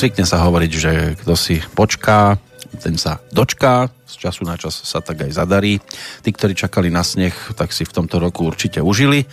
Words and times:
zvykne 0.00 0.24
sa 0.24 0.40
hovoriť, 0.40 0.72
že 0.72 0.92
kto 1.20 1.36
si 1.36 1.60
počká, 1.76 2.40
ten 2.80 2.96
sa 2.96 3.20
dočká, 3.36 3.92
z 4.08 4.14
času 4.16 4.48
na 4.48 4.56
čas 4.56 4.72
sa 4.72 5.04
tak 5.04 5.28
aj 5.28 5.36
zadarí. 5.36 5.76
Tí, 6.24 6.30
ktorí 6.32 6.56
čakali 6.56 6.88
na 6.88 7.04
sneh, 7.04 7.36
tak 7.52 7.68
si 7.76 7.84
v 7.84 7.92
tomto 7.92 8.16
roku 8.16 8.48
určite 8.48 8.80
užili 8.80 9.28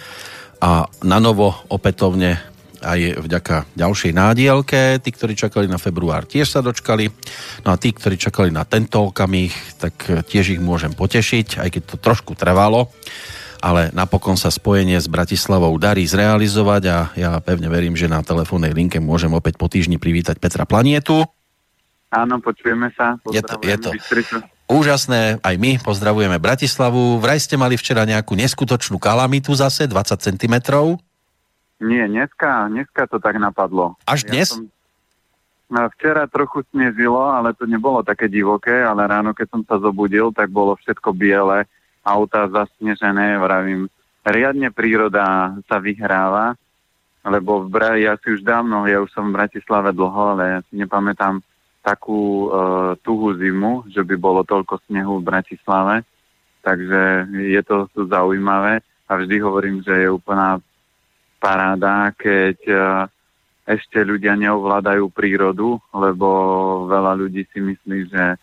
a 0.59 0.83
na 1.07 1.23
novo 1.23 1.55
opätovne 1.71 2.35
aj 2.83 3.23
vďaka 3.23 3.79
ďalšej 3.79 4.11
nádielke. 4.11 4.99
Tí, 4.99 5.09
ktorí 5.15 5.39
čakali 5.39 5.71
na 5.71 5.79
február, 5.79 6.27
tiež 6.27 6.51
sa 6.51 6.59
dočkali. 6.59 7.07
No 7.63 7.71
a 7.71 7.79
tí, 7.79 7.95
ktorí 7.95 8.19
čakali 8.19 8.51
na 8.51 8.67
tento 8.67 9.07
okamih, 9.07 9.55
tak 9.79 9.95
tiež 10.27 10.59
ich 10.59 10.61
môžem 10.61 10.91
potešiť, 10.91 11.63
aj 11.63 11.69
keď 11.79 11.83
to 11.87 11.95
trošku 11.95 12.35
trvalo 12.35 12.91
ale 13.61 13.93
napokon 13.93 14.35
sa 14.35 14.53
spojenie 14.53 14.97
s 14.97 15.09
Bratislavou 15.09 15.73
darí 15.77 16.05
zrealizovať 16.05 16.83
a 16.89 16.97
ja 17.17 17.31
pevne 17.41 17.67
verím, 17.67 17.97
že 17.97 18.11
na 18.11 18.21
telefónnej 18.21 18.73
linke 18.73 19.01
môžem 19.01 19.31
opäť 19.33 19.57
po 19.59 19.67
týždni 19.71 19.97
privítať 19.97 20.37
Petra 20.37 20.65
Planietu. 20.67 21.25
Áno, 22.07 22.39
počujeme 22.39 22.87
sa. 22.95 23.19
Je 23.29 23.43
to, 23.43 23.59
je 23.59 23.77
to 23.77 23.89
úžasné, 24.67 25.39
aj 25.43 25.55
my 25.59 25.79
pozdravujeme 25.79 26.37
Bratislavu. 26.39 27.19
Vraj 27.19 27.39
ste 27.39 27.55
mali 27.55 27.79
včera 27.79 28.03
nejakú 28.03 28.35
neskutočnú 28.35 28.99
kalamitu 28.99 29.55
zase, 29.55 29.87
20 29.87 30.19
cm? 30.19 30.55
Nie, 31.77 32.03
dneska, 32.09 32.67
dneska 32.67 33.07
to 33.07 33.17
tak 33.19 33.39
napadlo. 33.39 33.95
Až 34.03 34.27
dnes? 34.27 34.51
Ja 34.51 34.59
som, 34.59 34.67
no, 35.71 35.79
včera 35.95 36.27
trochu 36.27 36.63
snežilo, 36.71 37.21
ale 37.21 37.55
to 37.55 37.67
nebolo 37.67 38.03
také 38.03 38.27
divoké, 38.27 38.83
ale 38.83 39.07
ráno, 39.07 39.31
keď 39.31 39.47
som 39.51 39.61
sa 39.63 39.79
zobudil, 39.79 40.31
tak 40.35 40.51
bolo 40.51 40.75
všetko 40.79 41.11
biele 41.15 41.69
auta 42.07 42.47
zasnežené, 42.47 43.35
vravím, 43.35 43.91
riadne 44.23 44.71
príroda 44.71 45.55
sa 45.67 45.77
vyhráva, 45.83 46.55
lebo 47.27 47.67
v 47.67 47.67
Bra- 47.67 47.99
ja 47.99 48.15
si 48.23 48.31
už 48.31 48.47
dávno, 48.47 48.87
ja 48.87 49.03
už 49.03 49.11
som 49.11 49.27
v 49.27 49.35
Bratislave 49.35 49.91
dlho, 49.91 50.39
ale 50.39 50.43
ja 50.47 50.59
si 50.71 50.79
nepamätám 50.79 51.43
takú 51.83 52.47
e, 52.47 52.49
tuhú 53.03 53.35
zimu, 53.35 53.91
že 53.91 54.03
by 54.03 54.15
bolo 54.15 54.47
toľko 54.47 54.79
snehu 54.87 55.19
v 55.19 55.27
Bratislave, 55.27 55.95
takže 56.63 57.31
je 57.31 57.61
to 57.63 57.87
zaujímavé 57.95 58.83
a 59.07 59.11
vždy 59.15 59.35
hovorím, 59.39 59.79
že 59.83 60.07
je 60.07 60.09
úplná 60.11 60.59
paráda, 61.39 62.11
keď 62.15 62.59
e, 62.67 62.75
ešte 63.67 64.03
ľudia 64.03 64.35
neovládajú 64.35 65.11
prírodu, 65.11 65.79
lebo 65.91 66.27
veľa 66.87 67.13
ľudí 67.19 67.43
si 67.51 67.59
myslí, 67.59 67.99
že 68.11 68.23
e, 68.31 68.37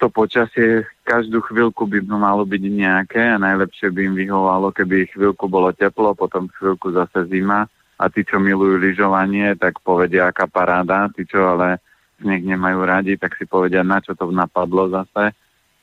to 0.00 0.06
počasie 0.08 0.88
každú 1.10 1.42
chvíľku 1.42 1.90
by 1.90 2.06
malo 2.06 2.46
byť 2.46 2.62
nejaké 2.62 3.34
a 3.34 3.42
najlepšie 3.42 3.90
by 3.90 4.00
im 4.06 4.14
vyhovalo, 4.14 4.70
keby 4.70 5.10
chvíľku 5.10 5.50
bolo 5.50 5.74
teplo, 5.74 6.14
potom 6.14 6.46
chvíľku 6.54 6.94
zase 6.94 7.26
zima 7.26 7.66
a 7.98 8.06
tí, 8.06 8.22
čo 8.22 8.38
milujú 8.38 8.78
lyžovanie, 8.78 9.58
tak 9.58 9.82
povedia, 9.82 10.30
aká 10.30 10.46
paráda, 10.46 11.10
tí, 11.10 11.26
čo 11.26 11.50
ale 11.50 11.82
sneh 12.22 12.46
nemajú 12.46 12.78
radi, 12.86 13.18
tak 13.18 13.34
si 13.34 13.44
povedia, 13.44 13.82
na 13.82 13.98
čo 13.98 14.14
to 14.14 14.30
napadlo 14.30 14.86
zase. 14.86 15.34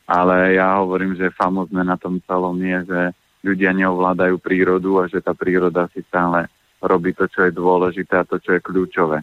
Ale 0.08 0.56
ja 0.56 0.80
hovorím, 0.80 1.20
že 1.20 1.36
famozne 1.36 1.84
na 1.84 2.00
tom 2.00 2.24
celom 2.24 2.56
je, 2.64 2.88
že 2.88 3.02
ľudia 3.44 3.76
neovládajú 3.76 4.40
prírodu 4.40 5.04
a 5.04 5.12
že 5.12 5.20
tá 5.20 5.36
príroda 5.36 5.92
si 5.92 6.00
stále 6.08 6.48
robí 6.80 7.12
to, 7.12 7.28
čo 7.28 7.44
je 7.44 7.52
dôležité 7.52 8.24
a 8.24 8.28
to, 8.28 8.40
čo 8.40 8.56
je 8.56 8.64
kľúčové. 8.64 9.20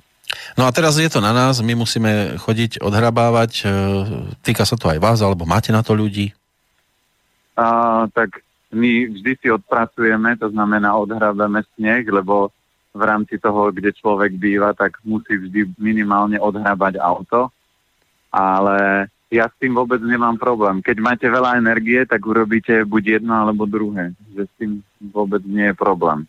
No 0.54 0.68
a 0.68 0.70
teraz 0.70 1.00
je 1.00 1.08
to 1.08 1.24
na 1.24 1.32
nás, 1.32 1.64
my 1.64 1.72
musíme 1.72 2.36
chodiť 2.36 2.84
odhrabávať, 2.84 3.52
e, 3.60 3.64
týka 4.44 4.68
sa 4.68 4.76
to 4.76 4.92
aj 4.92 4.98
vás, 5.00 5.18
alebo 5.24 5.48
máte 5.48 5.72
na 5.72 5.80
to 5.80 5.96
ľudí? 5.96 6.36
A, 7.56 8.04
tak 8.12 8.44
my 8.74 9.08
vždy 9.08 9.32
si 9.40 9.48
odpracujeme, 9.48 10.36
to 10.36 10.50
znamená 10.50 10.92
odhrabeme 10.98 11.62
sneh, 11.74 12.04
lebo 12.10 12.50
v 12.94 13.02
rámci 13.02 13.38
toho, 13.42 13.74
kde 13.74 13.90
človek 13.90 14.38
býva, 14.38 14.70
tak 14.74 15.02
musí 15.02 15.34
vždy 15.34 15.74
minimálne 15.78 16.38
odhrabať 16.38 17.02
auto. 17.02 17.50
Ale 18.30 19.10
ja 19.34 19.50
s 19.50 19.54
tým 19.58 19.74
vôbec 19.74 19.98
nemám 19.98 20.38
problém. 20.38 20.78
Keď 20.78 20.96
máte 21.02 21.26
veľa 21.26 21.58
energie, 21.58 22.06
tak 22.06 22.22
urobíte 22.22 22.86
buď 22.86 23.18
jedno 23.18 23.34
alebo 23.34 23.66
druhé. 23.66 24.14
Že 24.30 24.42
s 24.46 24.52
tým 24.58 24.70
vôbec 25.10 25.42
nie 25.42 25.70
je 25.70 25.74
problém. 25.74 26.26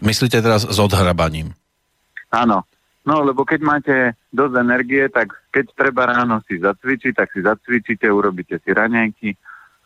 Myslíte 0.00 0.40
teraz 0.40 0.68
s 0.68 0.78
odhrabaním? 0.80 1.56
Áno. 2.32 2.64
No, 3.00 3.24
lebo 3.24 3.48
keď 3.48 3.60
máte 3.64 3.96
dosť 4.28 4.54
energie, 4.60 5.08
tak 5.08 5.32
keď 5.48 5.72
treba 5.72 6.04
ráno 6.04 6.44
si 6.44 6.60
zacvičiť, 6.60 7.12
tak 7.16 7.32
si 7.32 7.40
zacvičíte, 7.40 8.04
urobíte 8.12 8.60
si 8.60 8.70
raňajky, 8.76 9.32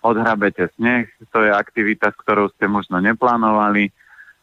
odhrabete 0.03 0.69
sneh, 0.75 1.07
to 1.31 1.47
je 1.47 1.51
aktivita, 1.55 2.11
s 2.11 2.21
ktorou 2.21 2.51
ste 2.51 2.67
možno 2.67 2.99
neplánovali, 2.99 3.89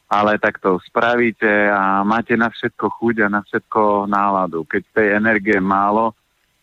ale 0.08 0.40
tak 0.40 0.64
to 0.64 0.80
spravíte 0.88 1.68
a 1.68 2.04
máte 2.08 2.40
na 2.40 2.48
všetko 2.48 2.86
chuť 3.00 3.16
a 3.24 3.28
na 3.28 3.42
všetko 3.44 4.08
náladu. 4.08 4.64
Keď 4.64 4.84
tej 4.92 5.08
energie 5.20 5.60
málo, 5.60 6.16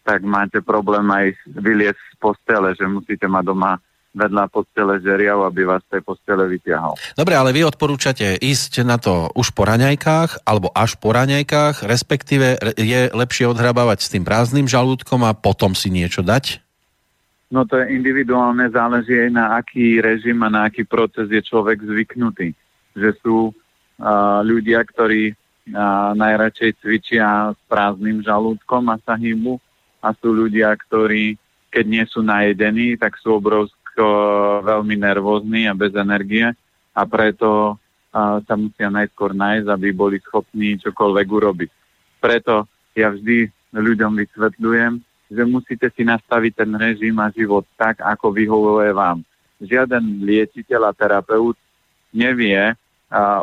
tak 0.05 0.25
máte 0.25 0.65
problém 0.65 1.05
aj 1.13 1.37
vyliesť 1.45 2.01
z 2.01 2.15
postele, 2.17 2.73
že 2.73 2.89
musíte 2.89 3.29
mať 3.29 3.45
doma 3.53 3.77
vedľa 4.19 4.51
postele 4.51 4.99
žeriav, 4.99 5.47
aby 5.47 5.63
vás 5.63 5.83
tej 5.87 6.03
postele 6.03 6.51
vytiahol. 6.51 6.99
Dobre, 7.15 7.39
ale 7.39 7.55
vy 7.55 7.63
odporúčate 7.63 8.43
ísť 8.43 8.83
na 8.83 8.99
to 8.99 9.31
už 9.39 9.55
po 9.55 9.63
raňajkách, 9.63 10.43
alebo 10.43 10.75
až 10.75 10.99
po 10.99 11.15
raňajkách, 11.15 11.87
respektíve 11.87 12.59
je 12.75 13.01
lepšie 13.15 13.47
odhrabávať 13.47 13.99
s 14.03 14.11
tým 14.11 14.27
prázdnym 14.27 14.67
žalúdkom 14.67 15.23
a 15.23 15.39
potom 15.39 15.79
si 15.79 15.95
niečo 15.95 16.27
dať? 16.27 16.59
No 17.49 17.65
to 17.65 17.81
je 17.81 17.97
individuálne, 17.97 18.69
záleží 18.69 19.17
aj 19.17 19.31
na 19.33 19.57
aký 19.57 20.05
režim 20.05 20.37
a 20.45 20.53
na 20.53 20.69
aký 20.69 20.85
proces 20.85 21.33
je 21.33 21.41
človek 21.41 21.81
zvyknutý. 21.81 22.53
Že 22.93 23.11
sú 23.25 23.37
uh, 23.49 24.45
ľudia, 24.45 24.85
ktorí 24.85 25.33
uh, 25.33 26.13
najradšej 26.13 26.85
cvičia 26.85 27.57
s 27.57 27.61
prázdnym 27.65 28.21
žalúdkom 28.21 28.93
a 28.93 29.01
sa 29.01 29.17
hýbu 29.17 29.57
a 30.05 30.13
sú 30.13 30.29
ľudia, 30.29 30.77
ktorí 30.77 31.41
keď 31.69 31.85
nie 31.85 32.05
sú 32.09 32.25
najedení, 32.25 32.97
tak 32.97 33.17
sú 33.21 33.37
obrovskí 33.37 33.77
veľmi 34.63 34.95
nervózni 34.99 35.67
a 35.67 35.75
bez 35.75 35.95
energie 35.95 36.47
a 36.95 37.03
preto 37.07 37.79
a, 38.13 38.43
sa 38.43 38.55
musia 38.55 38.91
najskôr 38.91 39.33
nájsť, 39.35 39.69
aby 39.71 39.89
boli 39.95 40.17
schopní 40.23 40.79
čokoľvek 40.83 41.27
urobiť. 41.27 41.71
Preto 42.19 42.67
ja 42.99 43.15
vždy 43.15 43.49
ľuďom 43.75 44.13
vysvetľujem, 44.19 44.93
že 45.29 45.43
musíte 45.45 45.89
si 45.93 46.03
nastaviť 46.03 46.53
ten 46.65 46.71
režim 46.75 47.15
a 47.21 47.29
život 47.31 47.69
tak, 47.77 48.01
ako 48.01 48.33
vyhovuje 48.33 48.91
vám. 48.97 49.23
Žiaden 49.61 50.25
liečiteľ 50.25 50.91
a 50.91 50.97
terapeut 50.97 51.59
nevie 52.11 52.59
a, 52.59 52.75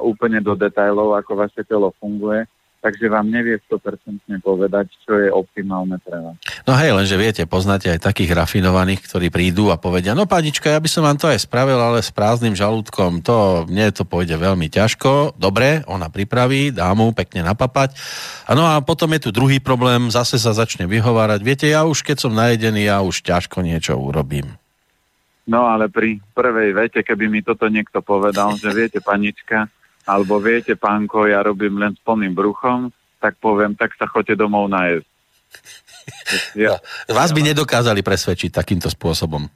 úplne 0.02 0.42
do 0.42 0.58
detajlov, 0.58 1.16
ako 1.16 1.32
vaše 1.46 1.62
telo 1.64 1.94
funguje, 2.02 2.50
takže 2.85 3.09
vám 3.09 3.34
nevie 3.34 3.57
100% 3.66 4.46
povedať, 4.46 4.94
čo 5.01 5.18
je 5.18 5.34
optimálne 5.34 5.97
pre 6.06 6.22
vás. 6.22 6.38
No 6.69 6.78
hej, 6.78 6.94
lenže 6.94 7.18
viete, 7.18 7.41
poznáte 7.50 7.90
aj 7.90 8.06
takých 8.06 8.38
rafinovaných, 8.38 9.01
ktorí 9.09 9.34
prídu 9.34 9.73
a 9.73 9.81
povedia, 9.81 10.13
no 10.13 10.30
panička, 10.30 10.69
ja 10.69 10.77
by 10.77 10.86
som 10.86 11.01
vám 11.01 11.18
to 11.18 11.25
aj 11.25 11.50
spravil, 11.50 11.81
ale 11.81 12.06
s 12.06 12.13
prázdnym 12.13 12.54
žalúdkom, 12.54 13.25
to 13.25 13.65
mne 13.65 13.89
to 13.89 14.06
pôjde 14.06 14.38
veľmi 14.38 14.69
ťažko. 14.69 15.33
Dobre, 15.42 15.81
ona 15.89 16.13
pripraví, 16.13 16.69
dá 16.69 16.94
mu 16.94 17.10
pekne 17.10 17.42
napapať. 17.42 17.98
A 18.45 18.54
no 18.54 18.69
a 18.69 18.77
potom 18.86 19.10
je 19.18 19.25
tu 19.25 19.30
druhý 19.33 19.57
problém, 19.57 20.13
zase 20.13 20.38
sa 20.38 20.54
začne 20.54 20.86
vyhovárať. 20.86 21.42
Viete, 21.42 21.65
ja 21.65 21.89
už 21.89 22.06
keď 22.06 22.30
som 22.30 22.38
najedený, 22.38 22.86
ja 22.86 23.01
už 23.01 23.25
ťažko 23.25 23.65
niečo 23.65 23.98
urobím. 23.98 24.45
No 25.50 25.65
ale 25.65 25.89
pri 25.89 26.21
prvej 26.33 26.74
vete, 26.74 27.01
keby 27.01 27.30
mi 27.30 27.42
toto 27.42 27.65
niekto 27.69 28.01
povedal, 28.01 28.57
že 28.57 28.69
viete, 28.74 28.98
panička, 29.01 29.69
alebo 30.06 30.38
viete, 30.38 30.78
pánko, 30.78 31.25
ja 31.25 31.42
robím 31.42 31.81
len 31.81 31.98
s 31.98 32.02
plným 32.06 32.38
bruchom, 32.38 32.94
tak 33.18 33.42
poviem, 33.42 33.74
tak 33.74 33.98
sa 33.98 34.06
choďte 34.06 34.38
domov 34.38 34.69
najesť. 34.69 35.10
Ja, 36.54 36.78
no, 37.10 37.18
vás 37.18 37.34
by 37.34 37.42
nedokázali 37.42 38.06
presvedčiť 38.06 38.54
takýmto 38.54 38.94
spôsobom. 38.94 39.50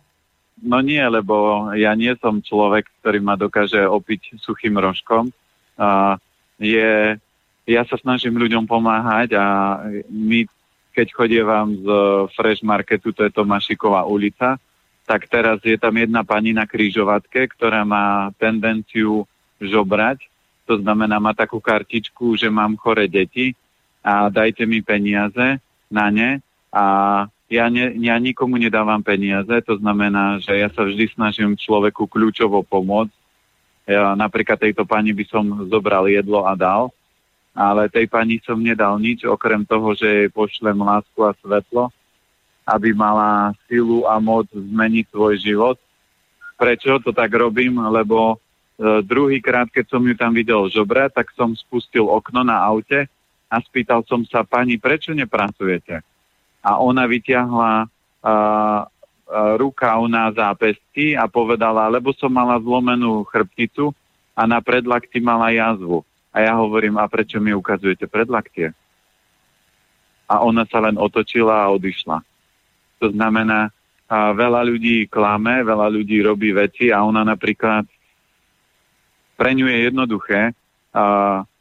No 0.59 0.77
nie, 0.81 1.01
lebo 1.01 1.69
ja 1.77 1.93
nie 1.93 2.09
som 2.17 2.41
človek, 2.41 2.89
ktorý 2.99 3.19
ma 3.21 3.37
dokáže 3.37 3.85
opiť 3.85 4.41
suchým 4.41 4.75
rožkom. 4.81 5.29
A 5.77 6.17
je, 6.57 7.15
ja 7.63 7.81
sa 7.85 7.95
snažím 8.01 8.35
ľuďom 8.35 8.65
pomáhať 8.65 9.37
a 9.37 9.45
my, 10.09 10.49
keď 10.91 11.07
chodievam 11.13 11.79
z 11.79 11.87
Fresh 12.33 12.65
Marketu, 12.65 13.13
to 13.13 13.23
je 13.23 13.31
Tomášiková 13.31 14.03
ulica, 14.09 14.57
tak 15.07 15.25
teraz 15.25 15.57
je 15.65 15.77
tam 15.79 15.95
jedna 15.97 16.21
pani 16.21 16.53
na 16.53 16.69
kryžovatke, 16.69 17.49
ktorá 17.55 17.81
má 17.81 18.29
tendenciu 18.37 19.25
žobrať 19.57 20.28
to 20.69 20.77
znamená, 20.77 21.17
má 21.17 21.33
takú 21.33 21.57
kartičku, 21.57 22.37
že 22.37 22.45
mám 22.45 22.77
chore 22.77 23.09
deti 23.09 23.57
a 24.05 24.29
dajte 24.29 24.69
mi 24.69 24.85
peniaze 24.85 25.57
na 25.89 26.13
ne 26.13 26.45
a 26.69 26.85
ja, 27.49 27.65
ne, 27.73 27.97
ja 27.97 28.13
nikomu 28.21 28.61
nedávam 28.61 29.01
peniaze, 29.01 29.65
to 29.65 29.81
znamená, 29.81 30.37
že 30.37 30.53
ja 30.53 30.69
sa 30.69 30.85
vždy 30.85 31.09
snažím 31.17 31.57
človeku 31.57 32.05
kľúčovo 32.05 32.61
pomôcť. 32.61 33.09
Ja, 33.89 34.13
napríklad 34.13 34.61
tejto 34.61 34.85
pani 34.85 35.09
by 35.17 35.25
som 35.25 35.65
zobral 35.65 36.05
jedlo 36.05 36.45
a 36.45 36.53
dal, 36.53 36.93
ale 37.57 37.89
tej 37.89 38.05
pani 38.05 38.37
som 38.45 38.61
nedal 38.61 39.01
nič, 39.01 39.25
okrem 39.25 39.65
toho, 39.65 39.97
že 39.97 40.05
jej 40.05 40.29
pošlem 40.29 40.77
lásku 40.77 41.17
a 41.25 41.33
svetlo, 41.41 41.89
aby 42.69 42.93
mala 42.93 43.57
silu 43.65 44.05
a 44.05 44.21
moc 44.21 44.45
zmeniť 44.53 45.09
svoj 45.09 45.41
život. 45.41 45.77
Prečo 46.53 47.01
to 47.01 47.09
tak 47.09 47.33
robím? 47.33 47.81
Lebo 47.81 48.37
E, 48.79 49.03
druhý 49.03 49.43
krát, 49.43 49.67
keď 49.67 49.91
som 49.91 50.01
ju 50.07 50.15
tam 50.15 50.31
videl 50.31 50.71
žobrať, 50.71 51.19
tak 51.19 51.27
som 51.35 51.51
spustil 51.51 52.07
okno 52.07 52.47
na 52.47 52.63
aute 52.63 53.11
a 53.51 53.55
spýtal 53.59 54.07
som 54.07 54.23
sa, 54.23 54.47
pani, 54.47 54.79
prečo 54.79 55.11
nepracujete? 55.11 55.99
A 56.63 56.79
ona 56.79 57.07
vyťahla 57.07 57.87
uh, 57.87 58.79
rukav 59.57 60.05
na 60.11 60.29
zápesti 60.29 61.15
a 61.15 61.25
povedala, 61.25 61.87
lebo 61.87 62.11
som 62.13 62.29
mala 62.29 62.59
zlomenú 62.59 63.23
chrbticu 63.25 63.95
a 64.35 64.45
na 64.45 64.59
predlakti 64.61 65.23
mala 65.23 65.49
jazvu. 65.49 66.03
A 66.29 66.45
ja 66.45 66.53
hovorím, 66.53 67.01
a 67.01 67.09
prečo 67.09 67.41
mi 67.41 67.55
ukazujete 67.55 68.05
predlaktie? 68.05 68.69
A 70.29 70.45
ona 70.45 70.67
sa 70.69 70.77
len 70.77 70.99
otočila 70.99 71.65
a 71.65 71.71
odišla. 71.73 72.21
To 73.01 73.07
znamená, 73.09 73.73
a 74.09 74.33
veľa 74.33 74.65
ľudí 74.65 75.05
klame, 75.05 75.61
veľa 75.61 75.89
ľudí 75.93 76.25
robí 76.25 76.49
veci 76.49 76.89
a 76.89 77.05
ona 77.05 77.21
napríklad 77.21 77.85
pre 79.39 79.55
ňu 79.55 79.71
je 79.71 79.77
jednoduché, 79.87 80.51
a 80.91 81.03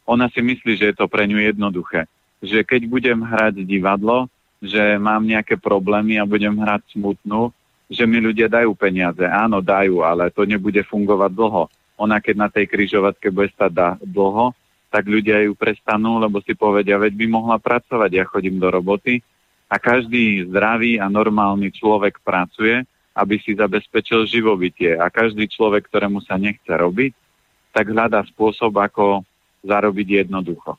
ona 0.03 0.27
si 0.35 0.43
myslí, 0.43 0.75
že 0.75 0.91
je 0.91 0.97
to 0.99 1.07
pre 1.07 1.31
ňu 1.31 1.39
jednoduché. 1.39 2.11
Že 2.43 2.67
keď 2.67 2.81
budem 2.91 3.23
hrať 3.23 3.63
divadlo, 3.63 4.27
že 4.59 4.99
mám 4.99 5.23
nejaké 5.23 5.55
problémy 5.55 6.19
a 6.19 6.27
budem 6.27 6.59
hrať 6.59 6.99
smutnú, 6.99 7.55
že 7.87 8.03
mi 8.03 8.19
ľudia 8.19 8.51
dajú 8.51 8.75
peniaze. 8.75 9.23
Áno, 9.23 9.63
dajú, 9.63 10.03
ale 10.03 10.35
to 10.35 10.43
nebude 10.43 10.83
fungovať 10.91 11.31
dlho. 11.31 11.71
Ona 12.03 12.19
keď 12.19 12.35
na 12.35 12.49
tej 12.51 12.67
kryžovatke 12.67 13.31
bude 13.31 13.49
stať 13.55 14.03
dlho, 14.03 14.51
tak 14.89 15.05
ľudia 15.07 15.45
ju 15.47 15.53
prestanú, 15.55 16.19
lebo 16.19 16.41
si 16.43 16.57
povedia, 16.57 16.99
veď 16.99 17.13
by 17.15 17.27
mohla 17.29 17.57
pracovať, 17.61 18.11
ja 18.11 18.25
chodím 18.25 18.59
do 18.59 18.73
roboty, 18.73 19.23
a 19.69 19.77
každý 19.77 20.49
zdravý 20.49 20.97
a 20.97 21.13
normálny 21.13 21.69
človek 21.69 22.25
pracuje, 22.25 22.89
aby 23.13 23.37
si 23.37 23.53
zabezpečil 23.53 24.25
živobytie. 24.25 24.97
A 24.97 25.13
každý 25.13 25.45
človek, 25.45 25.85
ktorému 25.93 26.25
sa 26.25 26.41
nechce 26.41 26.73
robiť, 26.73 27.13
tak 27.73 27.91
hľadá 27.93 28.25
spôsob, 28.29 28.75
ako 28.77 29.23
zarobiť 29.63 30.25
jednoducho. 30.25 30.79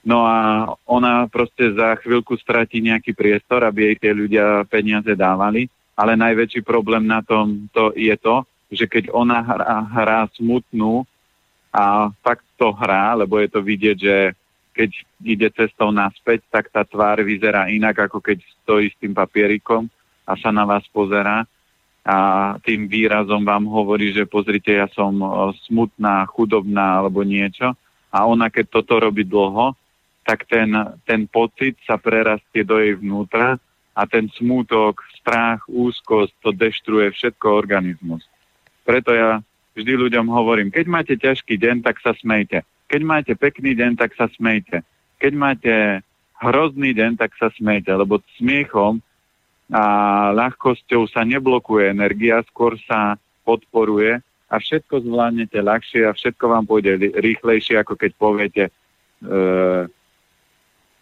No 0.00 0.24
a 0.24 0.64
ona 0.88 1.28
proste 1.28 1.76
za 1.76 1.92
chvíľku 2.00 2.32
stratí 2.40 2.80
nejaký 2.80 3.12
priestor, 3.12 3.60
aby 3.68 3.92
jej 3.92 3.96
tie 4.00 4.12
ľudia 4.16 4.64
peniaze 4.64 5.12
dávali, 5.12 5.68
ale 5.92 6.16
najväčší 6.16 6.64
problém 6.64 7.04
na 7.04 7.20
tom 7.20 7.68
to 7.76 7.92
je 7.92 8.16
to, 8.16 8.40
že 8.72 8.88
keď 8.88 9.12
ona 9.12 9.44
hrá, 9.44 9.84
hrá 9.92 10.20
smutnú 10.32 11.04
a 11.68 12.08
fakt 12.24 12.46
to 12.56 12.72
hrá, 12.72 13.12
lebo 13.12 13.36
je 13.36 13.48
to 13.52 13.60
vidieť, 13.60 13.96
že 14.00 14.16
keď 14.72 14.90
ide 15.20 15.48
cestou 15.52 15.92
naspäť, 15.92 16.40
tak 16.48 16.72
tá 16.72 16.80
tvár 16.86 17.20
vyzerá 17.20 17.68
inak, 17.68 18.08
ako 18.08 18.24
keď 18.24 18.40
stojí 18.64 18.88
s 18.88 18.96
tým 18.96 19.12
papierikom 19.12 19.84
a 20.24 20.32
sa 20.40 20.48
na 20.48 20.64
vás 20.64 20.86
pozerá 20.88 21.44
a 22.10 22.16
tým 22.66 22.90
výrazom 22.90 23.46
vám 23.46 23.70
hovorí, 23.70 24.10
že 24.10 24.26
pozrite, 24.26 24.74
ja 24.74 24.90
som 24.90 25.14
smutná, 25.70 26.26
chudobná 26.26 26.98
alebo 26.98 27.22
niečo. 27.22 27.78
A 28.10 28.26
ona, 28.26 28.50
keď 28.50 28.82
toto 28.82 28.98
robí 28.98 29.22
dlho, 29.22 29.78
tak 30.26 30.42
ten, 30.50 30.74
ten 31.06 31.30
pocit 31.30 31.78
sa 31.86 32.02
prerastie 32.02 32.66
do 32.66 32.82
jej 32.82 32.98
vnútra 32.98 33.62
a 33.94 34.02
ten 34.10 34.26
smútok, 34.26 34.98
strach, 35.22 35.62
úzkosť, 35.70 36.34
to 36.42 36.50
deštruuje 36.50 37.14
všetko 37.14 37.46
organizmus. 37.46 38.26
Preto 38.82 39.14
ja 39.14 39.38
vždy 39.78 39.94
ľuďom 39.94 40.26
hovorím, 40.34 40.74
keď 40.74 40.86
máte 40.90 41.14
ťažký 41.14 41.62
deň, 41.62 41.86
tak 41.86 42.02
sa 42.02 42.10
smejte. 42.18 42.66
Keď 42.90 43.00
máte 43.06 43.32
pekný 43.38 43.78
deň, 43.78 43.94
tak 43.94 44.18
sa 44.18 44.26
smejte. 44.34 44.82
Keď 45.22 45.32
máte 45.38 45.74
hrozný 46.42 46.90
deň, 46.90 47.22
tak 47.22 47.38
sa 47.38 47.54
smejte, 47.54 47.94
lebo 47.94 48.18
smiechom 48.34 48.98
a 49.70 49.84
ľahkosťou 50.34 51.06
sa 51.06 51.22
neblokuje 51.22 51.94
energia, 51.94 52.42
skôr 52.50 52.74
sa 52.84 53.14
podporuje 53.46 54.18
a 54.50 54.54
všetko 54.58 55.06
zvládnete 55.06 55.62
ľahšie 55.62 56.10
a 56.10 56.12
všetko 56.14 56.44
vám 56.50 56.64
pôjde 56.66 57.14
rýchlejšie, 57.14 57.78
ako 57.78 57.94
keď 57.94 58.10
poviete, 58.18 58.64
e, 58.66 58.72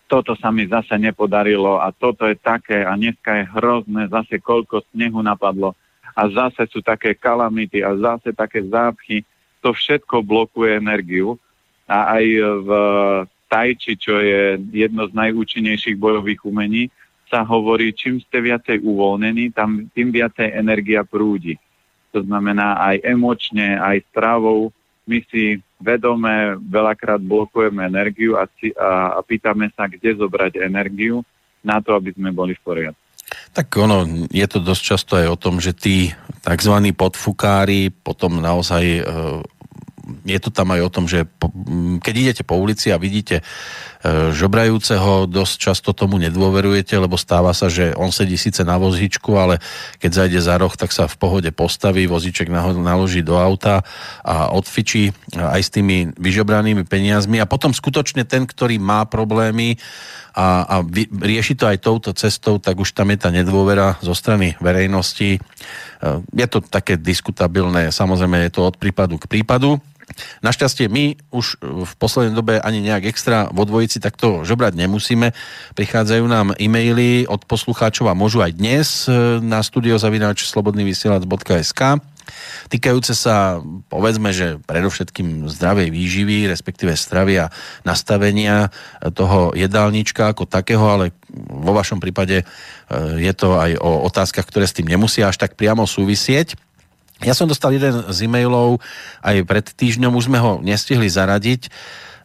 toto 0.05 0.37
sa 0.37 0.53
mi 0.53 0.69
zase 0.69 1.01
nepodarilo 1.01 1.81
a 1.81 1.89
toto 1.97 2.29
je 2.29 2.37
také 2.37 2.85
a 2.85 2.93
dneska 2.93 3.41
je 3.41 3.45
hrozné, 3.57 4.13
zase 4.13 4.37
koľko 4.37 4.85
snehu 4.93 5.25
napadlo 5.25 5.73
a 6.13 6.29
zase 6.29 6.69
sú 6.69 6.85
také 6.85 7.17
kalamity 7.17 7.81
a 7.81 7.97
zase 7.97 8.37
také 8.37 8.61
zápchy. 8.69 9.25
To 9.65 9.73
všetko 9.73 10.21
blokuje 10.21 10.77
energiu 10.77 11.41
a 11.89 12.21
aj 12.21 12.25
v 12.69 12.71
tajči, 13.49 13.97
čo 13.97 14.21
je 14.21 14.61
jedno 14.77 15.09
z 15.09 15.13
najúčinnejších 15.17 15.97
bojových 15.97 16.45
umení, 16.45 16.93
sa 17.29 17.45
hovorí, 17.45 17.93
čím 17.93 18.19
ste 18.19 18.41
viacej 18.41 18.81
uvoľnení, 18.83 19.53
tam, 19.53 19.87
tým 19.93 20.11
viacej 20.11 20.53
energia 20.57 21.05
prúdi. 21.05 21.61
To 22.17 22.25
znamená 22.25 22.81
aj 22.81 23.05
emočne, 23.05 23.77
aj 23.77 24.03
stravou. 24.11 24.73
My 25.09 25.21
si 25.29 25.61
vedome 25.81 26.59
veľakrát 26.59 27.21
blokujeme 27.21 27.85
energiu 27.85 28.37
a, 28.37 28.49
a, 28.49 29.17
a 29.17 29.21
pýtame 29.25 29.71
sa, 29.77 29.87
kde 29.87 30.17
zobrať 30.17 30.61
energiu 30.61 31.23
na 31.63 31.81
to, 31.85 31.95
aby 31.95 32.13
sme 32.17 32.33
boli 32.33 32.57
v 32.57 32.65
poriadku. 32.65 33.03
Tak 33.53 33.69
ono, 33.77 34.09
je 34.33 34.47
to 34.49 34.59
dosť 34.61 34.83
často 34.83 35.13
aj 35.21 35.27
o 35.29 35.37
tom, 35.37 35.61
že 35.61 35.77
tí 35.77 36.17
tzv. 36.41 36.75
podfukári 36.97 37.93
potom 37.93 38.41
naozaj 38.41 38.85
e, 38.85 39.03
je 40.29 40.41
to 40.41 40.53
tam 40.53 40.71
aj 40.77 40.81
o 40.85 40.93
tom, 40.93 41.05
že 41.09 41.25
po, 41.25 41.49
keď 42.05 42.15
idete 42.15 42.43
po 42.45 42.61
ulici 42.61 42.93
a 42.93 43.01
vidíte 43.01 43.41
e, 43.41 43.45
žobrajúceho, 44.37 45.25
dosť 45.25 45.55
často 45.57 45.91
tomu 45.97 46.21
nedôverujete, 46.21 46.95
lebo 47.01 47.17
stáva 47.17 47.57
sa, 47.57 47.73
že 47.73 47.97
on 47.97 48.13
sedí 48.13 48.37
síce 48.37 48.63
na 48.63 48.77
vozíčku, 48.77 49.35
ale 49.41 49.59
keď 49.99 50.25
zajde 50.25 50.41
za 50.45 50.55
roh, 50.61 50.75
tak 50.77 50.93
sa 50.93 51.09
v 51.09 51.17
pohode 51.17 51.51
postaví, 51.51 52.05
vozíček 52.05 52.53
naloží 52.53 53.25
do 53.25 53.41
auta 53.41 53.83
a 54.23 54.53
odfičí 54.53 55.11
aj 55.35 55.61
s 55.65 55.73
tými 55.73 56.13
vyžobranými 56.15 56.85
peniazmi 56.85 57.41
a 57.41 57.49
potom 57.49 57.73
skutočne 57.73 58.29
ten, 58.29 58.45
ktorý 58.45 58.77
má 58.77 59.09
problémy 59.09 59.81
a, 60.39 60.63
a 60.63 60.77
rieši 61.11 61.59
to 61.59 61.67
aj 61.67 61.83
touto 61.83 62.15
cestou, 62.15 62.63
tak 62.63 62.79
už 62.79 62.95
tam 62.95 63.11
je 63.11 63.19
tá 63.19 63.35
nedôvera 63.35 63.99
zo 63.99 64.15
strany 64.15 64.55
verejnosti. 64.63 65.35
E, 65.35 65.41
je 66.31 66.47
to 66.47 66.63
také 66.63 66.95
diskutabilné, 66.95 67.91
samozrejme 67.91 68.47
je 68.47 68.53
to 68.55 68.63
od 68.63 68.79
prípadu 68.79 69.19
k 69.19 69.27
prípadu. 69.27 69.83
Našťastie 70.43 70.87
my 70.89 71.19
už 71.31 71.61
v 71.63 71.93
poslednej 71.99 72.35
dobe 72.35 72.55
ani 72.61 72.83
nejak 72.85 73.09
extra 73.09 73.49
vo 73.53 73.65
dvojici 73.69 74.01
takto 74.01 74.43
žobrať 74.43 74.75
nemusíme. 74.77 75.35
Prichádzajú 75.75 76.25
nám 76.27 76.57
e-maily 76.57 77.29
od 77.29 77.45
poslucháčov 77.45 78.11
a 78.11 78.19
môžu 78.19 78.41
aj 78.41 78.53
dnes 78.57 79.07
e, 79.07 79.41
na 79.43 79.61
studiozavináč 79.61 80.49
slobodnyvysielac.sk 80.49 82.01
týkajúce 82.69 83.17
sa, 83.17 83.61
povedzme, 83.89 84.31
že 84.31 84.61
predovšetkým 84.69 85.49
zdravej 85.49 85.89
výživy, 85.89 86.49
respektíve 86.53 86.93
stravy 86.95 87.49
a 87.49 87.51
nastavenia 87.83 88.69
toho 89.17 89.57
jedálnička 89.57 90.33
ako 90.33 90.45
takého, 90.45 90.85
ale 90.85 91.17
vo 91.33 91.73
vašom 91.73 92.01
prípade 92.01 92.43
e, 92.43 92.45
je 93.21 93.33
to 93.33 93.57
aj 93.57 93.77
o 93.81 94.05
otázkach, 94.09 94.45
ktoré 94.49 94.69
s 94.69 94.77
tým 94.77 94.89
nemusia 94.89 95.29
až 95.29 95.41
tak 95.41 95.57
priamo 95.57 95.85
súvisieť. 95.85 96.57
Ja 97.27 97.35
som 97.35 97.51
dostal 97.51 97.75
jeden 97.75 98.07
z 98.07 98.19
e-mailov 98.31 98.79
aj 99.27 99.43
pred 99.43 99.67
týždňom, 99.67 100.15
už 100.15 100.31
sme 100.31 100.39
ho 100.39 100.63
nestihli 100.63 101.11
zaradiť, 101.11 101.67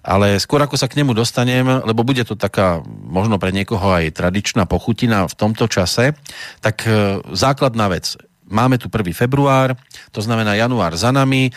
ale 0.04 0.38
skôr 0.38 0.62
ako 0.62 0.76
sa 0.78 0.92
k 0.92 1.02
nemu 1.02 1.16
dostanem, 1.18 1.66
lebo 1.66 2.06
bude 2.06 2.22
to 2.28 2.38
taká 2.38 2.84
možno 2.88 3.40
pre 3.40 3.56
niekoho 3.56 3.90
aj 3.90 4.14
tradičná 4.14 4.68
pochutina 4.70 5.26
v 5.26 5.34
tomto 5.34 5.66
čase, 5.66 6.14
tak 6.60 6.84
e, 6.86 7.24
základná 7.32 7.88
vec. 7.90 8.20
Máme 8.44 8.78
tu 8.78 8.92
1. 8.92 9.16
február, 9.16 9.74
to 10.12 10.22
znamená 10.22 10.54
január 10.54 10.94
za 10.94 11.10
nami. 11.10 11.50
E, 11.50 11.52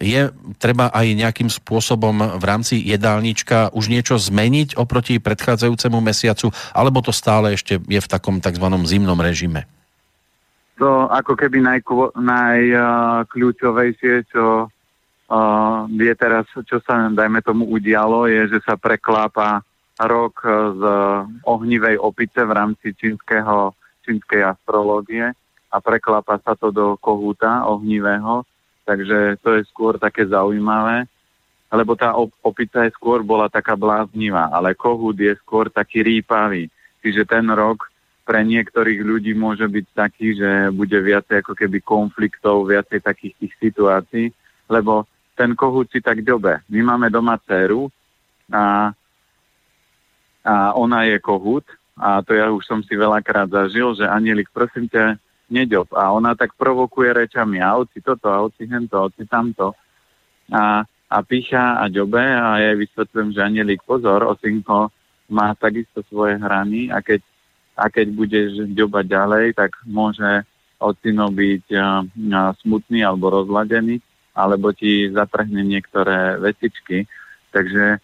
je 0.00 0.30
treba 0.56 0.88
aj 0.94 1.06
nejakým 1.12 1.50
spôsobom 1.50 2.40
v 2.40 2.44
rámci 2.46 2.80
jedálnička 2.86 3.74
už 3.74 3.90
niečo 3.92 4.16
zmeniť 4.16 4.78
oproti 4.78 5.18
predchádzajúcemu 5.18 5.98
mesiacu, 5.98 6.54
alebo 6.72 7.02
to 7.04 7.12
stále 7.12 7.52
ešte 7.52 7.82
je 7.84 8.00
v 8.00 8.08
takom 8.08 8.38
tzv. 8.40 8.64
zimnom 8.86 9.18
režime? 9.18 9.66
To 10.78 11.10
ako 11.10 11.34
keby 11.34 11.58
najkľúčovejšie, 12.14 14.14
uh, 14.22 14.26
čo 14.30 14.70
uh, 14.70 15.78
je 15.90 16.14
teraz, 16.14 16.46
čo 16.64 16.78
sa, 16.86 17.10
dajme 17.10 17.42
tomu, 17.42 17.66
udialo, 17.66 18.30
je, 18.30 18.46
že 18.56 18.62
sa 18.62 18.78
preklápa 18.78 19.60
rok 19.98 20.46
z 20.78 20.82
ohnivej 21.42 21.98
opice 21.98 22.46
v 22.46 22.54
rámci 22.54 22.94
čínskeho, 22.94 23.74
čínskej 24.06 24.46
astrológie 24.46 25.34
a 25.68 25.76
preklápa 25.82 26.38
sa 26.40 26.54
to 26.54 26.70
do 26.70 26.94
kohúta 27.02 27.66
ohnivého, 27.66 28.46
takže 28.86 29.36
to 29.42 29.58
je 29.58 29.66
skôr 29.68 29.98
také 29.98 30.24
zaujímavé, 30.24 31.04
lebo 31.68 31.92
tá 31.98 32.16
opica 32.40 32.86
je 32.86 32.94
skôr 32.96 33.20
bola 33.20 33.50
taká 33.50 33.76
bláznivá, 33.76 34.48
ale 34.48 34.72
kohút 34.72 35.20
je 35.20 35.36
skôr 35.44 35.68
taký 35.68 36.00
rýpavý. 36.00 36.72
Čiže 37.04 37.28
ten 37.28 37.44
rok 37.52 37.84
pre 38.28 38.44
niektorých 38.44 39.00
ľudí 39.00 39.32
môže 39.32 39.64
byť 39.64 39.86
taký, 39.96 40.36
že 40.36 40.68
bude 40.76 41.00
viacej 41.00 41.40
ako 41.40 41.56
keby 41.56 41.80
konfliktov, 41.80 42.68
viacej 42.68 43.00
takých 43.00 43.32
tých 43.40 43.54
situácií, 43.56 44.28
lebo 44.68 45.08
ten 45.32 45.56
kohút 45.56 45.88
si 45.88 46.04
tak 46.04 46.20
dobe. 46.20 46.60
My 46.68 46.84
máme 46.84 47.08
doma 47.08 47.40
dceru 47.40 47.88
a, 48.52 48.92
a 50.44 50.54
ona 50.76 51.08
je 51.08 51.16
kohút 51.24 51.64
a 51.96 52.20
to 52.20 52.36
ja 52.36 52.52
už 52.52 52.68
som 52.68 52.84
si 52.84 52.92
veľakrát 52.92 53.48
zažil, 53.48 53.96
že 53.96 54.04
Anielik, 54.04 54.52
prosím 54.52 54.92
ťa, 54.92 55.16
neďob. 55.48 55.96
A 55.96 56.12
ona 56.12 56.36
tak 56.36 56.52
provokuje 56.54 57.16
rečami, 57.16 57.64
a 57.64 57.80
oci 57.80 58.04
toto, 58.04 58.28
a 58.28 58.44
oci 58.44 58.68
hento, 58.68 59.08
oci 59.08 59.24
tamto. 59.24 59.72
A, 60.52 60.84
a 60.84 61.16
pícha 61.24 61.80
a 61.80 61.88
ďobe 61.88 62.20
a 62.20 62.60
ja 62.60 62.76
jej 62.76 62.84
vysvetľujem, 62.84 63.30
že 63.32 63.40
Anielik, 63.40 63.80
pozor, 63.88 64.20
osinko, 64.28 64.92
má 65.32 65.56
takisto 65.56 66.04
svoje 66.06 66.36
hrany 66.36 66.92
a 66.92 67.00
keď, 67.00 67.24
a 67.78 67.86
keď 67.86 68.06
budeš 68.10 68.50
ďobať 68.74 69.04
ďalej, 69.06 69.44
tak 69.54 69.78
môže 69.86 70.42
ocino 70.82 71.30
byť 71.30 71.64
uh, 71.74 72.02
smutný 72.62 73.06
alebo 73.06 73.30
rozladený, 73.30 74.02
alebo 74.34 74.74
ti 74.74 75.06
zatrhne 75.10 75.62
niektoré 75.62 76.38
vecičky. 76.42 77.06
Takže 77.54 78.02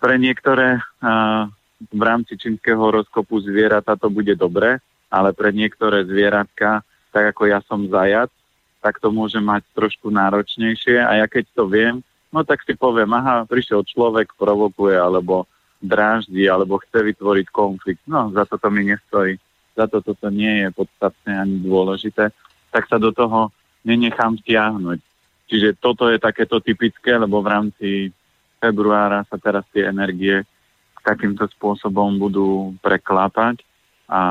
pre 0.00 0.14
niektoré 0.16 0.80
uh, 0.80 1.48
v 1.78 2.02
rámci 2.02 2.40
čínskeho 2.40 2.80
horoskopu 2.80 3.38
zvieratá 3.44 3.94
to 3.94 4.08
bude 4.08 4.32
dobre, 4.34 4.80
ale 5.08 5.30
pre 5.36 5.52
niektoré 5.52 6.04
zvieratka, 6.04 6.82
tak 7.12 7.36
ako 7.36 7.42
ja 7.48 7.60
som 7.64 7.88
zajac, 7.88 8.32
tak 8.80 9.00
to 9.00 9.10
môže 9.10 9.38
mať 9.40 9.64
trošku 9.74 10.10
náročnejšie 10.10 11.02
a 11.02 11.24
ja 11.24 11.26
keď 11.26 11.44
to 11.54 11.64
viem, 11.66 12.00
no 12.30 12.44
tak 12.44 12.62
si 12.62 12.76
poviem, 12.76 13.10
aha, 13.16 13.48
prišiel 13.48 13.82
človek, 13.82 14.36
provokuje, 14.36 14.94
alebo 14.94 15.48
dráždi, 15.78 16.50
alebo 16.50 16.82
chce 16.82 17.14
vytvoriť 17.14 17.46
konflikt. 17.54 18.02
No, 18.10 18.30
za 18.34 18.44
toto 18.44 18.66
mi 18.70 18.86
nestojí. 18.86 19.38
Za 19.78 19.86
to 19.86 20.02
toto 20.02 20.26
nie 20.30 20.66
je 20.66 20.68
podstatné 20.74 21.32
ani 21.38 21.56
dôležité. 21.62 22.34
Tak 22.74 22.90
sa 22.90 22.98
do 22.98 23.14
toho 23.14 23.54
nenechám 23.86 24.34
stiahnuť. 24.42 24.98
Čiže 25.48 25.78
toto 25.80 26.10
je 26.10 26.18
takéto 26.20 26.60
typické, 26.60 27.16
lebo 27.16 27.40
v 27.40 27.48
rámci 27.48 27.88
februára 28.58 29.22
sa 29.30 29.38
teraz 29.38 29.64
tie 29.70 29.86
energie 29.86 30.42
takýmto 31.06 31.48
spôsobom 31.56 32.20
budú 32.20 32.76
preklápať 32.84 33.64
a, 34.10 34.20
a 34.20 34.22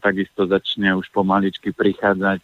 takisto 0.00 0.48
začne 0.48 0.96
už 0.96 1.12
pomaličky 1.12 1.74
prichádzať 1.76 2.40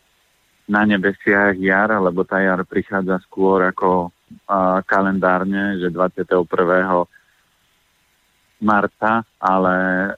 na 0.68 0.82
nebesiach 0.84 1.56
jar, 1.56 1.96
lebo 1.96 2.28
tá 2.28 2.44
jar 2.44 2.60
prichádza 2.68 3.24
skôr 3.24 3.64
ako 3.64 4.12
a, 4.44 4.84
kalendárne, 4.84 5.80
že 5.80 5.88
21. 5.88 6.44
marca, 8.62 9.26
ale 9.42 9.74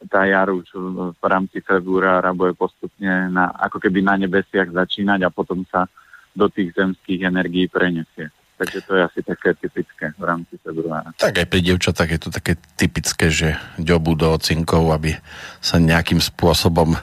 tá 0.07 0.29
jar 0.29 0.53
už 0.53 0.69
v 1.17 1.25
rámci 1.25 1.65
februára 1.65 2.31
bude 2.37 2.53
postupne 2.53 3.33
na, 3.33 3.51
ako 3.57 3.81
keby 3.81 4.05
na 4.05 4.21
nebesiach 4.21 4.71
začínať 4.71 5.25
a 5.25 5.35
potom 5.35 5.65
sa 5.73 5.89
do 6.37 6.47
tých 6.53 6.77
zemských 6.77 7.25
energií 7.25 7.67
prenesie. 7.67 8.29
Takže 8.55 8.87
to 8.87 8.93
je 8.95 9.03
asi 9.03 9.21
také 9.27 9.51
typické 9.59 10.15
v 10.15 10.23
rámci 10.23 10.55
februára. 10.63 11.11
Tak 11.19 11.43
aj 11.43 11.47
pri 11.51 11.59
dievčatách 11.59 12.11
je 12.15 12.21
to 12.23 12.31
také 12.31 12.55
typické, 12.79 13.27
že 13.27 13.59
ďobu 13.83 14.15
do 14.15 14.31
ocinkov, 14.31 14.95
aby 14.95 15.19
sa 15.59 15.83
nejakým 15.83 16.23
spôsobom 16.23 16.95
e, 16.95 16.99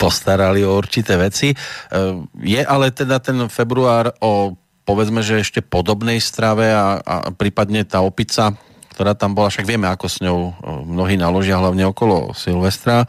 postarali 0.00 0.64
o 0.64 0.72
určité 0.72 1.20
veci. 1.20 1.52
E, 1.52 1.56
je 2.40 2.64
ale 2.64 2.96
teda 2.96 3.20
ten 3.20 3.36
február 3.52 4.16
o 4.24 4.56
povedzme, 4.84 5.24
že 5.24 5.40
ešte 5.40 5.64
podobnej 5.64 6.20
strave 6.20 6.68
a, 6.72 7.00
a 7.00 7.14
prípadne 7.32 7.84
tá 7.88 8.04
opica 8.04 8.56
ktorá 8.94 9.18
tam 9.18 9.34
bola, 9.34 9.50
však 9.50 9.66
vieme, 9.66 9.90
ako 9.90 10.06
s 10.06 10.22
ňou 10.22 10.38
e, 10.38 10.52
mnohí 10.86 11.18
naložia, 11.18 11.58
hlavne 11.58 11.82
okolo 11.90 12.30
Silvestra, 12.30 13.02
e, 13.02 13.06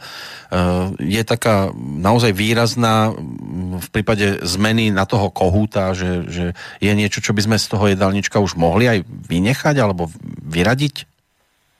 je 0.98 1.22
taká 1.22 1.70
naozaj 1.78 2.34
výrazná 2.34 3.14
v 3.78 3.88
prípade 3.94 4.42
zmeny 4.42 4.90
na 4.90 5.06
toho 5.06 5.30
kohúta, 5.30 5.94
že, 5.94 6.26
že 6.26 6.44
je 6.82 6.90
niečo, 6.90 7.22
čo 7.22 7.30
by 7.30 7.46
sme 7.46 7.56
z 7.62 7.70
toho 7.70 7.86
jedálnička 7.86 8.42
už 8.42 8.58
mohli 8.58 8.90
aj 8.90 9.06
vynechať 9.06 9.78
alebo 9.78 10.10
vyradiť? 10.42 11.06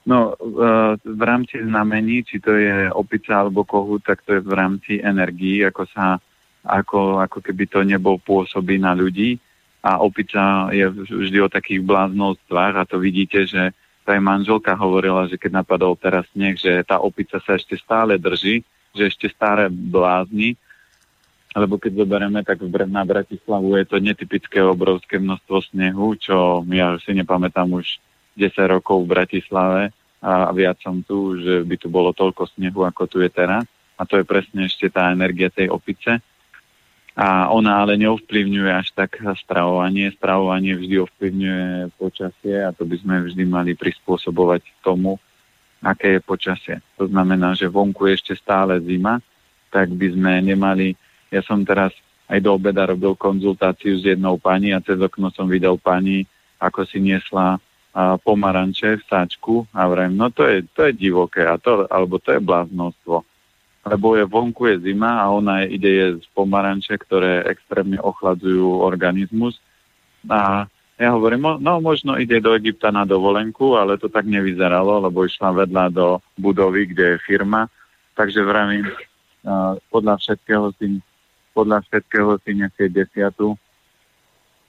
No, 0.07 0.39
e, 0.39 0.63
v 1.03 1.23
rámci 1.27 1.59
znamení, 1.59 2.23
či 2.23 2.39
to 2.39 2.55
je 2.55 2.87
opica 2.95 3.43
alebo 3.43 3.67
kohút, 3.67 4.07
tak 4.07 4.23
to 4.23 4.39
je 4.39 4.43
v 4.47 4.55
rámci 4.55 5.03
energií, 5.03 5.67
ako 5.67 5.83
sa, 5.91 6.23
ako, 6.63 7.19
ako 7.27 7.43
keby 7.43 7.67
to 7.67 7.83
nebol 7.83 8.15
pôsobí 8.23 8.79
na 8.79 8.95
ľudí. 8.95 9.43
A 9.83 9.99
opica 9.99 10.71
je 10.71 10.87
vždy 10.95 11.39
o 11.43 11.51
takých 11.51 11.83
bláznostvách 11.83 12.75
a 12.79 12.87
to 12.87 13.03
vidíte, 13.03 13.51
že 13.51 13.75
tá 14.07 14.15
aj 14.15 14.23
manželka 14.23 14.79
hovorila, 14.79 15.27
že 15.27 15.35
keď 15.35 15.67
napadol 15.67 15.99
teraz 15.99 16.23
sneh, 16.31 16.55
že 16.55 16.87
tá 16.87 17.03
opica 17.03 17.43
sa 17.43 17.59
ešte 17.59 17.75
stále 17.75 18.15
drží, 18.23 18.63
že 18.95 19.11
ešte 19.11 19.27
stále 19.27 19.67
blázni, 19.67 20.55
lebo 21.59 21.75
keď 21.75 22.07
zoberieme, 22.07 22.47
tak 22.47 22.63
na 22.87 23.03
Bratislavu 23.03 23.75
je 23.83 23.87
to 23.91 23.99
netypické 23.99 24.63
obrovské 24.63 25.19
množstvo 25.19 25.75
snehu, 25.75 26.15
čo 26.15 26.63
ja 26.71 26.95
si 27.03 27.11
nepamätám 27.19 27.67
už 27.67 27.99
10 28.39 28.55
rokov 28.79 29.03
v 29.03 29.11
Bratislave 29.11 29.83
a 30.23 30.55
viac 30.55 30.79
som 30.85 31.03
tu, 31.03 31.43
že 31.43 31.67
by 31.67 31.75
tu 31.75 31.91
bolo 31.91 32.15
toľko 32.15 32.47
snehu, 32.55 32.87
ako 32.87 33.11
tu 33.11 33.19
je 33.25 33.31
teraz. 33.33 33.67
A 33.97 34.05
to 34.05 34.21
je 34.21 34.29
presne 34.29 34.69
ešte 34.69 34.93
tá 34.93 35.09
energia 35.11 35.49
tej 35.49 35.73
opice 35.73 36.21
a 37.17 37.49
ona 37.49 37.81
ale 37.81 37.97
neovplyvňuje 37.97 38.71
až 38.77 38.93
tak 38.93 39.17
stravovanie. 39.41 40.13
Stravovanie 40.13 40.77
vždy 40.77 41.01
ovplyvňuje 41.01 41.97
počasie 41.97 42.61
a 42.61 42.77
to 42.77 42.85
by 42.85 43.01
sme 43.01 43.25
vždy 43.25 43.45
mali 43.49 43.73
prispôsobovať 43.73 44.85
tomu, 44.85 45.17
aké 45.81 46.21
je 46.21 46.21
počasie. 46.21 46.77
To 47.01 47.09
znamená, 47.09 47.57
že 47.57 47.73
vonku 47.73 48.05
je 48.13 48.21
ešte 48.21 48.35
stále 48.37 48.77
zima, 48.85 49.25
tak 49.73 49.89
by 49.97 50.13
sme 50.13 50.33
nemali... 50.45 50.93
Ja 51.33 51.41
som 51.41 51.65
teraz 51.65 51.97
aj 52.29 52.39
do 52.45 52.53
obeda 52.53 52.85
robil 52.85 53.17
konzultáciu 53.17 53.97
s 53.97 54.05
jednou 54.05 54.37
pani 54.37 54.77
a 54.77 54.85
cez 54.85 55.01
okno 55.01 55.33
som 55.33 55.49
videl 55.49 55.81
pani, 55.81 56.29
ako 56.61 56.85
si 56.85 57.01
niesla 57.01 57.57
pomaranče 57.97 59.01
v 59.01 59.07
sáčku 59.09 59.65
a 59.73 59.89
vrem, 59.89 60.13
no 60.13 60.29
to 60.29 60.45
je, 60.45 60.69
to 60.77 60.85
je 60.85 60.93
divoké, 60.93 61.49
a 61.49 61.57
to, 61.57 61.89
alebo 61.89 62.21
to 62.21 62.37
je 62.37 62.45
bláznostvo 62.45 63.25
lebo 63.87 64.19
je 64.19 64.27
vonku 64.27 64.67
je 64.67 64.91
zima 64.91 65.23
a 65.23 65.31
ona 65.31 65.63
ide 65.63 65.87
jesť 65.87 66.27
pomaranče, 66.35 66.99
ktoré 66.99 67.47
extrémne 67.47 68.03
ochladzujú 68.03 68.83
organizmus. 68.83 69.63
A 70.27 70.67
ja 70.99 71.15
hovorím, 71.15 71.63
no 71.63 71.79
možno 71.79 72.19
ide 72.19 72.43
do 72.43 72.59
Egypta 72.59 72.91
na 72.91 73.07
dovolenku, 73.07 73.79
ale 73.79 73.95
to 73.95 74.11
tak 74.11 74.27
nevyzeralo, 74.27 75.07
lebo 75.07 75.23
išla 75.23 75.55
vedľa 75.55 75.85
do 75.95 76.07
budovy, 76.35 76.91
kde 76.91 77.15
je 77.15 77.25
firma. 77.25 77.71
Takže 78.19 78.43
vravím, 78.43 78.91
podľa 79.93 80.19
všetkého 80.19 80.67
si, 80.83 80.99
podľa 81.55 81.87
všetkého 81.87 82.43
si 82.43 82.59
nesie 82.59 82.91
desiatu, 82.91 83.55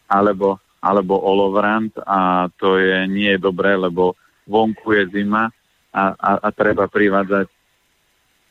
alebo, 0.06 0.62
alebo 0.78 1.18
olovrant 1.18 1.92
a 2.06 2.52
to 2.62 2.78
je, 2.78 3.10
nie 3.10 3.34
je 3.34 3.42
dobré, 3.42 3.74
lebo 3.74 4.14
vonku 4.46 4.94
je 4.94 5.04
zima 5.10 5.50
a, 5.90 6.04
a, 6.14 6.32
a 6.44 6.50
treba 6.54 6.86
privádzať 6.86 7.57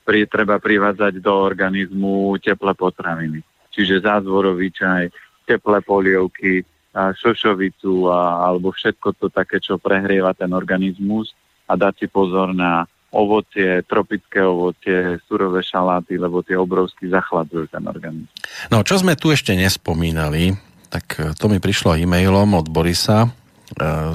pri, 0.07 0.31
treba 0.31 0.63
privádzať 0.63 1.19
do 1.19 1.35
organizmu 1.35 2.39
teplé 2.39 2.73
potraviny. 2.79 3.43
Čiže 3.75 4.07
zázvorový 4.07 4.71
čaj, 4.71 5.11
teplé 5.45 5.83
polievky, 5.83 6.63
a 6.97 7.13
šošovicu 7.13 8.09
a, 8.09 8.49
alebo 8.49 8.73
všetko 8.73 9.09
to 9.21 9.29
také, 9.29 9.61
čo 9.61 9.77
prehrieva 9.77 10.33
ten 10.33 10.57
organizmus 10.57 11.37
a 11.69 11.77
dať 11.77 11.93
si 12.01 12.07
pozor 12.09 12.57
na 12.57 12.89
ovocie, 13.13 13.85
tropické 13.85 14.41
ovocie, 14.41 15.21
surové 15.29 15.61
šaláty, 15.61 16.17
lebo 16.17 16.41
tie 16.41 16.57
obrovsky 16.57 17.13
zachladzujú 17.13 17.69
ten 17.69 17.85
organizmus. 17.85 18.33
No, 18.73 18.81
čo 18.81 18.97
sme 18.97 19.13
tu 19.13 19.29
ešte 19.29 19.53
nespomínali, 19.53 20.57
tak 20.89 21.37
to 21.37 21.53
mi 21.53 21.61
prišlo 21.61 22.01
e-mailom 22.01 22.57
od 22.57 22.73
Borisa 22.73 23.29
e, 23.29 23.29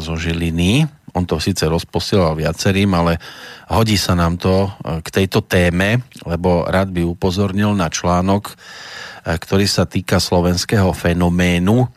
zo 0.02 0.18
Žiliny 0.18 0.90
on 1.14 1.28
to 1.28 1.40
síce 1.40 1.64
rozposielal 1.68 2.36
viacerým, 2.36 2.92
ale 2.96 3.20
hodí 3.72 4.00
sa 4.00 4.16
nám 4.16 4.40
to 4.40 4.68
e, 4.68 5.00
k 5.04 5.08
tejto 5.12 5.44
téme, 5.44 6.04
lebo 6.24 6.68
rád 6.68 6.92
by 6.92 7.04
upozornil 7.04 7.76
na 7.76 7.92
článok, 7.92 8.52
e, 8.52 8.54
ktorý 9.36 9.68
sa 9.68 9.84
týka 9.84 10.24
slovenského 10.24 10.92
fenoménu 10.96 11.88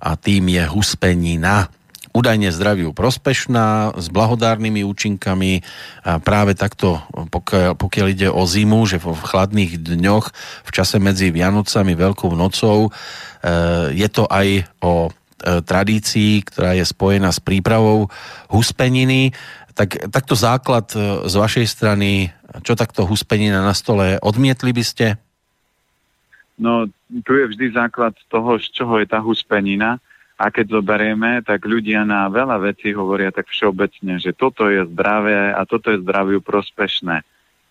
a 0.00 0.16
tým 0.16 0.52
je 0.52 0.64
huspenina. 0.68 1.68
Údajne 2.12 2.52
zdraviu 2.52 2.92
prospešná, 2.92 3.96
s 3.96 4.12
blahodárnymi 4.12 4.84
účinkami. 4.84 5.64
A 6.04 6.20
práve 6.20 6.52
takto, 6.52 7.00
pokiaľ, 7.08 7.72
pokiaľ 7.72 8.06
ide 8.12 8.28
o 8.28 8.44
zimu, 8.44 8.84
že 8.84 9.00
v 9.00 9.16
chladných 9.16 9.80
dňoch, 9.80 10.26
v 10.68 10.70
čase 10.76 11.00
medzi 11.00 11.32
Vianocami, 11.32 11.96
Veľkou 11.96 12.36
nocou, 12.36 12.88
e, 12.88 12.90
je 13.96 14.08
to 14.12 14.28
aj 14.28 14.68
o 14.84 15.08
tradícií, 15.66 16.46
ktorá 16.46 16.78
je 16.78 16.86
spojená 16.86 17.34
s 17.34 17.42
prípravou 17.42 18.08
huspeniny. 18.48 19.34
Tak, 19.72 20.12
takto 20.12 20.36
základ 20.36 20.92
e, 20.92 21.26
z 21.26 21.34
vašej 21.34 21.66
strany, 21.66 22.28
čo 22.60 22.76
takto 22.76 23.08
huspenina 23.08 23.64
na 23.64 23.72
stole, 23.72 24.20
odmietli 24.20 24.70
by 24.70 24.84
ste? 24.84 25.06
No, 26.60 26.84
tu 27.24 27.32
je 27.34 27.48
vždy 27.48 27.72
základ 27.72 28.12
toho, 28.28 28.60
z 28.60 28.68
čoho 28.70 29.00
je 29.00 29.08
tá 29.08 29.18
huspenina. 29.24 29.96
A 30.36 30.50
keď 30.50 30.80
zoberieme, 30.80 31.38
tak 31.46 31.64
ľudia 31.64 32.02
na 32.02 32.26
veľa 32.26 32.58
vecí 32.58 32.90
hovoria 32.90 33.30
tak 33.30 33.46
všeobecne, 33.46 34.18
že 34.18 34.34
toto 34.34 34.66
je 34.66 34.82
zdravé 34.90 35.54
a 35.54 35.62
toto 35.62 35.94
je 35.94 36.02
zdraviu 36.02 36.42
prospešné. 36.42 37.22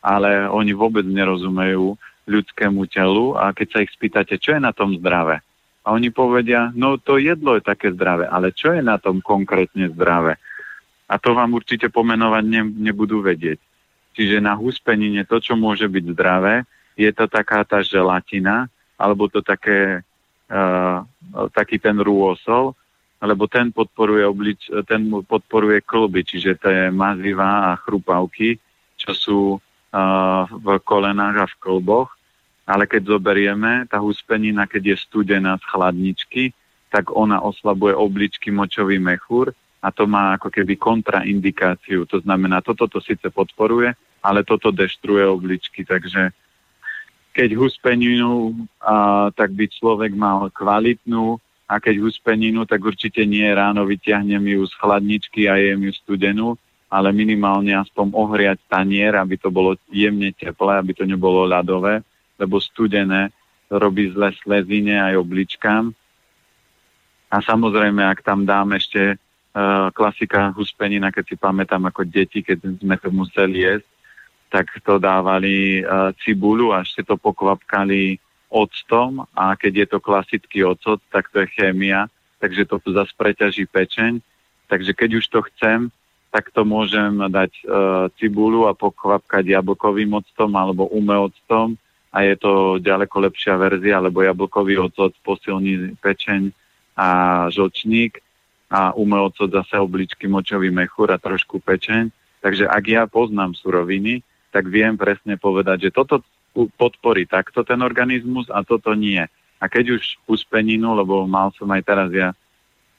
Ale 0.02 0.48
oni 0.48 0.72
vôbec 0.72 1.04
nerozumejú 1.04 2.00
ľudskému 2.32 2.88
telu 2.88 3.36
a 3.36 3.52
keď 3.52 3.68
sa 3.68 3.80
ich 3.84 3.92
spýtate, 3.92 4.40
čo 4.40 4.56
je 4.56 4.62
na 4.64 4.72
tom 4.72 4.96
zdravé, 4.96 5.44
a 5.82 5.88
oni 5.98 6.14
povedia, 6.14 6.70
no 6.78 7.02
to 7.02 7.18
jedlo 7.18 7.58
je 7.58 7.64
také 7.66 7.90
zdravé, 7.90 8.30
ale 8.30 8.54
čo 8.54 8.70
je 8.74 8.86
na 8.86 9.02
tom 9.02 9.18
konkrétne 9.18 9.90
zdravé? 9.90 10.38
A 11.10 11.18
to 11.18 11.34
vám 11.34 11.58
určite 11.58 11.90
pomenovať 11.90 12.44
ne, 12.46 12.62
nebudú 12.64 13.20
vedieť. 13.26 13.58
Čiže 14.14 14.44
na 14.44 14.54
huspenine 14.54 15.26
to, 15.26 15.42
čo 15.42 15.58
môže 15.58 15.90
byť 15.90 16.06
zdravé, 16.14 16.64
je 16.94 17.10
to 17.10 17.26
taká 17.26 17.66
tá 17.66 17.82
želatina, 17.82 18.70
alebo 19.00 19.26
to 19.26 19.42
také, 19.42 20.06
uh, 20.54 21.02
taký 21.58 21.82
ten 21.82 21.98
rôsol, 21.98 22.78
lebo 23.22 23.50
ten 23.50 23.74
podporuje, 23.74 24.24
oblič, 24.26 24.70
ten 24.86 25.10
podporuje 25.26 25.82
klby, 25.82 26.22
čiže 26.22 26.62
to 26.62 26.68
je 26.70 26.84
mazivá 26.94 27.74
a 27.74 27.80
chrupavky, 27.82 28.62
čo 28.98 29.12
sú 29.18 29.40
uh, 29.58 30.44
v 30.46 30.68
kolenách 30.86 31.38
a 31.42 31.50
v 31.50 31.56
klboch. 31.58 32.10
Ale 32.72 32.88
keď 32.88 33.20
zoberieme, 33.20 33.84
tá 33.92 34.00
huspenina, 34.00 34.64
keď 34.64 34.96
je 34.96 35.04
studená 35.04 35.60
z 35.60 35.68
chladničky, 35.68 36.44
tak 36.88 37.12
ona 37.12 37.44
oslabuje 37.44 37.92
obličky 37.92 38.48
močový 38.48 38.96
mechúr 38.96 39.52
a 39.84 39.92
to 39.92 40.08
má 40.08 40.40
ako 40.40 40.48
keby 40.48 40.80
kontraindikáciu. 40.80 42.08
To 42.08 42.24
znamená, 42.24 42.64
toto 42.64 42.88
to 42.88 43.04
síce 43.04 43.28
podporuje, 43.28 43.92
ale 44.24 44.48
toto 44.48 44.72
deštruuje 44.72 45.26
obličky. 45.28 45.84
Takže 45.84 46.32
keď 47.36 47.60
huspeninu, 47.60 48.56
a, 48.80 49.28
tak 49.36 49.52
by 49.52 49.68
človek 49.68 50.16
mal 50.16 50.48
kvalitnú 50.52 51.40
a 51.68 51.76
keď 51.80 52.00
huspeninu, 52.00 52.64
tak 52.64 52.84
určite 52.84 53.28
nie 53.28 53.48
ráno 53.52 53.84
vyťahnem 53.84 54.48
ju 54.48 54.64
z 54.64 54.74
chladničky 54.80 55.52
a 55.52 55.60
jem 55.60 55.92
ju 55.92 55.94
studenú, 55.96 56.48
ale 56.88 57.12
minimálne 57.12 57.76
aspoň 57.76 58.16
ohriať 58.16 58.60
tanier, 58.68 59.16
aby 59.16 59.36
to 59.36 59.52
bolo 59.52 59.76
jemne 59.92 60.32
teplé, 60.36 60.80
aby 60.80 60.92
to 60.96 61.04
nebolo 61.08 61.48
ľadové, 61.48 62.04
lebo 62.42 62.58
studené 62.58 63.30
robí 63.70 64.10
zle 64.10 64.34
slezine 64.42 64.98
aj 64.98 65.22
obličkám. 65.22 65.94
A 67.32 67.38
samozrejme, 67.40 68.04
ak 68.04 68.26
tam 68.26 68.44
dám 68.44 68.76
ešte 68.76 69.16
uh, 69.16 69.88
klasika 69.96 70.52
huspenina, 70.52 71.14
keď 71.14 71.24
si 71.32 71.36
pamätám 71.40 71.88
ako 71.88 72.04
deti, 72.04 72.44
keď 72.44 72.82
sme 72.82 73.00
to 73.00 73.08
museli 73.14 73.64
jesť, 73.64 73.88
tak 74.52 74.68
to 74.84 75.00
dávali 75.00 75.80
uh, 75.80 76.12
cibulu, 76.20 76.76
až 76.76 76.92
si 76.92 77.02
to 77.08 77.16
pokvapkali 77.16 78.20
octom 78.52 79.24
a 79.32 79.56
keď 79.56 79.74
je 79.74 79.88
to 79.88 80.00
klasický 80.04 80.60
ocot, 80.68 81.00
tak 81.08 81.32
to 81.32 81.48
je 81.48 81.48
chémia, 81.56 82.12
takže 82.44 82.68
to 82.68 82.84
zase 82.92 83.16
preťaží 83.16 83.64
pečeň. 83.64 84.20
Takže 84.68 84.92
keď 84.92 85.24
už 85.24 85.26
to 85.32 85.40
chcem, 85.52 85.88
tak 86.32 86.52
to 86.52 86.64
môžem 86.64 87.20
dať 87.32 87.52
e, 87.60 87.64
cibulu 88.20 88.68
a 88.68 88.76
pokvapkať 88.76 89.52
jablkovým 89.52 90.16
octom 90.16 90.52
alebo 90.56 90.88
ume 90.92 91.16
octom 91.32 91.76
a 92.12 92.18
je 92.28 92.36
to 92.36 92.84
ďaleko 92.84 93.32
lepšia 93.32 93.56
verzia, 93.56 94.04
lebo 94.04 94.20
jablkový 94.20 94.78
ocot 94.78 95.16
posilní 95.24 95.96
pečeň 96.04 96.52
a 97.00 97.08
žlčník 97.48 98.20
a 98.68 98.92
ume 99.00 99.16
ocot 99.16 99.48
zase 99.48 99.80
obličky 99.80 100.28
močový 100.28 100.72
mechúr 100.72 101.16
a 101.16 101.22
trošku 101.22 101.64
pečeň. 101.64 102.12
Takže 102.44 102.68
ak 102.68 102.84
ja 102.88 103.04
poznám 103.08 103.56
suroviny, 103.56 104.20
tak 104.52 104.68
viem 104.68 105.00
presne 105.00 105.40
povedať, 105.40 105.88
že 105.88 105.96
toto 105.96 106.20
podporí 106.76 107.24
takto 107.24 107.64
ten 107.64 107.80
organizmus 107.80 108.52
a 108.52 108.60
toto 108.68 108.92
nie. 108.92 109.24
A 109.62 109.66
keď 109.72 109.96
už 109.96 110.20
úspeninu, 110.28 110.92
lebo 110.92 111.24
mal 111.24 111.56
som 111.56 111.72
aj 111.72 111.82
teraz 111.88 112.10
ja 112.12 112.36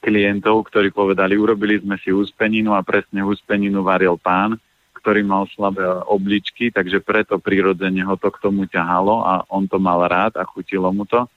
klientov, 0.01 0.67
ktorí 0.67 0.89
povedali, 0.89 1.37
urobili 1.37 1.77
sme 1.77 2.01
si 2.01 2.09
úspeninu 2.09 2.73
a 2.73 2.81
presne 2.81 3.21
úspeninu 3.21 3.85
varil 3.85 4.17
pán, 4.17 4.57
ktorý 5.03 5.19
mal 5.27 5.43
slabé 5.51 5.83
obličky, 6.07 6.71
takže 6.71 7.03
preto 7.03 7.35
prirodzene 7.35 8.07
ho 8.07 8.15
to 8.15 8.31
k 8.31 8.39
tomu 8.39 8.63
ťahalo 8.71 9.19
a 9.19 9.43
on 9.51 9.67
to 9.67 9.75
mal 9.75 9.99
rád 10.07 10.39
a 10.39 10.47
chutilo 10.47 10.87
mu 10.95 11.03
to. 11.03 11.27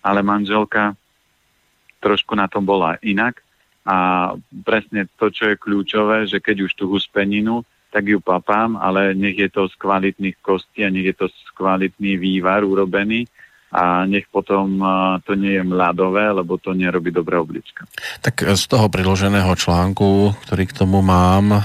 Ale 0.00 0.24
manželka 0.24 0.96
trošku 2.00 2.32
na 2.32 2.48
tom 2.48 2.64
bola 2.64 2.96
inak 3.04 3.44
a 3.84 4.32
presne 4.64 5.04
to, 5.20 5.28
čo 5.28 5.52
je 5.52 5.60
kľúčové, 5.60 6.24
že 6.24 6.40
keď 6.40 6.64
už 6.64 6.72
tú 6.72 6.88
huspeninu, 6.88 7.60
tak 7.92 8.08
ju 8.08 8.24
papám, 8.24 8.80
ale 8.80 9.12
nech 9.12 9.36
je 9.36 9.52
to 9.52 9.68
z 9.68 9.76
kvalitných 9.76 10.40
kostí 10.40 10.80
a 10.80 10.88
nech 10.88 11.12
je 11.12 11.16
to 11.16 11.26
z 11.28 11.48
kvalitný 11.60 12.16
vývar 12.16 12.64
urobený 12.64 13.28
a 13.68 14.08
nech 14.08 14.24
potom 14.32 14.80
to 15.28 15.36
nie 15.36 15.60
je 15.60 15.64
mladové, 15.64 16.32
lebo 16.32 16.56
to 16.56 16.72
nerobí 16.72 17.12
dobré 17.12 17.36
oblička. 17.36 17.84
Tak 18.24 18.56
z 18.56 18.64
toho 18.64 18.88
priloženého 18.88 19.52
článku, 19.52 20.32
ktorý 20.48 20.64
k 20.64 20.76
tomu 20.84 21.04
mám, 21.04 21.52
e, 21.52 21.62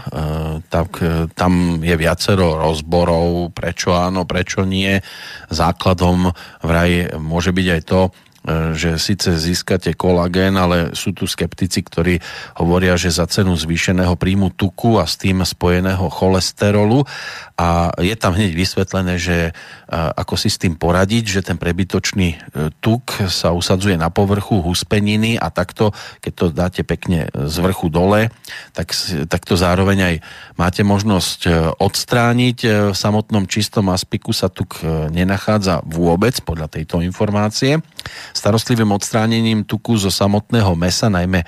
tak 0.68 1.00
e, 1.00 1.32
tam 1.32 1.80
je 1.80 1.96
viacero 1.96 2.60
rozborov, 2.60 3.56
prečo 3.56 3.96
áno, 3.96 4.28
prečo 4.28 4.68
nie. 4.68 5.00
Základom 5.48 6.32
vraj 6.60 7.16
môže 7.24 7.56
byť 7.56 7.68
aj 7.72 7.82
to, 7.88 8.02
E, 8.44 8.76
že 8.76 9.00
síce 9.00 9.32
získate 9.40 9.96
kolagén, 9.96 10.60
ale 10.60 10.92
sú 10.92 11.16
tu 11.16 11.24
skeptici, 11.24 11.80
ktorí 11.80 12.20
hovoria, 12.60 13.00
že 13.00 13.08
za 13.08 13.24
cenu 13.24 13.56
zvýšeného 13.56 14.20
príjmu 14.20 14.52
tuku 14.52 15.00
a 15.00 15.08
s 15.08 15.16
tým 15.16 15.40
spojeného 15.48 16.12
cholesterolu 16.12 17.08
a 17.54 17.94
je 18.02 18.16
tam 18.18 18.34
hneď 18.34 18.58
vysvetlené, 18.58 19.22
že 19.22 19.38
e, 19.50 19.52
ako 19.94 20.34
si 20.34 20.50
s 20.50 20.58
tým 20.58 20.74
poradiť, 20.74 21.24
že 21.30 21.46
ten 21.46 21.58
prebytočný 21.62 22.30
e, 22.34 22.38
tuk 22.82 23.14
sa 23.30 23.54
usadzuje 23.54 23.94
na 23.94 24.10
povrchu 24.10 24.58
huspeniny 24.66 25.38
a 25.38 25.54
takto, 25.54 25.94
keď 26.18 26.34
to 26.34 26.46
dáte 26.50 26.82
pekne 26.82 27.30
z 27.30 27.56
vrchu 27.62 27.94
dole, 27.94 28.34
tak, 28.74 28.90
tak 29.30 29.42
to 29.46 29.54
zároveň 29.54 30.00
aj 30.02 30.16
máte 30.58 30.82
možnosť 30.82 31.74
odstrániť. 31.78 32.58
V 32.94 32.98
samotnom 32.98 33.46
čistom 33.46 33.94
aspiku 33.94 34.34
sa 34.34 34.50
tuk 34.50 34.82
nenachádza 35.14 35.86
vôbec 35.86 36.34
podľa 36.42 36.74
tejto 36.74 37.06
informácie 37.06 37.82
starostlivým 38.34 38.92
odstránením 38.92 39.64
tuku 39.64 39.96
zo 39.96 40.12
samotného 40.12 40.76
mesa, 40.76 41.08
najmä 41.08 41.44
e, 41.44 41.48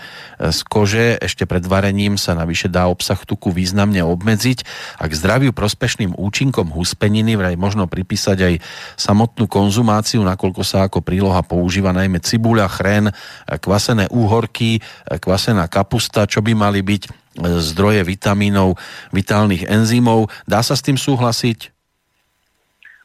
z 0.52 0.60
kože, 0.66 1.06
ešte 1.20 1.44
pred 1.44 1.64
varením 1.66 2.16
sa 2.16 2.34
navyše 2.38 2.72
dá 2.72 2.88
obsah 2.88 3.20
tuku 3.22 3.52
významne 3.52 4.02
obmedziť 4.06 4.64
a 5.00 5.04
k 5.10 5.14
zdraviu 5.14 5.52
prospešným 5.96 6.20
účinkom 6.20 6.76
huspeniny 6.76 7.40
vraj 7.40 7.56
možno 7.56 7.88
pripísať 7.88 8.38
aj 8.44 8.54
samotnú 9.00 9.48
konzumáciu, 9.48 10.28
nakoľko 10.28 10.60
sa 10.68 10.92
ako 10.92 11.00
príloha 11.00 11.40
používa 11.40 11.96
najmä 11.96 12.20
cibuľa, 12.20 12.68
chrén, 12.68 13.08
e, 13.08 13.14
kvasené 13.56 14.12
úhorky, 14.12 14.76
e, 14.76 14.80
kvasená 15.16 15.72
kapusta, 15.72 16.28
čo 16.28 16.44
by 16.44 16.52
mali 16.52 16.84
byť 16.84 17.24
zdroje 17.40 18.04
vitamínov, 18.04 18.76
vitálnych 19.16 19.64
enzymov. 19.72 20.28
Dá 20.44 20.60
sa 20.60 20.76
s 20.76 20.84
tým 20.84 21.00
súhlasiť? 21.00 21.72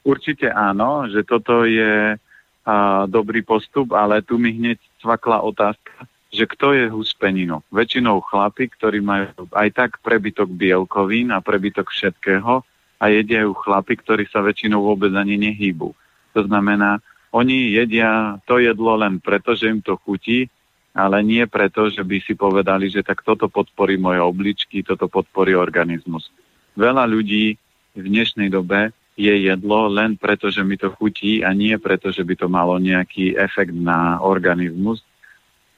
Určite 0.03 0.51
áno, 0.51 1.07
že 1.07 1.23
toto 1.23 1.63
je 1.63 2.19
a, 2.67 3.07
dobrý 3.07 3.47
postup, 3.47 3.95
ale 3.95 4.19
tu 4.27 4.35
mi 4.35 4.51
hneď 4.51 4.83
cvakla 4.99 5.47
otázka, 5.47 6.11
že 6.35 6.43
kto 6.43 6.75
je 6.75 6.91
huspenino. 6.91 7.63
Väčšinou 7.71 8.19
chlapi, 8.23 8.67
ktorí 8.71 8.99
majú 8.99 9.47
aj 9.55 9.69
tak 9.79 9.91
prebytok 10.03 10.51
bielkovín 10.51 11.31
a 11.31 11.39
prebytok 11.39 11.91
všetkého 11.91 12.67
a 13.01 13.05
jedia 13.09 13.49
ju 13.49 13.57
chlapi, 13.57 13.97
ktorí 13.97 14.29
sa 14.29 14.45
väčšinou 14.45 14.85
vôbec 14.85 15.11
ani 15.17 15.41
nehýbu. 15.41 15.97
To 16.37 16.41
znamená, 16.45 17.01
oni 17.33 17.73
jedia 17.73 18.37
to 18.45 18.61
jedlo 18.61 19.01
len 19.01 19.19
preto, 19.19 19.57
že 19.57 19.73
im 19.73 19.81
to 19.81 19.97
chutí, 19.97 20.53
ale 20.93 21.23
nie 21.25 21.47
preto, 21.47 21.89
že 21.89 22.05
by 22.05 22.21
si 22.21 22.37
povedali, 22.37 22.93
že 22.93 23.01
tak 23.01 23.23
toto 23.23 23.49
podporí 23.49 23.97
moje 23.97 24.21
obličky, 24.21 24.83
toto 24.85 25.09
podporí 25.09 25.57
organizmus. 25.57 26.29
Veľa 26.75 27.07
ľudí 27.09 27.55
v 27.97 28.05
dnešnej 28.05 28.51
dobe 28.53 28.93
je 29.15 29.31
jedlo 29.31 29.91
len 29.91 30.19
preto, 30.19 30.51
že 30.51 30.67
mi 30.67 30.75
to 30.77 30.91
chutí 30.95 31.47
a 31.47 31.55
nie 31.55 31.77
preto, 31.79 32.11
že 32.11 32.27
by 32.27 32.35
to 32.37 32.47
malo 32.51 32.77
nejaký 32.81 33.39
efekt 33.39 33.75
na 33.75 34.19
organizmus. 34.23 35.03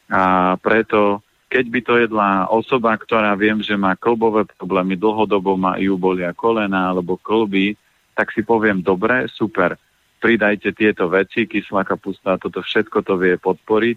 A 0.09 0.55
preto, 0.61 1.25
keď 1.53 1.65
by 1.69 1.81
to 1.85 1.95
jedla 2.01 2.31
osoba, 2.49 2.97
ktorá 2.97 3.37
viem, 3.37 3.61
že 3.61 3.77
má 3.77 3.93
klbové 3.93 4.49
problémy, 4.57 4.97
dlhodobo 4.97 5.61
má 5.61 5.77
ju 5.77 6.01
bolia 6.01 6.33
kolena 6.33 6.89
alebo 6.89 7.21
klby, 7.21 7.77
tak 8.17 8.33
si 8.33 8.41
poviem, 8.41 8.81
dobre, 8.81 9.29
super, 9.29 9.77
pridajte 10.17 10.73
tieto 10.73 11.13
veci, 11.13 11.45
kyslá 11.45 11.85
kapusta, 11.85 12.41
toto 12.41 12.65
všetko 12.65 13.05
to 13.05 13.21
vie 13.21 13.37
podporiť 13.37 13.97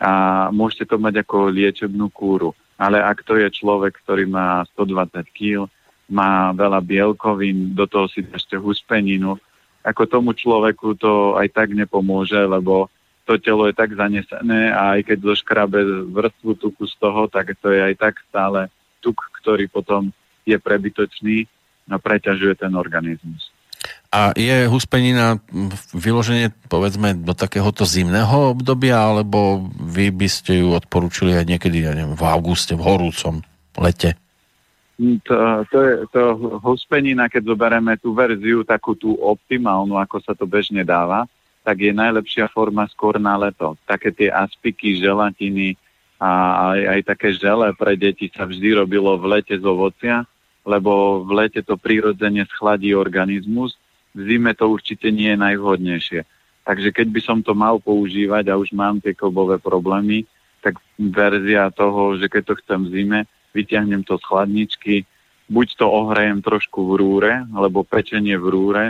a 0.00 0.12
môžete 0.48 0.88
to 0.88 0.96
mať 0.96 1.20
ako 1.20 1.52
liečebnú 1.52 2.08
kúru. 2.08 2.56
Ale 2.80 3.04
ak 3.04 3.28
to 3.28 3.36
je 3.36 3.48
človek, 3.52 4.00
ktorý 4.00 4.24
má 4.24 4.64
120 4.72 5.20
kg, 5.36 5.68
má 6.08 6.52
veľa 6.56 6.80
bielkovín, 6.80 7.76
do 7.76 7.84
toho 7.84 8.08
si 8.08 8.24
ešte 8.24 8.56
huspeninu. 8.56 9.36
Ako 9.84 10.08
tomu 10.08 10.32
človeku 10.32 10.96
to 10.96 11.36
aj 11.36 11.52
tak 11.52 11.76
nepomôže, 11.76 12.40
lebo 12.40 12.88
to 13.26 13.42
telo 13.42 13.66
je 13.66 13.74
tak 13.74 13.90
zanesené 13.98 14.70
a 14.70 14.96
aj 14.96 15.10
keď 15.10 15.18
zoškrabe 15.34 15.82
vrstvu 16.14 16.52
tuku 16.62 16.86
z 16.86 16.94
toho, 17.02 17.26
tak 17.26 17.58
to 17.58 17.74
je 17.74 17.82
aj 17.82 17.94
tak 17.98 18.14
stále 18.30 18.70
tuk, 19.02 19.18
ktorý 19.42 19.66
potom 19.66 20.14
je 20.46 20.54
prebytočný 20.54 21.50
a 21.90 21.98
preťažuje 21.98 22.54
ten 22.54 22.72
organizmus. 22.78 23.50
A 24.10 24.30
je 24.34 24.66
huspenina 24.70 25.42
vyloženie 25.94 26.54
povedzme 26.70 27.18
do 27.18 27.34
takéhoto 27.34 27.82
zimného 27.82 28.54
obdobia, 28.54 28.98
alebo 28.98 29.66
vy 29.76 30.14
by 30.14 30.28
ste 30.30 30.62
ju 30.62 30.72
odporúčili 30.74 31.34
aj 31.34 31.44
niekedy, 31.46 31.82
ja 31.82 31.92
neviem, 31.92 32.14
v 32.14 32.24
auguste, 32.24 32.78
v 32.78 32.86
horúcom 32.86 33.42
lete? 33.76 34.14
to, 34.96 35.34
to, 35.68 35.78
je, 35.84 35.94
to 36.08 36.22
huspenina, 36.64 37.28
keď 37.28 37.52
zoberieme 37.52 38.00
tú 38.00 38.16
verziu, 38.16 38.64
takú 38.64 38.96
tú 38.96 39.12
optimálnu, 39.20 40.00
ako 40.00 40.24
sa 40.24 40.32
to 40.32 40.48
bežne 40.48 40.80
dáva, 40.88 41.28
tak 41.66 41.82
je 41.82 41.90
najlepšia 41.90 42.46
forma 42.46 42.86
skôr 42.86 43.18
na 43.18 43.34
leto. 43.34 43.74
Také 43.90 44.14
tie 44.14 44.30
aspiky, 44.30 45.02
želatiny 45.02 45.74
a 46.22 46.30
aj, 46.70 46.80
aj 46.94 47.00
také 47.10 47.28
žele 47.34 47.74
pre 47.74 47.98
deti 47.98 48.30
sa 48.30 48.46
vždy 48.46 48.78
robilo 48.78 49.18
v 49.18 49.34
lete 49.34 49.58
z 49.58 49.66
ovocia, 49.66 50.22
lebo 50.62 51.26
v 51.26 51.42
lete 51.42 51.66
to 51.66 51.74
prirodzene 51.74 52.46
schladí 52.54 52.94
organizmus, 52.94 53.74
v 54.14 54.30
zime 54.30 54.54
to 54.54 54.70
určite 54.70 55.10
nie 55.10 55.34
je 55.34 55.42
najvhodnejšie. 55.42 56.20
Takže 56.62 56.94
keď 56.94 57.06
by 57.10 57.20
som 57.20 57.38
to 57.42 57.50
mal 57.50 57.82
používať 57.82 58.46
a 58.46 58.58
už 58.58 58.70
mám 58.70 59.02
tie 59.02 59.10
klbové 59.10 59.58
problémy, 59.58 60.22
tak 60.62 60.78
verzia 60.98 61.70
toho, 61.74 62.14
že 62.14 62.30
keď 62.30 62.42
to 62.46 62.54
chcem 62.62 62.80
v 62.86 62.90
zime, 62.94 63.20
vyťahnem 63.54 64.06
to 64.06 64.18
z 64.18 64.24
chladničky, 64.26 64.94
buď 65.50 65.66
to 65.78 65.86
ohrajem 65.86 66.42
trošku 66.42 66.90
v 66.90 66.92
rúre, 66.98 67.32
alebo 67.54 67.86
pečenie 67.86 68.38
v 68.38 68.46
rúre, 68.50 68.84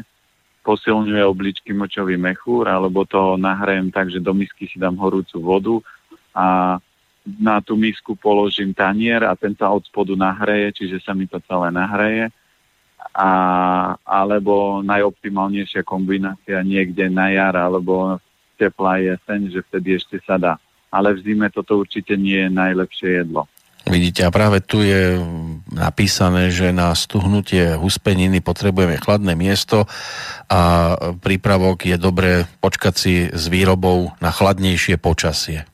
posilňuje 0.66 1.22
obličky 1.22 1.70
močový 1.70 2.18
mechúr, 2.18 2.66
alebo 2.66 3.06
to 3.06 3.38
nahrajem 3.38 3.94
tak, 3.94 4.10
že 4.10 4.18
do 4.18 4.34
misky 4.34 4.66
si 4.66 4.82
dám 4.82 4.98
horúcu 4.98 5.38
vodu 5.38 5.76
a 6.34 6.76
na 7.22 7.62
tú 7.62 7.78
misku 7.78 8.18
položím 8.18 8.74
tanier 8.74 9.22
a 9.22 9.38
ten 9.38 9.54
sa 9.54 9.70
od 9.70 9.86
spodu 9.86 10.18
nahreje, 10.18 10.82
čiže 10.82 10.98
sa 11.02 11.14
mi 11.14 11.30
to 11.30 11.38
celé 11.46 11.70
nahreje. 11.70 12.30
A, 13.14 13.30
alebo 14.02 14.82
najoptimálnejšia 14.82 15.86
kombinácia 15.86 16.58
niekde 16.66 17.06
na 17.06 17.30
jar 17.30 17.54
alebo 17.54 18.18
teplá 18.58 18.98
jeseň, 18.98 19.54
že 19.54 19.60
vtedy 19.70 20.02
ešte 20.02 20.16
sa 20.26 20.36
dá. 20.36 20.54
Ale 20.90 21.14
v 21.14 21.22
zime 21.22 21.46
toto 21.48 21.78
určite 21.78 22.18
nie 22.18 22.46
je 22.46 22.50
najlepšie 22.50 23.10
jedlo. 23.22 23.46
Vidíte, 23.86 24.26
a 24.26 24.34
práve 24.34 24.58
tu 24.58 24.82
je 24.82 25.14
napísané, 25.70 26.50
že 26.50 26.74
na 26.74 26.90
stuhnutie 26.90 27.78
huspeniny 27.78 28.42
potrebujeme 28.42 28.98
chladné 28.98 29.38
miesto 29.38 29.86
a 30.50 30.92
prípravok 31.22 31.86
je 31.86 31.94
dobré 31.94 32.50
počkať 32.58 32.94
si 32.98 33.14
s 33.30 33.46
výrobou 33.46 34.10
na 34.18 34.34
chladnejšie 34.34 34.98
počasie. 34.98 35.70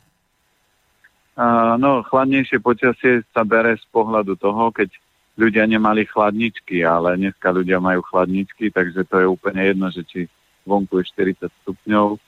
No, 1.80 2.04
chladnejšie 2.04 2.60
počasie 2.60 3.24
sa 3.32 3.48
bere 3.48 3.80
z 3.80 3.86
pohľadu 3.88 4.36
toho, 4.36 4.68
keď 4.68 4.92
ľudia 5.40 5.64
nemali 5.64 6.04
chladničky, 6.04 6.84
ale 6.84 7.16
dneska 7.16 7.48
ľudia 7.48 7.80
majú 7.80 8.04
chladničky, 8.04 8.68
takže 8.68 9.08
to 9.08 9.24
je 9.24 9.26
úplne 9.26 9.64
jedno, 9.64 9.88
že 9.88 10.04
či 10.04 10.20
vonku 10.68 11.00
je 11.00 11.08
40 11.32 11.48
stupňov, 11.64 12.20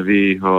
vy 0.00 0.40
ho, 0.40 0.56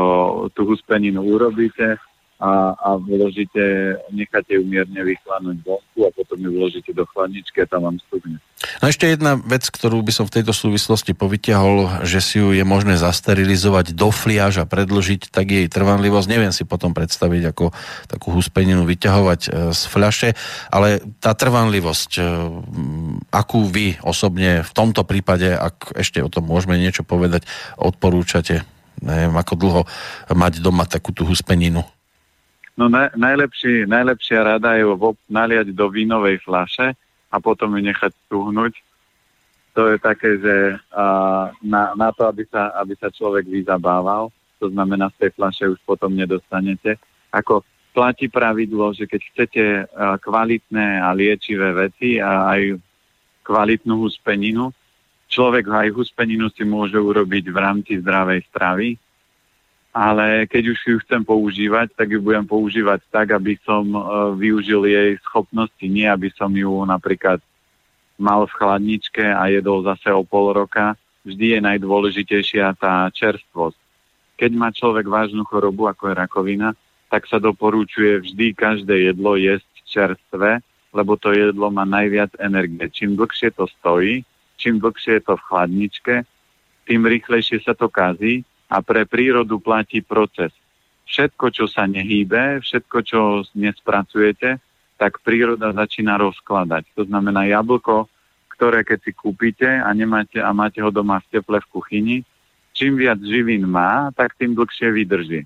tú 0.53 0.69
huspeninu 0.69 1.25
urobíte, 1.25 1.97
a, 2.37 2.77
a 2.77 2.89
vložíte, 3.01 3.97
necháte 4.13 4.53
ju 4.53 4.61
mierne 4.61 5.01
vychladnúť 5.01 5.57
vonku 5.65 5.99
a 6.05 6.13
potom 6.13 6.37
ju 6.37 6.53
vložíte 6.53 6.93
do 6.93 7.01
chladničky 7.09 7.65
a 7.65 7.69
tam 7.69 7.89
vám 7.89 7.97
stupne. 8.05 8.37
No 8.77 8.85
ešte 8.89 9.09
jedna 9.09 9.41
vec, 9.41 9.65
ktorú 9.65 10.05
by 10.05 10.13
som 10.13 10.25
v 10.29 10.41
tejto 10.41 10.53
súvislosti 10.53 11.17
povytiahol, 11.17 12.05
že 12.05 12.21
si 12.21 12.37
ju 12.37 12.53
je 12.53 12.61
možné 12.61 13.01
zasterilizovať 13.01 13.97
do 13.97 14.13
fliaž 14.13 14.61
a 14.61 14.69
predložiť 14.69 15.33
tak 15.33 15.49
jej 15.49 15.65
trvanlivosť. 15.65 16.29
Neviem 16.29 16.53
si 16.53 16.61
potom 16.61 16.93
predstaviť, 16.93 17.41
ako 17.53 17.73
takú 18.05 18.37
huspeninu 18.37 18.85
vyťahovať 18.85 19.41
e, 19.45 19.49
z 19.73 19.81
fľaše, 19.89 20.29
ale 20.69 21.01
tá 21.17 21.33
trvanlivosť, 21.33 22.11
e, 22.17 22.23
akú 23.33 23.65
vy 23.65 23.97
osobne 24.05 24.61
v 24.61 24.71
tomto 24.77 25.01
prípade, 25.09 25.57
ak 25.57 25.97
ešte 25.97 26.21
o 26.21 26.29
tom 26.29 26.45
môžeme 26.45 26.77
niečo 26.77 27.01
povedať, 27.01 27.49
odporúčate? 27.81 28.61
Neviem, 28.97 29.33
ako 29.37 29.53
dlho 29.57 29.81
mať 30.33 30.61
doma 30.61 30.85
takú 30.89 31.13
tú 31.13 31.25
huspeninu? 31.25 31.85
No 32.77 32.85
na, 32.85 33.09
najlepší, 33.17 33.89
najlepšia 33.89 34.45
rada 34.45 34.77
je 34.77 34.85
ho 34.85 35.11
naliať 35.25 35.73
do 35.73 35.89
vínovej 35.89 36.37
flaše 36.45 36.93
a 37.33 37.35
potom 37.41 37.73
ju 37.73 37.81
nechať 37.81 38.13
stuhnúť. 38.29 38.73
To 39.73 39.93
je 39.93 39.97
také, 39.97 40.37
že 40.37 40.55
a, 40.93 41.05
na, 41.65 41.97
na 41.97 42.09
to, 42.13 42.29
aby 42.29 42.45
sa, 42.45 42.77
aby 42.77 42.93
sa 42.97 43.09
človek 43.09 43.49
vyzabával, 43.49 44.29
to 44.61 44.69
znamená, 44.69 45.09
z 45.13 45.25
tej 45.25 45.31
flaše 45.37 45.65
už 45.69 45.81
potom 45.85 46.13
nedostanete. 46.13 46.97
Ako 47.33 47.65
platí 47.97 48.29
pravidlo, 48.29 48.93
že 48.93 49.09
keď 49.09 49.21
chcete 49.33 49.63
kvalitné 50.21 51.01
a 51.01 51.13
liečivé 51.17 51.73
veci 51.73 52.21
a 52.21 52.53
aj 52.53 52.77
kvalitnú 53.41 54.05
huspeninu, 54.05 54.69
človek 55.29 55.65
aj 55.65 55.97
huspeninu 55.97 56.49
si 56.53 56.61
môže 56.61 56.97
urobiť 56.97 57.49
v 57.49 57.57
rámci 57.57 57.93
zdravej 58.01 58.45
stravy, 58.53 58.97
ale 59.95 60.45
keď 60.45 60.63
už 60.75 60.79
ju 60.85 60.97
chcem 61.07 61.21
používať, 61.25 61.93
tak 61.97 62.13
ju 62.13 62.19
budem 62.21 62.45
používať 62.45 63.01
tak, 63.09 63.33
aby 63.33 63.57
som 63.65 63.83
uh, 63.93 64.31
využil 64.35 64.85
jej 64.85 65.17
schopnosti, 65.25 65.85
nie 65.85 66.05
aby 66.05 66.29
som 66.35 66.53
ju 66.53 66.85
napríklad 66.85 67.41
mal 68.17 68.45
v 68.45 68.55
chladničke 68.57 69.25
a 69.25 69.49
jedol 69.49 69.85
zase 69.85 70.09
o 70.13 70.21
pol 70.25 70.53
roka. 70.53 70.97
Vždy 71.25 71.57
je 71.57 71.59
najdôležitejšia 71.65 72.77
tá 72.77 73.09
čerstvosť. 73.13 73.77
Keď 74.37 74.51
má 74.53 74.69
človek 74.69 75.09
vážnu 75.09 75.43
chorobu, 75.49 75.89
ako 75.89 76.13
je 76.13 76.15
rakovina, 76.15 76.69
tak 77.09 77.25
sa 77.25 77.41
doporúčuje 77.41 78.21
vždy 78.21 78.53
každé 78.53 79.11
jedlo 79.11 79.33
jesť 79.33 79.71
čerstvé, 79.87 80.61
lebo 80.93 81.15
to 81.17 81.33
jedlo 81.33 81.73
má 81.73 81.87
najviac 81.87 82.31
energie. 82.37 82.85
Čím 82.91 83.17
dlhšie 83.17 83.55
to 83.55 83.65
stojí, 83.79 84.21
čím 84.61 84.77
dlhšie 84.77 85.19
je 85.19 85.23
to 85.25 85.33
v 85.35 85.45
chladničke, 85.47 86.15
tým 86.87 87.01
rýchlejšie 87.03 87.59
sa 87.65 87.73
to 87.75 87.89
kazí 87.91 88.45
a 88.67 88.83
pre 88.83 89.07
prírodu 89.07 89.59
platí 89.63 90.03
proces. 90.03 90.51
Všetko, 91.07 91.45
čo 91.55 91.65
sa 91.71 91.87
nehýbe, 91.87 92.59
všetko, 92.59 92.97
čo 93.07 93.19
nespracujete, 93.55 94.59
tak 94.99 95.23
príroda 95.23 95.71
začína 95.71 96.19
rozkladať. 96.19 96.83
To 96.99 97.07
znamená 97.07 97.47
jablko, 97.47 98.11
ktoré 98.57 98.83
keď 98.83 98.99
si 99.07 99.11
kúpite 99.13 99.69
a, 99.69 99.87
nemáte, 99.93 100.41
a 100.41 100.49
máte 100.51 100.81
ho 100.81 100.89
doma 100.89 101.21
v 101.21 101.29
teple 101.37 101.61
v 101.63 101.71
kuchyni, 101.71 102.17
čím 102.73 102.97
viac 102.97 103.21
živín 103.21 103.69
má, 103.69 104.09
tak 104.17 104.33
tým 104.35 104.57
dlhšie 104.57 104.89
vydrží. 104.91 105.41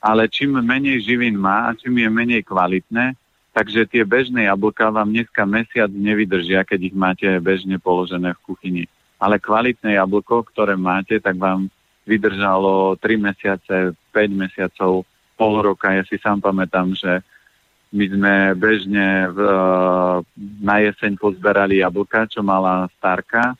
Ale 0.00 0.28
čím 0.28 0.60
menej 0.60 1.04
živín 1.04 1.36
má 1.36 1.70
a 1.70 1.76
čím 1.76 2.00
je 2.00 2.08
menej 2.08 2.42
kvalitné, 2.44 3.16
takže 3.52 3.86
tie 3.86 4.02
bežné 4.02 4.50
jablka 4.50 4.90
vám 4.90 5.12
dneska 5.12 5.46
mesiac 5.46 5.88
nevydržia, 5.92 6.66
keď 6.66 6.80
ich 6.90 6.96
máte 6.96 7.28
bežne 7.38 7.78
položené 7.78 8.34
v 8.34 8.44
kuchyni. 8.44 8.84
Ale 9.20 9.38
kvalitné 9.38 9.96
jablko, 9.96 10.44
ktoré 10.52 10.74
máte, 10.76 11.16
tak 11.22 11.38
vám 11.38 11.70
vydržalo 12.04 12.96
3 13.00 13.16
mesiace, 13.16 13.96
5 14.12 14.14
mesiacov, 14.32 15.08
pol 15.34 15.54
roka. 15.60 15.90
Ja 15.90 16.04
si 16.06 16.20
sám 16.20 16.40
pamätám, 16.40 16.94
že 16.94 17.24
my 17.94 18.04
sme 18.10 18.34
bežne 18.58 19.30
v, 19.30 19.38
na 20.60 20.76
jeseň 20.82 21.14
pozberali 21.14 21.80
jablka, 21.80 22.26
čo 22.26 22.42
mala 22.42 22.90
starka 22.98 23.54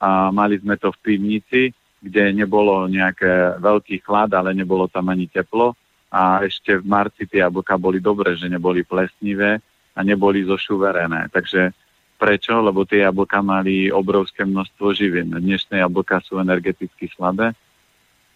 a 0.00 0.30
mali 0.30 0.58
sme 0.62 0.78
to 0.78 0.94
v 0.94 1.02
pivnici, 1.02 1.62
kde 2.00 2.32
nebolo 2.32 2.88
nejaké 2.88 3.60
veľký 3.60 4.00
chlad, 4.00 4.32
ale 4.32 4.56
nebolo 4.56 4.88
tam 4.88 5.10
ani 5.12 5.28
teplo 5.28 5.76
a 6.10 6.42
ešte 6.42 6.80
v 6.80 6.84
marci 6.86 7.26
tie 7.26 7.46
jablka 7.46 7.78
boli 7.78 8.02
dobré, 8.02 8.34
že 8.34 8.50
neboli 8.50 8.82
plesnivé 8.82 9.62
a 9.94 10.00
neboli 10.02 10.42
zošuverené. 10.42 11.30
Takže 11.30 11.70
prečo? 12.18 12.58
Lebo 12.62 12.82
tie 12.86 13.06
jablka 13.06 13.42
mali 13.42 13.90
obrovské 13.90 14.46
množstvo 14.46 14.90
živín. 14.94 15.34
Dnešné 15.34 15.82
jablka 15.82 16.22
sú 16.26 16.38
energeticky 16.42 17.10
slabé 17.14 17.54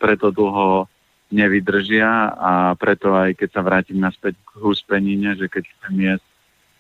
preto 0.05 0.29
dlho 0.29 0.85
nevydržia 1.33 2.37
a 2.37 2.77
preto 2.77 3.17
aj 3.17 3.41
keď 3.41 3.49
sa 3.49 3.63
vrátim 3.65 3.97
naspäť 3.97 4.37
k 4.45 4.61
huspenine, 4.61 5.33
že 5.33 5.49
keď 5.49 5.65
chcem 5.65 5.95
jesť 5.97 6.29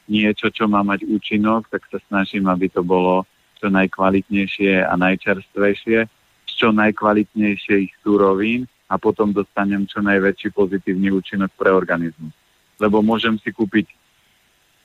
niečo, 0.05 0.47
čo 0.53 0.69
má 0.69 0.85
mať 0.85 1.09
účinok, 1.09 1.73
tak 1.73 1.89
sa 1.89 1.97
snažím, 2.13 2.45
aby 2.53 2.69
to 2.69 2.85
bolo 2.85 3.25
čo 3.57 3.73
najkvalitnejšie 3.73 4.85
a 4.85 4.93
najčerstvejšie, 5.01 5.99
z 6.45 6.53
čo 6.53 6.69
najkvalitnejších 6.77 8.05
súrovín 8.05 8.69
a 8.93 9.01
potom 9.01 9.33
dostanem 9.33 9.89
čo 9.89 10.05
najväčší 10.05 10.53
pozitívny 10.53 11.09
účinok 11.09 11.49
pre 11.57 11.73
organizmus. 11.73 12.37
Lebo 12.77 13.01
môžem 13.01 13.41
si 13.41 13.49
kúpiť 13.49 13.89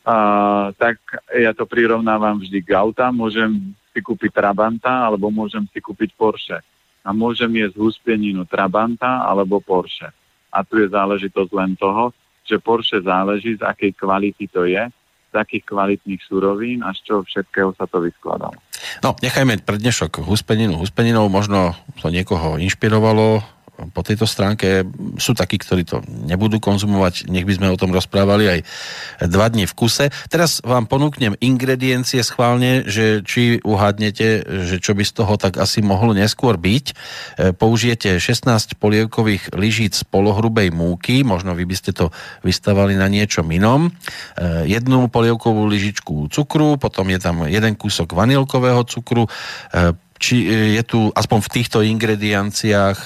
a, 0.07 0.71
tak 0.79 1.03
ja 1.35 1.51
to 1.51 1.67
prirovnávam 1.67 2.39
vždy 2.39 2.63
k 2.63 2.71
auta, 2.79 3.11
môžem 3.11 3.75
si 3.91 3.99
kúpiť 3.99 4.31
Trabanta 4.31 5.11
alebo 5.11 5.27
môžem 5.27 5.67
si 5.75 5.83
kúpiť 5.83 6.15
Porsche 6.15 6.63
a 7.03 7.09
môžem 7.15 7.49
jesť 7.55 7.79
huspeninu 7.79 8.43
Trabanta 8.45 9.23
alebo 9.25 9.63
Porsche. 9.63 10.11
A 10.49 10.65
tu 10.65 10.81
je 10.81 10.89
záležitosť 10.89 11.51
len 11.53 11.77
toho, 11.77 12.11
že 12.43 12.57
Porsche 12.57 12.99
záleží, 13.05 13.55
z 13.55 13.63
akej 13.63 13.93
kvality 13.93 14.49
to 14.49 14.65
je, 14.65 14.89
z 15.29 15.35
akých 15.37 15.69
kvalitných 15.69 16.21
surovín 16.25 16.81
a 16.81 16.89
z 16.97 17.05
čoho 17.05 17.21
všetkého 17.21 17.77
sa 17.77 17.85
to 17.85 18.01
vyskladalo. 18.01 18.57
No, 19.05 19.13
nechajme 19.21 19.61
prednešok 19.61 20.25
huspeninu 20.25 20.81
huspeninou, 20.81 21.29
možno 21.29 21.77
to 22.01 22.09
niekoho 22.09 22.57
inšpirovalo, 22.57 23.45
po 23.91 24.01
tejto 24.03 24.27
stránke. 24.27 24.83
Sú 25.15 25.31
takí, 25.31 25.55
ktorí 25.55 25.87
to 25.87 26.03
nebudú 26.05 26.59
konzumovať, 26.59 27.31
nech 27.31 27.47
by 27.47 27.53
sme 27.55 27.67
o 27.71 27.79
tom 27.79 27.95
rozprávali 27.95 28.45
aj 28.47 28.59
dva 29.31 29.47
dní 29.47 29.63
v 29.65 29.77
kuse. 29.77 30.05
Teraz 30.27 30.59
vám 30.61 30.85
ponúknem 30.85 31.39
ingrediencie 31.39 32.19
schválne, 32.23 32.83
že 32.85 33.23
či 33.23 33.63
uhádnete, 33.63 34.27
že 34.67 34.77
čo 34.83 34.95
by 34.95 35.03
z 35.07 35.13
toho 35.15 35.33
tak 35.39 35.55
asi 35.57 35.79
mohlo 35.79 36.11
neskôr 36.11 36.59
byť. 36.59 36.85
E, 36.89 36.93
použijete 37.55 38.19
16 38.19 38.75
polievkových 38.75 39.55
lyžíc 39.55 40.03
polohrubej 40.07 40.75
múky, 40.75 41.23
možno 41.23 41.55
vy 41.55 41.63
by 41.63 41.75
ste 41.75 41.91
to 41.95 42.11
vystavali 42.43 42.99
na 42.99 43.07
niečom 43.07 43.47
inom. 43.47 43.87
E, 43.87 43.91
jednu 44.67 45.07
polievkovú 45.07 45.65
lyžičku 45.67 46.27
cukru, 46.33 46.75
potom 46.75 47.07
je 47.09 47.19
tam 47.19 47.47
jeden 47.47 47.73
kúsok 47.79 48.11
vanilkového 48.11 48.83
cukru, 48.83 49.25
e, 49.71 49.95
či 50.19 50.43
je 50.75 50.83
tu 50.83 51.07
aspoň 51.15 51.39
v 51.39 51.49
týchto 51.49 51.79
ingredienciách 51.79 52.99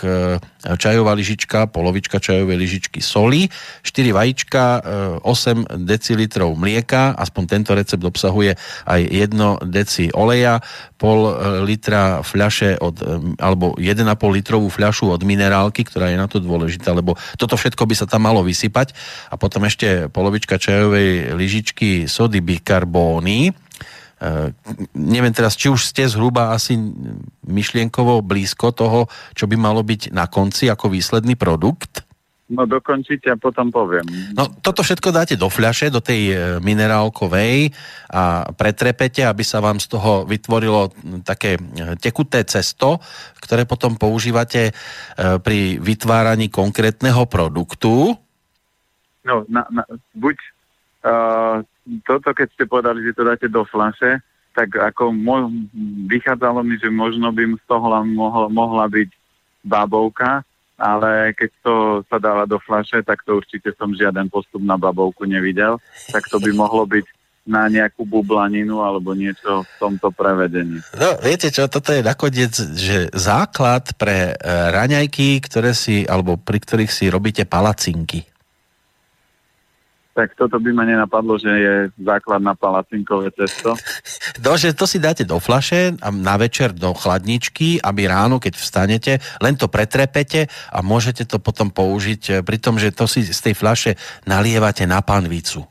čajová 0.63 1.13
lyžička, 1.13 1.69
polovička 1.69 2.17
čajovej 2.17 2.57
lyžičky 2.57 2.99
soli, 2.99 3.47
4 3.85 4.17
vajíčka, 4.17 4.63
8 5.21 5.85
decilitrov 5.85 6.57
mlieka, 6.57 7.13
aspoň 7.13 7.43
tento 7.45 7.71
recept 7.77 8.01
obsahuje 8.01 8.57
aj 8.89 9.01
1 9.05 9.69
deci 9.69 10.09
oleja, 10.09 10.63
pol 10.97 11.35
litra 11.67 12.23
fľaše 12.23 12.79
od, 12.79 12.95
alebo 13.37 13.75
1,5 13.75 14.07
litrovú 14.33 14.71
fľašu 14.71 15.11
od 15.11 15.21
minerálky, 15.27 15.83
ktorá 15.83 16.09
je 16.09 16.17
na 16.17 16.31
to 16.31 16.39
dôležitá, 16.39 16.95
lebo 16.95 17.19
toto 17.35 17.59
všetko 17.59 17.83
by 17.83 17.95
sa 17.95 18.07
tam 18.07 18.23
malo 18.25 18.39
vysypať. 18.41 18.95
A 19.29 19.35
potom 19.35 19.67
ešte 19.67 20.07
polovička 20.09 20.55
čajovej 20.55 21.35
lyžičky 21.35 22.07
sody 22.07 22.39
bikarbóny, 22.39 23.51
neviem 24.95 25.33
teraz, 25.35 25.59
či 25.59 25.67
už 25.67 25.83
ste 25.83 26.07
zhruba 26.07 26.55
asi 26.55 26.79
myšlienkovo 27.43 28.23
blízko 28.23 28.71
toho, 28.71 29.11
čo 29.35 29.45
by 29.49 29.59
malo 29.59 29.83
byť 29.83 30.15
na 30.15 30.31
konci 30.31 30.71
ako 30.71 30.91
výsledný 30.91 31.35
produkt? 31.35 32.07
No 32.53 32.67
dokončite 32.67 33.33
a 33.33 33.39
potom 33.39 33.71
poviem. 33.71 34.03
No 34.35 34.45
toto 34.61 34.83
všetko 34.83 35.09
dáte 35.15 35.35
do 35.39 35.47
fľaše, 35.47 35.89
do 35.89 36.03
tej 36.03 36.21
e, 36.29 36.35
minerálkovej 36.59 37.71
a 38.11 38.51
pretrepete, 38.51 39.23
aby 39.23 39.41
sa 39.41 39.63
vám 39.63 39.79
z 39.79 39.87
toho 39.87 40.27
vytvorilo 40.27 40.91
také 41.23 41.55
e, 41.55 41.59
tekuté 41.97 42.43
cesto, 42.43 42.99
ktoré 43.39 43.63
potom 43.63 43.99
používate 43.99 44.71
pri 45.17 45.59
vytváraní 45.83 46.47
konkrétneho 46.47 47.27
produktu. 47.27 48.15
No, 49.23 49.43
na, 49.51 49.67
na, 49.71 49.83
buď 50.15 50.35
uh, 51.03 51.63
toto, 52.07 52.31
keď 52.31 52.47
ste 52.55 52.63
povedali, 52.65 53.03
že 53.03 53.15
to 53.15 53.23
dáte 53.27 53.47
do 53.51 53.67
flaše, 53.67 54.23
tak 54.53 54.69
ako 54.77 55.11
mo- 55.11 55.51
vychádzalo 56.07 56.61
mi, 56.61 56.77
že 56.77 56.87
možno 56.87 57.33
by 57.33 57.57
z 57.57 57.65
toho 57.65 57.87
mohla, 58.05 58.47
mohla 58.47 58.85
byť 58.87 59.09
babovka, 59.65 60.45
ale 60.77 61.33
keď 61.33 61.49
to 61.63 61.73
sa 62.07 62.17
dáva 62.21 62.45
do 62.45 62.61
flaše, 62.61 63.01
tak 63.01 63.25
to 63.25 63.39
určite 63.39 63.73
som 63.75 63.93
žiaden 63.93 64.29
postup 64.29 64.61
na 64.61 64.77
babovku 64.77 65.25
nevidel, 65.25 65.81
tak 66.11 66.29
to 66.29 66.37
by 66.37 66.53
mohlo 66.53 66.85
byť 66.85 67.05
na 67.43 67.67
nejakú 67.67 68.07
bublaninu 68.07 68.79
alebo 68.79 69.11
niečo 69.11 69.67
v 69.67 69.73
tomto 69.75 70.15
prevedení. 70.15 70.79
No, 70.95 71.19
viete 71.19 71.51
čo, 71.51 71.67
toto 71.67 71.91
je 71.91 71.99
nakoniec, 71.99 72.55
že 72.55 73.11
základ 73.11 73.99
pre 73.99 74.31
e, 74.31 74.33
raňajky, 74.47 75.43
ktoré 75.43 75.75
si, 75.75 76.07
alebo 76.07 76.39
pri 76.39 76.63
ktorých 76.63 76.91
si 76.91 77.11
robíte 77.11 77.43
palacinky 77.43 78.32
tak 80.13 80.37
toto 80.37 80.61
by 80.61 80.69
ma 80.69 80.85
nenapadlo, 80.85 81.41
že 81.41 81.49
je 81.49 81.75
základ 81.97 82.37
na 82.37 82.53
palacinkové 82.53 83.33
cesto. 83.33 83.73
No, 84.45 84.53
že 84.53 84.77
to 84.77 84.85
si 84.85 85.01
dáte 85.01 85.25
do 85.25 85.41
flaše 85.41 85.97
a 85.97 86.13
na 86.13 86.37
večer 86.37 86.69
do 86.69 86.93
chladničky, 86.93 87.81
aby 87.81 88.05
ráno, 88.05 88.37
keď 88.37 88.53
vstanete, 88.53 89.13
len 89.41 89.57
to 89.57 89.65
pretrepete 89.65 90.45
a 90.69 90.85
môžete 90.85 91.25
to 91.25 91.41
potom 91.41 91.73
použiť 91.73 92.21
eh, 92.29 92.33
pri 92.45 92.57
tom, 92.61 92.77
že 92.77 92.93
to 92.93 93.09
si 93.09 93.25
z 93.25 93.39
tej 93.41 93.57
flaše 93.57 93.97
nalievate 94.29 94.85
na 94.85 95.01
panvicu. 95.01 95.65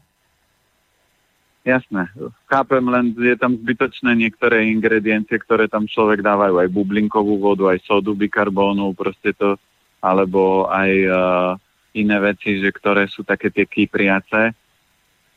Jasné. 1.63 2.11
Chápem, 2.51 2.83
len 2.91 3.15
je 3.15 3.39
tam 3.39 3.55
zbytočné 3.55 4.19
niektoré 4.19 4.67
ingrediencie, 4.75 5.39
ktoré 5.39 5.71
tam 5.71 5.87
človek 5.87 6.19
dávajú, 6.19 6.59
aj 6.59 6.75
bublinkovú 6.75 7.39
vodu, 7.39 7.71
aj 7.71 7.87
sodu 7.87 8.11
bikarbónu, 8.19 8.91
proste 8.99 9.31
to, 9.39 9.55
alebo 10.03 10.67
aj 10.67 10.91
uh, 11.07 11.55
iné 11.93 12.17
veci, 12.21 12.61
že 12.61 12.73
ktoré 12.73 13.09
sú 13.09 13.25
také 13.25 13.53
tie 13.53 13.69
kypriace. 13.69 14.57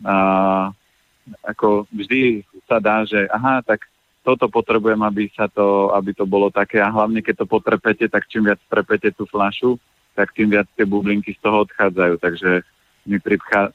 A, 0.04 0.16
ako 1.42 1.90
vždy 1.90 2.46
sa 2.70 2.78
dá, 2.78 3.04
že 3.04 3.26
aha, 3.32 3.64
tak 3.66 3.88
toto 4.26 4.50
potrebujem, 4.50 4.98
aby, 5.06 5.30
sa 5.34 5.46
to, 5.46 5.94
aby 5.94 6.12
to 6.18 6.26
bolo 6.26 6.50
také 6.50 6.82
a 6.82 6.90
hlavne 6.90 7.22
keď 7.22 7.46
to 7.46 7.46
potrepete, 7.46 8.10
tak 8.10 8.26
čím 8.26 8.50
viac 8.50 8.58
trepete 8.66 9.14
tú 9.14 9.30
flašu, 9.30 9.78
tak 10.18 10.34
tým 10.34 10.50
viac 10.50 10.66
tie 10.74 10.88
bublinky 10.88 11.38
z 11.38 11.40
toho 11.46 11.62
odchádzajú. 11.70 12.18
Takže 12.18 12.66
mi 13.06 13.22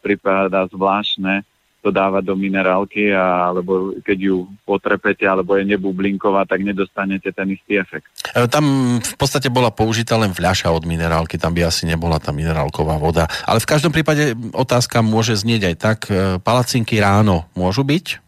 pripadá 0.03 0.67
zvláštne, 0.67 1.47
to 1.81 1.89
dávať 1.89 2.29
do 2.29 2.37
minerálky, 2.37 3.09
a, 3.11 3.49
alebo 3.49 3.97
keď 4.05 4.19
ju 4.21 4.37
potrepete, 4.69 5.25
alebo 5.25 5.57
je 5.57 5.65
nebublinková, 5.65 6.45
tak 6.45 6.61
nedostanete 6.61 7.33
ten 7.33 7.57
istý 7.57 7.81
efekt. 7.81 8.13
E, 8.37 8.45
tam 8.47 8.97
v 9.01 9.15
podstate 9.17 9.49
bola 9.49 9.73
použitá 9.73 10.21
len 10.21 10.37
fľaša 10.37 10.69
od 10.69 10.85
minerálky, 10.85 11.41
tam 11.41 11.57
by 11.57 11.65
asi 11.65 11.89
nebola 11.89 12.21
tá 12.21 12.37
minerálková 12.37 13.01
voda. 13.01 13.25
Ale 13.49 13.65
v 13.65 13.71
každom 13.71 13.91
prípade 13.97 14.37
otázka 14.53 15.01
môže 15.01 15.41
znieť 15.41 15.73
aj 15.73 15.77
tak, 15.81 15.99
e, 16.13 16.37
palacinky 16.45 17.01
ráno 17.01 17.49
môžu 17.57 17.81
byť? 17.81 18.21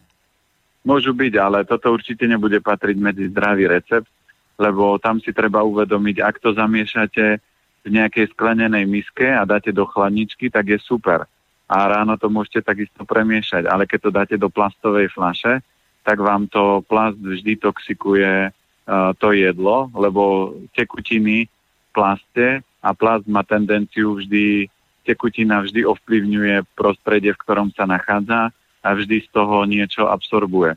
Môžu 0.83 1.13
byť, 1.13 1.33
ale 1.39 1.69
toto 1.69 1.93
určite 1.93 2.25
nebude 2.27 2.59
patriť 2.59 2.97
medzi 2.99 3.29
zdravý 3.31 3.69
recept, 3.69 4.09
lebo 4.57 4.97
tam 4.97 5.21
si 5.21 5.31
treba 5.31 5.61
uvedomiť, 5.61 6.17
ak 6.25 6.41
to 6.41 6.57
zamiešate 6.57 7.39
v 7.83 7.89
nejakej 7.91 8.33
sklenenej 8.33 8.89
miske 8.89 9.27
a 9.27 9.45
dáte 9.45 9.75
do 9.75 9.85
chladničky, 9.85 10.49
tak 10.49 10.73
je 10.73 10.79
super 10.81 11.29
a 11.73 11.89
ráno 11.89 12.21
to 12.21 12.29
môžete 12.29 12.69
takisto 12.69 13.09
premiešať. 13.09 13.65
Ale 13.65 13.89
keď 13.89 13.99
to 14.05 14.11
dáte 14.13 14.37
do 14.37 14.53
plastovej 14.53 15.09
flaše, 15.09 15.65
tak 16.05 16.21
vám 16.21 16.45
to 16.53 16.85
plast 16.85 17.17
vždy 17.17 17.57
toxikuje 17.57 18.53
uh, 18.53 19.11
to 19.17 19.33
jedlo, 19.33 19.89
lebo 19.97 20.53
tekutiny 20.77 21.49
v 21.49 21.89
plaste 21.97 22.61
a 22.61 22.89
plast 22.93 23.25
má 23.25 23.41
tendenciu 23.41 24.21
vždy, 24.21 24.69
tekutina 25.09 25.65
vždy 25.65 25.89
ovplyvňuje 25.89 26.77
prostredie, 26.77 27.33
v 27.33 27.41
ktorom 27.41 27.73
sa 27.73 27.89
nachádza 27.89 28.53
a 28.85 28.89
vždy 28.93 29.25
z 29.25 29.29
toho 29.33 29.65
niečo 29.65 30.05
absorbuje. 30.13 30.77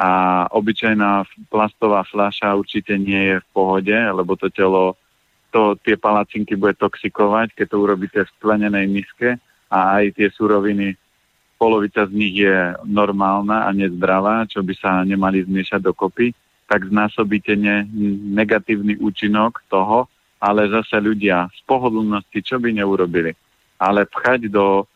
A 0.00 0.08
obyčajná 0.56 1.28
plastová 1.52 2.00
fľaša 2.08 2.56
určite 2.56 2.96
nie 2.96 3.36
je 3.36 3.36
v 3.44 3.48
pohode, 3.52 3.92
lebo 3.92 4.32
to 4.40 4.48
telo 4.48 4.96
to, 5.52 5.76
tie 5.84 5.98
palacinky 5.98 6.56
bude 6.56 6.78
toxikovať, 6.78 7.52
keď 7.52 7.66
to 7.68 7.76
urobíte 7.76 8.20
v 8.22 8.32
sklenenej 8.40 8.86
miske 8.88 9.36
a 9.70 10.02
aj 10.02 10.18
tie 10.18 10.28
suroviny, 10.34 10.98
polovica 11.54 12.04
z 12.08 12.12
nich 12.12 12.34
je 12.42 12.74
normálna 12.82 13.64
a 13.64 13.70
nezdravá, 13.70 14.44
čo 14.50 14.66
by 14.66 14.74
sa 14.74 15.06
nemali 15.06 15.46
zmiešať 15.46 15.80
dokopy, 15.80 16.34
tak 16.66 16.90
znásobíte 16.90 17.54
ne, 17.54 17.86
negatívny 18.34 18.98
účinok 18.98 19.62
toho, 19.70 20.10
ale 20.40 20.72
zase 20.72 20.96
ľudia 20.98 21.52
z 21.52 21.60
pohodlnosti, 21.68 22.40
čo 22.40 22.56
by 22.56 22.72
neurobili. 22.72 23.36
Ale 23.76 24.08
pchať 24.08 24.48
do 24.48 24.88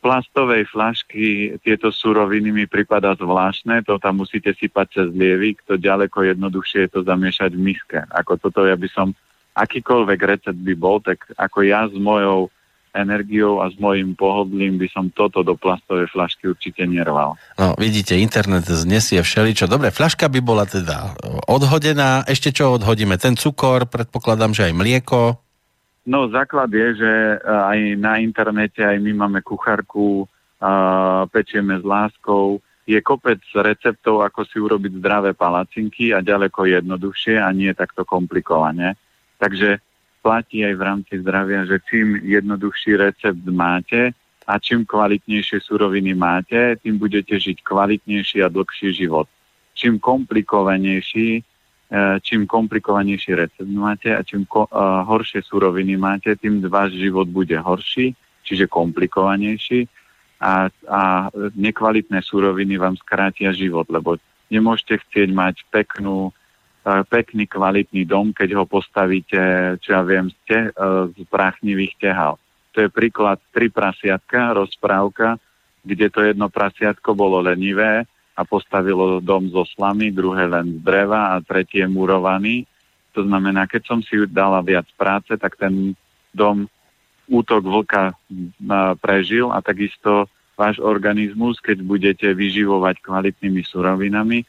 plastovej 0.00 0.70
flašky 0.70 1.58
tieto 1.66 1.90
suroviny 1.90 2.54
mi 2.54 2.64
prípada 2.70 3.12
zvláštne, 3.18 3.82
to 3.82 3.98
tam 3.98 4.22
musíte 4.22 4.54
sypať 4.54 4.86
cez 4.94 5.08
lievik, 5.10 5.60
to 5.66 5.74
ďaleko 5.76 6.22
jednoduchšie 6.24 6.86
je 6.86 6.90
to 6.94 7.00
zamiešať 7.02 7.50
v 7.52 7.64
miske. 7.74 7.98
Ako 8.14 8.38
toto 8.38 8.64
ja 8.64 8.78
by 8.78 8.88
som, 8.94 9.12
akýkoľvek 9.58 10.20
recept 10.22 10.60
by 10.62 10.74
bol, 10.78 11.02
tak 11.02 11.26
ako 11.36 11.66
ja 11.66 11.90
s 11.90 11.96
mojou 11.98 12.48
energiou 12.96 13.60
a 13.60 13.68
s 13.68 13.76
mojim 13.76 14.16
pohodlím 14.16 14.80
by 14.80 14.88
som 14.88 15.12
toto 15.12 15.44
do 15.44 15.52
plastovej 15.54 16.08
flašky 16.08 16.48
určite 16.48 16.88
nerval. 16.88 17.36
No, 17.60 17.76
vidíte, 17.76 18.16
internet 18.16 18.64
znesie 18.64 19.20
všeličo. 19.20 19.68
Dobre, 19.68 19.92
flaška 19.92 20.32
by 20.32 20.40
bola 20.40 20.64
teda 20.64 21.12
odhodená. 21.46 22.24
Ešte 22.24 22.50
čo 22.56 22.72
odhodíme? 22.74 23.20
Ten 23.20 23.36
cukor, 23.36 23.84
predpokladám, 23.84 24.56
že 24.56 24.72
aj 24.72 24.74
mlieko. 24.74 25.20
No, 26.08 26.30
základ 26.32 26.70
je, 26.70 27.02
že 27.02 27.12
e, 27.12 27.36
aj 27.44 27.78
na 27.98 28.22
internete, 28.22 28.80
aj 28.80 28.96
my 29.02 29.12
máme 29.26 29.40
kuchárku, 29.42 30.24
pečieme 31.32 31.76
s 31.80 31.84
láskou. 31.84 32.60
Je 32.86 33.02
kopec 33.02 33.42
receptov, 33.50 34.22
ako 34.22 34.46
si 34.46 34.62
urobiť 34.62 35.02
zdravé 35.02 35.34
palacinky 35.34 36.14
a 36.14 36.22
ďaleko 36.22 36.70
jednoduchšie 36.70 37.42
a 37.42 37.50
nie 37.50 37.74
takto 37.74 38.06
komplikovane. 38.06 38.94
Takže 39.42 39.82
platí 40.26 40.66
aj 40.66 40.74
v 40.74 40.82
rámci 40.82 41.14
zdravia, 41.22 41.62
že 41.70 41.78
čím 41.86 42.18
jednoduchší 42.18 42.98
recept 42.98 43.46
máte 43.46 44.10
a 44.50 44.58
čím 44.58 44.82
kvalitnejšie 44.82 45.62
suroviny 45.62 46.18
máte, 46.18 46.74
tým 46.82 46.98
budete 46.98 47.38
žiť 47.38 47.62
kvalitnejší 47.62 48.42
a 48.42 48.50
dlhší 48.50 48.90
život. 48.90 49.30
Čím 49.78 50.02
komplikovanejší, 50.02 51.38
e, 51.38 51.42
čím 52.26 52.50
komplikovanejší 52.50 53.38
recept 53.38 53.70
máte 53.70 54.18
a 54.18 54.26
čím 54.26 54.42
ko, 54.50 54.66
uh, 54.66 55.06
horšie 55.06 55.46
suroviny 55.46 55.94
máte, 55.94 56.34
tým 56.34 56.58
váš 56.66 56.98
život 56.98 57.30
bude 57.30 57.54
horší, 57.54 58.10
čiže 58.42 58.66
komplikovanejší 58.66 59.86
a, 60.42 60.66
a 60.90 61.02
nekvalitné 61.54 62.18
suroviny 62.18 62.82
vám 62.82 62.98
skrátia 62.98 63.54
život, 63.54 63.86
lebo 63.86 64.18
nemôžete 64.50 65.06
chcieť 65.06 65.30
mať 65.30 65.54
peknú 65.70 66.34
pekný, 66.86 67.50
kvalitný 67.50 68.06
dom, 68.06 68.30
keď 68.30 68.62
ho 68.62 68.64
postavíte, 68.64 69.74
čo 69.82 69.88
ja 69.90 70.06
viem, 70.06 70.30
ste, 70.30 70.70
z 71.10 71.18
práchnivých 71.26 71.98
tehal. 71.98 72.38
To 72.78 72.86
je 72.86 72.92
príklad 72.92 73.42
tri 73.50 73.66
prasiatka, 73.66 74.54
rozprávka, 74.54 75.40
kde 75.82 76.06
to 76.12 76.22
jedno 76.22 76.46
prasiatko 76.46 77.18
bolo 77.18 77.42
lenivé 77.42 78.06
a 78.36 78.42
postavilo 78.46 79.18
dom 79.18 79.50
zo 79.50 79.64
slamy, 79.64 80.14
druhé 80.14 80.46
len 80.46 80.78
z 80.78 80.80
dreva 80.84 81.34
a 81.34 81.42
tretie 81.42 81.82
murovaný. 81.90 82.68
To 83.16 83.24
znamená, 83.24 83.64
keď 83.66 83.82
som 83.88 83.98
si 84.04 84.20
dala 84.28 84.60
viac 84.60 84.86
práce, 84.94 85.32
tak 85.34 85.56
ten 85.56 85.96
dom 86.36 86.68
útok 87.26 87.64
vlka 87.64 88.14
prežil 89.02 89.50
a 89.50 89.58
takisto 89.64 90.30
váš 90.54 90.78
organizmus, 90.78 91.58
keď 91.58 91.82
budete 91.82 92.28
vyživovať 92.30 93.02
kvalitnými 93.02 93.64
surovinami, 93.66 94.44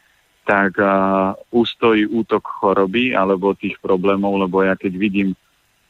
tak 0.47 0.79
uh, 0.79 1.35
ustojí 1.51 2.07
útok 2.07 2.47
choroby 2.47 3.11
alebo 3.11 3.51
tých 3.51 3.75
problémov, 3.83 4.47
lebo 4.47 4.63
ja 4.63 4.79
keď 4.79 4.95
vidím 4.95 5.35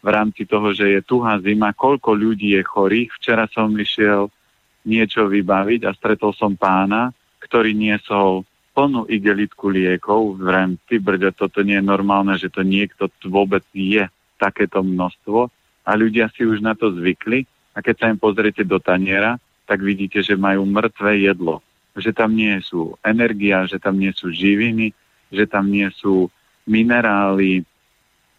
v 0.01 0.09
rámci 0.09 0.49
toho, 0.49 0.73
že 0.73 0.97
je 0.97 1.01
tuhá 1.05 1.37
zima, 1.45 1.77
koľko 1.77 2.17
ľudí 2.17 2.57
je 2.57 2.65
chorých. 2.65 3.13
Včera 3.21 3.45
som 3.53 3.69
išiel 3.77 4.33
niečo 4.81 5.29
vybaviť 5.29 5.85
a 5.85 5.93
stretol 5.93 6.33
som 6.33 6.57
pána, 6.57 7.13
ktorý 7.37 7.77
niesol 7.77 8.49
plnú 8.73 9.05
igelitku 9.05 9.69
liekov. 9.69 10.41
Vrem, 10.41 10.81
ty 10.89 10.97
brďo, 10.97 11.37
toto 11.37 11.61
nie 11.61 11.77
je 11.77 11.85
normálne, 11.85 12.33
že 12.41 12.49
to 12.49 12.65
niekto 12.65 13.13
vôbec 13.29 13.61
je 13.77 14.09
takéto 14.41 14.81
množstvo 14.81 15.53
a 15.85 15.91
ľudia 15.93 16.33
si 16.33 16.45
už 16.45 16.65
na 16.65 16.73
to 16.73 16.93
zvykli 16.97 17.45
a 17.77 17.85
keď 17.85 17.95
sa 17.97 18.09
im 18.09 18.17
pozriete 18.17 18.65
do 18.65 18.81
taniera, 18.81 19.37
tak 19.69 19.85
vidíte, 19.85 20.25
že 20.25 20.33
majú 20.33 20.65
mŕtve 20.65 21.21
jedlo 21.21 21.61
že 21.97 22.13
tam 22.13 22.37
nie 22.37 22.61
sú 22.61 22.93
energia, 23.01 23.65
že 23.65 23.81
tam 23.81 23.97
nie 23.97 24.13
sú 24.13 24.29
živiny, 24.29 24.93
že 25.33 25.49
tam 25.49 25.67
nie 25.67 25.89
sú 25.97 26.29
minerály, 26.69 27.65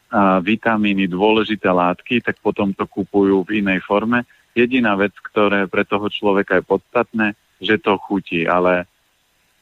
a 0.08 0.40
vitamíny, 0.40 1.04
dôležité 1.04 1.68
látky, 1.68 2.24
tak 2.24 2.40
potom 2.40 2.72
to 2.72 2.88
kupujú 2.88 3.44
v 3.44 3.60
inej 3.60 3.84
forme. 3.84 4.24
Jediná 4.56 4.96
vec, 4.96 5.12
ktoré 5.20 5.68
pre 5.68 5.84
toho 5.84 6.08
človeka 6.08 6.56
je 6.56 6.64
podstatné, 6.64 7.26
že 7.60 7.76
to 7.76 8.00
chutí, 8.00 8.48
ale 8.48 8.88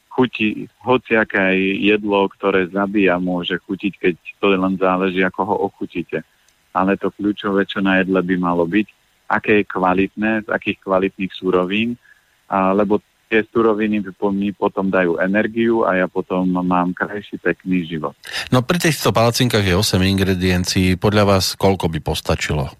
chutí 0.07 0.71
hociaké 0.81 1.51
jedlo, 1.83 2.31
ktoré 2.31 2.71
zabíja, 2.71 3.19
môže 3.19 3.59
chutiť, 3.59 3.93
keď 3.99 4.15
to 4.39 4.55
len 4.55 4.79
záleží, 4.79 5.19
ako 5.19 5.41
ho 5.43 5.55
ochutíte. 5.67 6.23
Ale 6.71 6.95
to 6.95 7.11
kľúčové, 7.11 7.67
čo 7.67 7.83
na 7.83 7.99
jedle 7.99 8.23
by 8.23 8.35
malo 8.39 8.63
byť, 8.63 8.87
aké 9.27 9.61
je 9.61 9.65
kvalitné, 9.67 10.47
z 10.47 10.49
akých 10.49 10.79
kvalitných 10.79 11.33
súrovín, 11.35 11.99
a, 12.47 12.71
lebo 12.71 13.03
tie 13.27 13.43
suroviny 13.51 14.03
mi 14.33 14.49
potom 14.55 14.87
dajú 14.87 15.19
energiu 15.19 15.83
a 15.83 15.99
ja 15.99 16.07
potom 16.07 16.47
mám 16.47 16.95
krajší, 16.95 17.37
pekný 17.39 17.83
život. 17.87 18.15
No 18.51 18.63
pri 18.63 18.79
týchto 18.79 19.11
palacinkách 19.11 19.63
je 19.67 19.75
8 19.75 19.99
ingrediencií. 19.99 20.95
Podľa 20.95 21.23
vás 21.37 21.55
koľko 21.59 21.91
by 21.91 21.99
postačilo? 21.99 22.71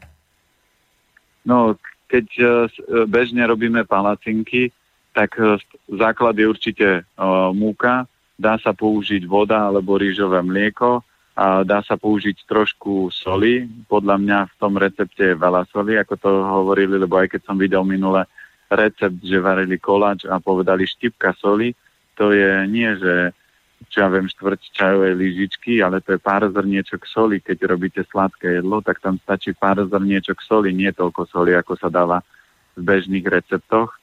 No, 1.48 1.76
keď 2.08 2.28
e, 2.36 2.44
e, 2.44 2.50
bežne 3.08 3.44
robíme 3.48 3.84
palacinky, 3.84 4.72
tak 5.12 5.36
e, 5.40 5.60
základ 5.92 6.36
je 6.36 6.46
určite 6.48 6.88
múka, 7.56 8.08
dá 8.36 8.60
sa 8.60 8.76
použiť 8.76 9.24
voda 9.28 9.68
alebo 9.68 10.00
rýžové 10.00 10.44
mlieko, 10.44 11.04
a 11.38 11.62
dá 11.62 11.86
sa 11.86 12.02
použiť 12.02 12.50
trošku 12.50 13.14
soli. 13.14 13.70
Podľa 13.86 14.18
mňa 14.18 14.40
v 14.50 14.56
tom 14.58 14.74
recepte 14.74 15.22
je 15.22 15.38
veľa 15.38 15.70
soli, 15.70 15.94
ako 15.94 16.18
to 16.18 16.30
hovorili, 16.34 16.98
lebo 16.98 17.14
aj 17.14 17.30
keď 17.30 17.42
som 17.46 17.62
videl 17.62 17.86
minule 17.86 18.26
recept, 18.70 19.20
že 19.24 19.38
varili 19.40 19.80
koláč 19.80 20.28
a 20.28 20.40
povedali 20.40 20.84
štipka 20.84 21.36
soli, 21.40 21.72
to 22.18 22.34
je 22.34 22.66
nie, 22.68 22.90
že 22.98 23.32
čo 23.88 24.04
ja 24.04 24.10
viem, 24.10 24.26
štvrť 24.26 24.62
čajovej 24.74 25.14
lyžičky, 25.14 25.80
ale 25.86 26.02
to 26.02 26.18
je 26.18 26.20
pár 26.20 26.44
zrniečok 26.50 27.06
soli. 27.06 27.38
Keď 27.38 27.58
robíte 27.70 28.02
sladké 28.10 28.60
jedlo, 28.60 28.82
tak 28.82 28.98
tam 29.00 29.22
stačí 29.22 29.54
pár 29.54 29.78
zrniečok 29.86 30.42
soli, 30.42 30.74
nie 30.74 30.90
toľko 30.90 31.30
soli, 31.30 31.54
ako 31.54 31.78
sa 31.78 31.88
dáva 31.94 32.26
v 32.74 32.82
bežných 32.82 33.24
receptoch. 33.24 33.94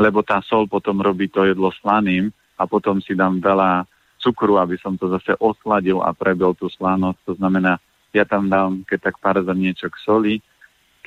Lebo 0.00 0.24
tá 0.24 0.40
sol 0.40 0.64
potom 0.64 1.04
robí 1.04 1.28
to 1.28 1.44
jedlo 1.44 1.68
slaným 1.76 2.32
a 2.56 2.64
potom 2.64 3.04
si 3.04 3.12
dám 3.12 3.38
veľa 3.38 3.84
cukru, 4.18 4.56
aby 4.58 4.80
som 4.80 4.96
to 4.96 5.12
zase 5.12 5.36
osladil 5.38 6.00
a 6.00 6.16
prebil 6.16 6.56
tú 6.56 6.72
slanosť. 6.72 7.20
To 7.28 7.32
znamená, 7.36 7.76
ja 8.16 8.24
tam 8.24 8.48
dám 8.48 8.82
keď 8.88 9.12
tak 9.12 9.20
pár 9.20 9.38
zrniečok 9.44 9.92
soli, 10.00 10.40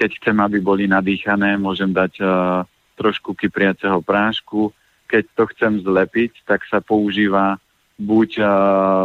keď 0.01 0.17
chcem, 0.17 0.37
aby 0.41 0.57
boli 0.57 0.89
nadýchané, 0.89 1.61
môžem 1.61 1.93
dať 1.93 2.13
uh, 2.25 2.65
trošku 2.97 3.37
kypriaceho 3.37 4.01
prášku. 4.01 4.73
Keď 5.05 5.23
to 5.37 5.43
chcem 5.53 5.77
zlepiť, 5.85 6.41
tak 6.41 6.65
sa 6.65 6.81
používa 6.81 7.61
buď 8.01 8.29
uh, 8.41 8.49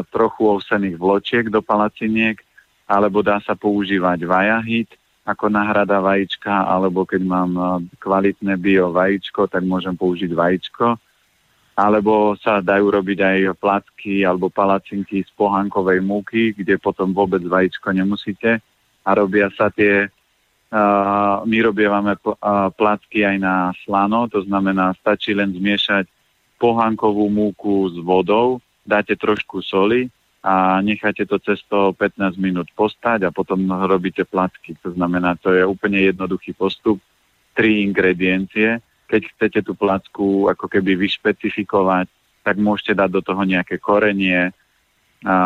trochu 0.08 0.48
ovsených 0.48 0.96
vločiek 0.96 1.52
do 1.52 1.60
palaciniek, 1.60 2.40
alebo 2.88 3.20
dá 3.20 3.44
sa 3.44 3.52
používať 3.52 4.24
vajahit 4.24 4.88
ako 5.28 5.52
náhrada 5.52 6.00
vajíčka, 6.00 6.64
alebo 6.64 7.04
keď 7.04 7.22
mám 7.28 7.52
uh, 7.60 7.68
kvalitné 8.00 8.56
bio 8.56 8.88
vajíčko, 8.88 9.52
tak 9.52 9.68
môžem 9.68 9.92
použiť 9.92 10.32
vajíčko. 10.32 10.96
Alebo 11.76 12.40
sa 12.40 12.64
dajú 12.64 12.88
robiť 12.88 13.18
aj 13.20 13.38
placky 13.60 14.24
alebo 14.24 14.48
palacinky 14.48 15.20
z 15.20 15.30
pohankovej 15.36 16.00
múky, 16.00 16.56
kde 16.56 16.80
potom 16.80 17.12
vôbec 17.12 17.44
vajíčko 17.44 17.92
nemusíte. 17.92 18.64
A 19.04 19.10
robia 19.12 19.52
sa 19.52 19.68
tie 19.68 20.08
my 21.46 21.58
robievame 21.62 22.18
placky 22.74 23.24
aj 23.24 23.36
na 23.38 23.70
slano, 23.86 24.26
to 24.28 24.42
znamená, 24.44 24.92
stačí 24.98 25.32
len 25.32 25.54
zmiešať 25.54 26.10
pohankovú 26.56 27.28
múku 27.28 27.92
s 27.92 27.96
vodou, 28.00 28.58
dáte 28.82 29.16
trošku 29.16 29.60
soli 29.60 30.08
a 30.46 30.78
necháte 30.78 31.26
to 31.26 31.42
cesto 31.42 31.92
15 31.92 32.38
minút 32.38 32.70
postať 32.72 33.26
a 33.26 33.34
potom 33.34 33.66
robíte 33.66 34.22
placky. 34.22 34.78
To 34.86 34.94
znamená, 34.94 35.34
to 35.36 35.50
je 35.50 35.66
úplne 35.66 35.98
jednoduchý 35.98 36.54
postup. 36.54 37.02
Tri 37.56 37.82
ingrediencie. 37.82 38.78
Keď 39.08 39.22
chcete 39.32 39.60
tú 39.66 39.72
placku 39.74 40.46
ako 40.52 40.68
keby 40.68 40.94
vyšpecifikovať, 40.98 42.06
tak 42.46 42.62
môžete 42.62 42.94
dať 42.94 43.10
do 43.10 43.22
toho 43.24 43.42
nejaké 43.42 43.80
korenie 43.82 44.54
a, 45.26 45.38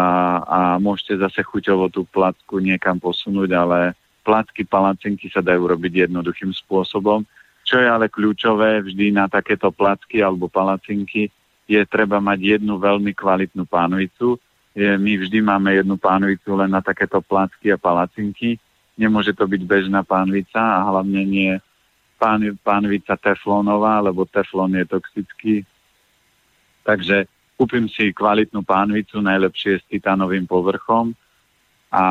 a 0.43 0.59
môžete 0.83 1.17
zase 1.17 1.41
chuťovo 1.47 1.89
tú 1.89 2.05
placku 2.05 2.61
niekam 2.61 3.01
posunúť, 3.01 3.51
ale 3.57 3.79
placky, 4.23 4.69
palacinky 4.69 5.33
sa 5.33 5.41
dajú 5.41 5.67
robiť 5.71 6.09
jednoduchým 6.09 6.53
spôsobom. 6.53 7.25
Čo 7.67 7.79
je 7.81 7.87
ale 7.87 8.11
kľúčové 8.11 8.83
vždy 8.83 9.15
na 9.15 9.31
takéto 9.31 9.71
placky 9.71 10.21
alebo 10.21 10.51
palacinky, 10.51 11.31
je 11.71 11.81
treba 11.87 12.19
mať 12.19 12.59
jednu 12.59 12.83
veľmi 12.83 13.15
kvalitnú 13.15 13.63
pánvicu. 13.63 14.43
My 14.75 15.13
vždy 15.19 15.39
máme 15.39 15.79
jednu 15.79 15.95
pánvicu 15.95 16.59
len 16.59 16.71
na 16.71 16.83
takéto 16.83 17.23
placky 17.23 17.71
a 17.71 17.79
palacinky. 17.79 18.59
Nemôže 18.99 19.31
to 19.33 19.47
byť 19.47 19.63
bežná 19.63 20.03
pánvica 20.03 20.59
a 20.59 20.83
hlavne 20.91 21.23
nie 21.23 21.53
pán, 22.19 22.43
pánvica 22.61 23.15
teflónová, 23.15 24.03
lebo 24.03 24.27
teflón 24.27 24.75
je 24.77 24.85
toxický. 24.91 25.55
Takže 26.83 27.31
kúpim 27.55 27.87
si 27.87 28.11
kvalitnú 28.11 28.67
pánvicu, 28.67 29.23
najlepšie 29.23 29.79
s 29.79 29.85
titánovým 29.87 30.51
povrchom, 30.51 31.15
a, 31.91 32.05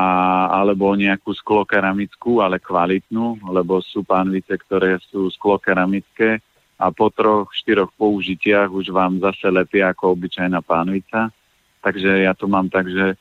alebo 0.60 0.92
nejakú 0.92 1.32
sklokeramickú, 1.32 2.44
ale 2.44 2.60
kvalitnú, 2.60 3.40
lebo 3.48 3.80
sú 3.80 4.04
pánvice, 4.04 4.52
ktoré 4.60 5.00
sú 5.08 5.32
sklokeramické 5.32 6.44
a 6.80 6.88
po 6.92 7.12
troch, 7.12 7.52
štyroch 7.52 7.92
použitiach 7.96 8.72
už 8.72 8.92
vám 8.92 9.20
zase 9.20 9.52
lepia 9.52 9.92
ako 9.92 10.16
obyčajná 10.16 10.64
pánvica. 10.64 11.28
Takže 11.80 12.24
ja 12.24 12.32
tu 12.32 12.48
mám 12.48 12.68
tak, 12.72 12.88
že 12.88 13.16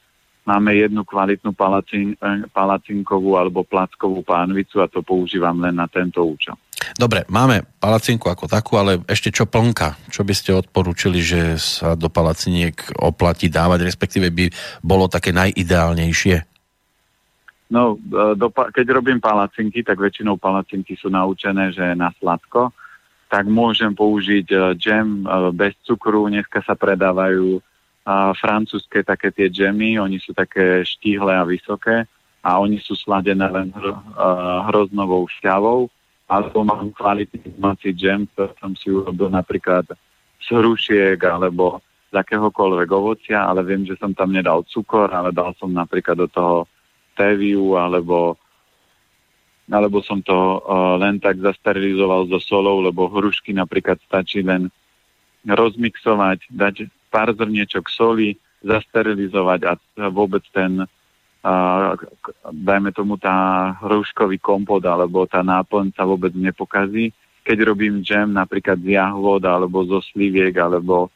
máme 0.47 0.75
jednu 0.75 1.03
kvalitnú 1.03 1.51
palacin, 1.51 2.15
palacinkovú 2.55 3.35
alebo 3.35 3.67
plackovú 3.67 4.23
pánvicu 4.23 4.79
a 4.79 4.87
to 4.87 5.03
používam 5.03 5.59
len 5.59 5.75
na 5.75 5.87
tento 5.91 6.23
účel. 6.23 6.55
Dobre, 6.95 7.27
máme 7.27 7.67
palacinku 7.83 8.31
ako 8.31 8.47
takú, 8.47 8.79
ale 8.79 9.03
ešte 9.05 9.29
čo 9.35 9.43
plnka? 9.43 9.99
Čo 10.07 10.23
by 10.23 10.33
ste 10.33 10.55
odporúčili, 10.55 11.19
že 11.19 11.59
sa 11.59 11.99
do 11.99 12.07
palaciniek 12.07 12.75
oplatí 12.95 13.51
dávať, 13.51 13.83
respektíve 13.83 14.31
by 14.31 14.45
bolo 14.79 15.11
také 15.11 15.35
najideálnejšie? 15.35 16.48
No, 17.69 17.95
e, 17.95 18.33
do, 18.33 18.49
keď 18.49 18.85
robím 18.89 19.21
palacinky, 19.21 19.85
tak 19.85 20.01
väčšinou 20.01 20.41
palacinky 20.41 20.97
sú 20.97 21.13
naučené, 21.13 21.69
že 21.69 21.93
na 21.93 22.09
sladko, 22.17 22.73
tak 23.29 23.45
môžem 23.45 23.93
použiť 23.93 24.47
uh, 24.57 24.61
džem 24.73 25.21
uh, 25.21 25.53
bez 25.53 25.77
cukru. 25.85 26.25
Dneska 26.33 26.65
sa 26.65 26.73
predávajú 26.73 27.61
francúzske 28.09 29.05
také 29.05 29.29
tie 29.29 29.53
džemy, 29.53 30.01
oni 30.01 30.17
sú 30.17 30.33
také 30.33 30.81
štíhle 30.81 31.29
a 31.29 31.45
vysoké. 31.45 32.09
A 32.41 32.57
oni 32.57 32.81
sú 32.81 32.97
sladené 32.97 33.45
len 33.45 33.69
hr, 33.69 33.93
uh, 33.93 34.65
hroznovou 34.71 35.29
šťavou. 35.29 35.91
Alebo 36.25 36.65
mám 36.65 36.89
kvalitný 36.89 37.53
domáci 37.53 37.93
džem, 37.93 38.25
ktorý 38.33 38.53
som 38.57 38.73
si 38.73 38.89
urobil 38.89 39.29
napríklad 39.29 39.85
z 40.41 40.47
hrušiek 40.49 41.21
alebo 41.21 41.85
z 42.09 42.17
akéhokoľvek 42.17 42.89
ovocia, 42.89 43.45
ale 43.45 43.61
viem, 43.61 43.85
že 43.85 43.93
som 44.01 44.13
tam 44.17 44.33
nedal 44.33 44.65
cukor, 44.65 45.13
ale 45.13 45.29
dal 45.29 45.53
som 45.61 45.69
napríklad 45.69 46.17
do 46.17 46.29
toho 46.29 46.65
teviu 47.19 47.75
alebo 47.75 48.39
alebo 49.69 50.01
som 50.01 50.17
to 50.23 50.33
uh, 50.33 50.97
len 50.97 51.21
tak 51.21 51.37
zasterilizoval 51.37 52.25
so 52.25 52.41
solou, 52.41 52.81
lebo 52.81 53.05
hrušky 53.05 53.53
napríklad 53.53 54.01
stačí 54.01 54.41
len 54.41 54.73
rozmixovať, 55.45 56.49
dať 56.49 56.89
pár 57.13 57.37
zrniečok 57.37 57.85
soli, 57.85 58.33
zasterilizovať 58.65 59.59
a 59.69 59.73
vôbec 60.09 60.41
ten 60.51 60.89
a, 61.39 61.95
dajme 62.51 62.91
tomu 62.91 63.15
tá 63.15 63.71
hruškový 63.79 64.41
kompot 64.43 64.83
alebo 64.83 65.23
tá 65.23 65.39
náplň 65.39 65.95
sa 65.95 66.03
vôbec 66.03 66.35
nepokazí. 66.35 67.15
Keď 67.47 67.57
robím 67.63 68.03
džem 68.03 68.35
napríklad 68.35 68.81
z 68.83 68.99
jahvod 68.99 69.47
alebo 69.47 69.87
zo 69.87 70.03
sliviek 70.11 70.51
alebo 70.59 71.07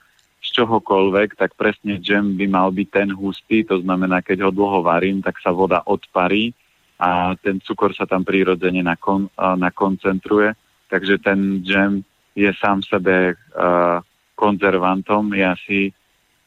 z 0.43 0.49
čohokoľvek, 0.59 1.39
tak 1.39 1.55
presne 1.55 2.03
džem 2.03 2.35
by 2.35 2.45
mal 2.51 2.69
byť 2.75 2.87
ten 2.91 3.09
hustý, 3.15 3.63
to 3.63 3.79
znamená, 3.79 4.19
keď 4.19 4.47
ho 4.47 4.51
dlho 4.51 4.83
varím, 4.83 5.23
tak 5.23 5.39
sa 5.39 5.55
voda 5.55 5.79
odparí 5.87 6.51
a 6.99 7.33
ten 7.39 7.63
cukor 7.63 7.95
sa 7.95 8.03
tam 8.03 8.27
prirodzene 8.27 8.83
nakon, 8.83 9.31
nakoncentruje, 9.39 10.51
takže 10.91 11.23
ten 11.23 11.63
džem 11.63 12.03
je 12.35 12.51
sám 12.59 12.83
sebe 12.83 13.33
uh, 13.33 14.03
konzervantom. 14.35 15.31
Ja 15.31 15.55
si 15.55 15.95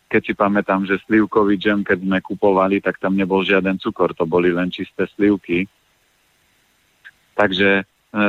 keď 0.07 0.23
si 0.23 0.33
pamätám, 0.39 0.87
že 0.87 1.03
slivkový 1.03 1.59
džem, 1.59 1.83
keď 1.83 1.99
sme 2.07 2.19
kupovali, 2.23 2.79
tak 2.79 3.03
tam 3.03 3.19
nebol 3.19 3.43
žiaden 3.43 3.79
cukor, 3.83 4.15
to 4.15 4.23
boli 4.23 4.55
len 4.55 4.71
čisté 4.71 5.11
slivky. 5.19 5.67
Takže 7.35 7.83
e, 7.83 7.85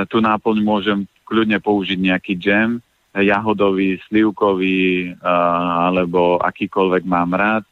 tu 0.09 0.17
náplň 0.17 0.57
môžem 0.65 1.05
kľudne 1.21 1.61
použiť 1.61 1.99
nejaký 2.01 2.33
džem, 2.33 2.81
jahodový, 3.21 3.97
slivkový, 4.05 5.17
alebo 5.21 6.37
akýkoľvek 6.41 7.03
mám 7.07 7.33
rád. 7.33 7.63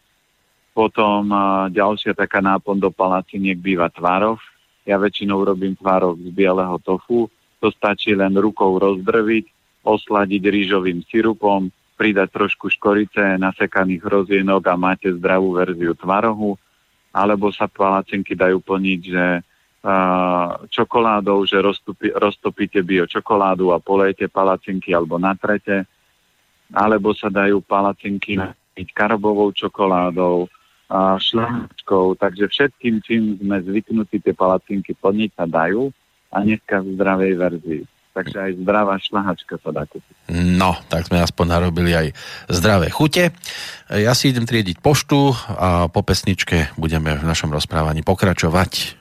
Potom 0.75 1.31
ďalšia 1.71 2.11
taká 2.17 2.43
náplň 2.43 2.77
do 2.83 2.91
palaciniek 2.91 3.55
býva 3.55 3.87
tvarov. 3.87 4.43
Ja 4.83 4.99
väčšinou 4.99 5.41
robím 5.41 5.73
tvarov 5.79 6.19
z 6.19 6.29
bieleho 6.35 6.75
tofu. 6.83 7.31
To 7.63 7.71
stačí 7.71 8.11
len 8.11 8.35
rukou 8.35 8.75
rozdrviť, 8.75 9.45
osladiť 9.87 10.43
rýžovým 10.43 11.01
sirupom, 11.07 11.71
pridať 11.95 12.27
trošku 12.35 12.67
škorice, 12.75 13.39
nasekaných 13.39 14.03
hrozienok 14.03 14.61
a 14.67 14.75
máte 14.75 15.07
zdravú 15.15 15.55
verziu 15.55 15.95
tvarohu, 15.95 16.59
alebo 17.15 17.47
sa 17.55 17.71
palacinky 17.71 18.35
dajú 18.35 18.59
plniť, 18.59 18.99
že 18.99 19.25
čokoládou, 20.69 21.45
že 21.45 21.61
roztopí, 21.61 22.09
roztopíte 22.09 22.81
bio 22.81 23.05
čokoládu 23.05 23.69
a 23.69 23.77
polejete 23.77 24.25
palacinky 24.33 24.91
alebo 24.97 25.21
natrete, 25.21 25.85
alebo 26.73 27.13
sa 27.13 27.29
dajú 27.29 27.61
palacinky 27.61 28.41
napiť 28.41 28.87
karbovou 28.97 29.53
čokoládou, 29.53 30.49
a 30.85 31.17
šľahačkou, 31.17 32.13
takže 32.21 32.45
všetkým, 32.45 33.01
čím 33.01 33.41
sme 33.41 33.57
zvyknutí 33.65 34.21
tie 34.21 34.37
palacinky 34.37 34.93
plniť, 34.93 35.29
sa 35.33 35.45
dajú 35.49 35.89
a 36.29 36.45
dneska 36.45 36.77
v 36.85 36.93
zdravej 36.93 37.33
verzii. 37.41 37.83
Takže 38.15 38.37
aj 38.37 38.51
zdravá 38.63 38.95
šlahačka 39.01 39.59
sa 39.59 39.75
dá 39.75 39.83
kúpiť. 39.83 40.15
No, 40.31 40.77
tak 40.87 41.09
sme 41.09 41.19
aspoň 41.19 41.45
narobili 41.51 41.91
aj 41.91 42.07
zdravé 42.47 42.87
chute. 42.87 43.35
Ja 43.91 44.15
si 44.15 44.31
idem 44.31 44.47
triediť 44.47 44.79
poštu 44.79 45.35
a 45.51 45.91
po 45.91 45.99
pesničke 45.99 46.71
budeme 46.79 47.17
v 47.17 47.27
našom 47.27 47.51
rozprávaní 47.51 48.07
pokračovať. 48.07 48.95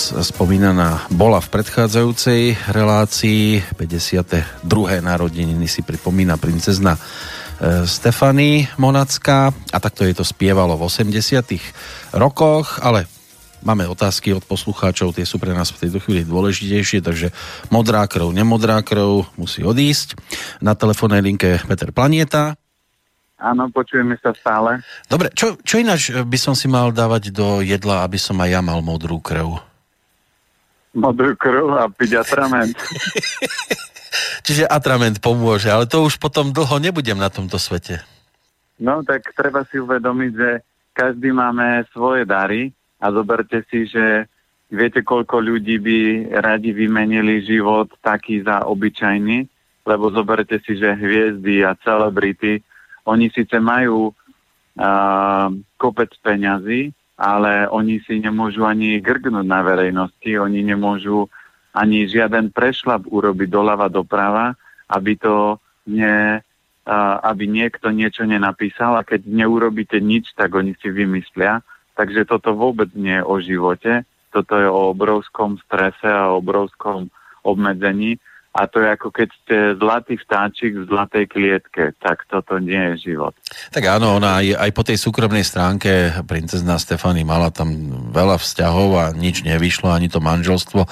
Spomínaná 0.00 1.04
bola 1.12 1.36
v 1.44 1.52
predchádzajúcej 1.52 2.56
relácii. 2.72 3.60
52. 3.76 4.64
narodeniny 5.04 5.68
si 5.68 5.84
pripomína 5.84 6.40
princezna 6.40 6.96
e, 6.96 7.00
Stefany 7.84 8.64
Monacká 8.80 9.52
a 9.52 9.78
takto 9.78 10.08
je 10.08 10.16
to 10.16 10.24
spievalo 10.24 10.80
v 10.80 10.88
80 10.88 12.16
rokoch, 12.16 12.80
ale 12.80 13.04
máme 13.60 13.84
otázky 13.84 14.32
od 14.32 14.42
poslucháčov, 14.48 15.12
tie 15.12 15.28
sú 15.28 15.36
pre 15.36 15.52
nás 15.52 15.68
v 15.68 15.84
tejto 15.84 16.00
chvíli 16.00 16.24
dôležitejšie, 16.24 17.04
takže 17.04 17.28
modrá 17.68 18.08
krv, 18.08 18.32
nemodrá 18.32 18.80
krv 18.80 19.28
musí 19.36 19.60
odísť. 19.60 20.16
Na 20.64 20.72
telefónnej 20.72 21.20
linke 21.20 21.60
Peter 21.68 21.92
Planieta. 21.92 22.56
Áno, 23.42 23.66
počujeme 23.74 24.14
sa 24.22 24.30
stále. 24.38 24.86
Dobre, 25.10 25.34
čo, 25.34 25.58
čo 25.66 25.82
ináč 25.82 26.14
by 26.14 26.38
som 26.38 26.54
si 26.54 26.70
mal 26.70 26.94
dávať 26.94 27.34
do 27.34 27.58
jedla, 27.58 28.06
aby 28.06 28.14
som 28.14 28.38
aj 28.38 28.48
ja 28.54 28.60
mal 28.62 28.78
modrú 28.80 29.18
krv? 29.18 29.71
Modrú 30.92 31.36
krv 31.36 31.76
a 31.76 31.88
piť 31.88 32.20
atrament. 32.20 32.76
Čiže 34.46 34.68
atrament 34.68 35.22
pomôže, 35.22 35.72
ale 35.72 35.88
to 35.88 36.04
už 36.04 36.20
potom 36.20 36.52
dlho 36.52 36.76
nebudem 36.82 37.16
na 37.16 37.32
tomto 37.32 37.56
svete. 37.56 38.04
No 38.82 39.00
tak 39.06 39.30
treba 39.32 39.62
si 39.70 39.78
uvedomiť, 39.78 40.32
že 40.34 40.50
každý 40.92 41.32
máme 41.32 41.86
svoje 41.94 42.26
dary 42.28 42.74
a 43.00 43.08
zoberte 43.14 43.64
si, 43.70 43.88
že 43.88 44.28
viete, 44.68 45.00
koľko 45.04 45.40
ľudí 45.40 45.78
by 45.78 45.98
radi 46.42 46.74
vymenili 46.74 47.44
život 47.44 47.92
taký 48.00 48.42
za 48.42 48.64
obyčajný, 48.66 49.46
lebo 49.86 50.10
zoberte 50.10 50.58
si, 50.64 50.78
že 50.78 50.96
hviezdy 50.96 51.62
a 51.62 51.76
celebrity, 51.80 52.62
oni 53.04 53.30
síce 53.34 53.58
majú 53.58 54.10
uh, 54.10 55.48
kopec 55.76 56.10
peňazí, 56.22 56.94
ale 57.22 57.70
oni 57.70 58.02
si 58.02 58.18
nemôžu 58.18 58.66
ani 58.66 58.98
grgnúť 58.98 59.46
na 59.46 59.62
verejnosti, 59.62 60.26
oni 60.26 60.66
nemôžu 60.66 61.30
ani 61.70 62.10
žiaden 62.10 62.50
prešlap 62.50 63.06
urobiť 63.06 63.46
doľava 63.46 63.86
doprava, 63.86 64.58
aby 64.90 65.14
to 65.14 65.62
ne, 65.86 66.42
aby 67.22 67.44
niekto 67.46 67.94
niečo 67.94 68.26
nenapísal. 68.26 68.98
A 68.98 69.06
keď 69.06 69.22
neurobíte 69.30 70.02
nič, 70.02 70.34
tak 70.34 70.50
oni 70.58 70.74
si 70.82 70.90
vymyslia. 70.90 71.62
Takže 71.94 72.26
toto 72.26 72.58
vôbec 72.58 72.90
nie 72.98 73.22
je 73.22 73.24
o 73.24 73.36
živote, 73.38 74.02
toto 74.34 74.58
je 74.58 74.66
o 74.66 74.90
obrovskom 74.90 75.62
strese 75.62 76.10
a 76.10 76.34
obrovskom 76.34 77.06
obmedzení 77.46 78.18
a 78.52 78.68
to 78.68 78.84
je 78.84 78.88
ako 78.92 79.08
keď 79.08 79.28
ste 79.32 79.56
zlatý 79.80 80.20
vtáčik 80.20 80.76
v 80.76 80.84
zlatej 80.84 81.24
klietke, 81.24 81.96
tak 82.04 82.28
toto 82.28 82.60
nie 82.60 82.92
je 82.92 83.12
život. 83.12 83.32
Tak 83.72 83.80
áno, 83.88 84.20
ona 84.20 84.44
aj, 84.44 84.60
aj 84.60 84.70
po 84.76 84.84
tej 84.84 85.00
súkromnej 85.00 85.40
stránke 85.40 86.12
princezná 86.28 86.76
Stefany 86.76 87.24
mala 87.24 87.48
tam 87.48 87.72
veľa 88.12 88.36
vzťahov 88.36 88.88
a 89.00 89.04
nič 89.16 89.48
nevyšlo, 89.48 89.88
ani 89.88 90.12
to 90.12 90.20
manželstvo, 90.20 90.84
e, 90.84 90.88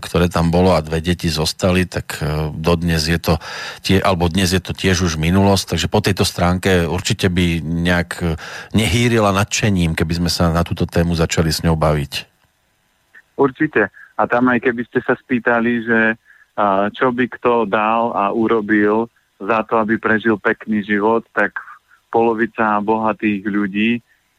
ktoré 0.00 0.32
tam 0.32 0.48
bolo 0.48 0.72
a 0.72 0.80
dve 0.80 1.04
deti 1.04 1.28
zostali, 1.28 1.84
tak 1.84 2.16
e, 2.24 2.48
dodnes 2.56 3.04
je 3.04 3.20
to, 3.20 3.36
tie, 3.84 4.00
alebo 4.00 4.32
dnes 4.32 4.56
je 4.56 4.62
to 4.64 4.72
tiež 4.72 5.04
už 5.04 5.20
minulosť, 5.20 5.76
takže 5.76 5.92
po 5.92 6.00
tejto 6.00 6.24
stránke 6.24 6.88
určite 6.88 7.28
by 7.28 7.60
nejak 7.60 8.10
e, 8.24 8.40
nehýrila 8.72 9.36
nadšením, 9.36 9.92
keby 9.92 10.16
sme 10.16 10.30
sa 10.32 10.48
na 10.48 10.64
túto 10.64 10.88
tému 10.88 11.12
začali 11.12 11.52
s 11.52 11.60
ňou 11.60 11.76
baviť. 11.76 12.24
Určite. 13.36 13.92
A 14.16 14.24
tam 14.24 14.48
aj 14.48 14.64
keby 14.64 14.80
ste 14.88 15.04
sa 15.04 15.12
spýtali, 15.12 15.84
že 15.84 15.98
čo 16.96 17.12
by 17.12 17.24
kto 17.28 17.68
dal 17.68 18.16
a 18.16 18.32
urobil 18.32 19.12
za 19.36 19.60
to, 19.68 19.76
aby 19.76 20.00
prežil 20.00 20.40
pekný 20.40 20.80
život, 20.80 21.28
tak 21.36 21.60
polovica 22.08 22.80
bohatých 22.80 23.44
ľudí, 23.44 23.90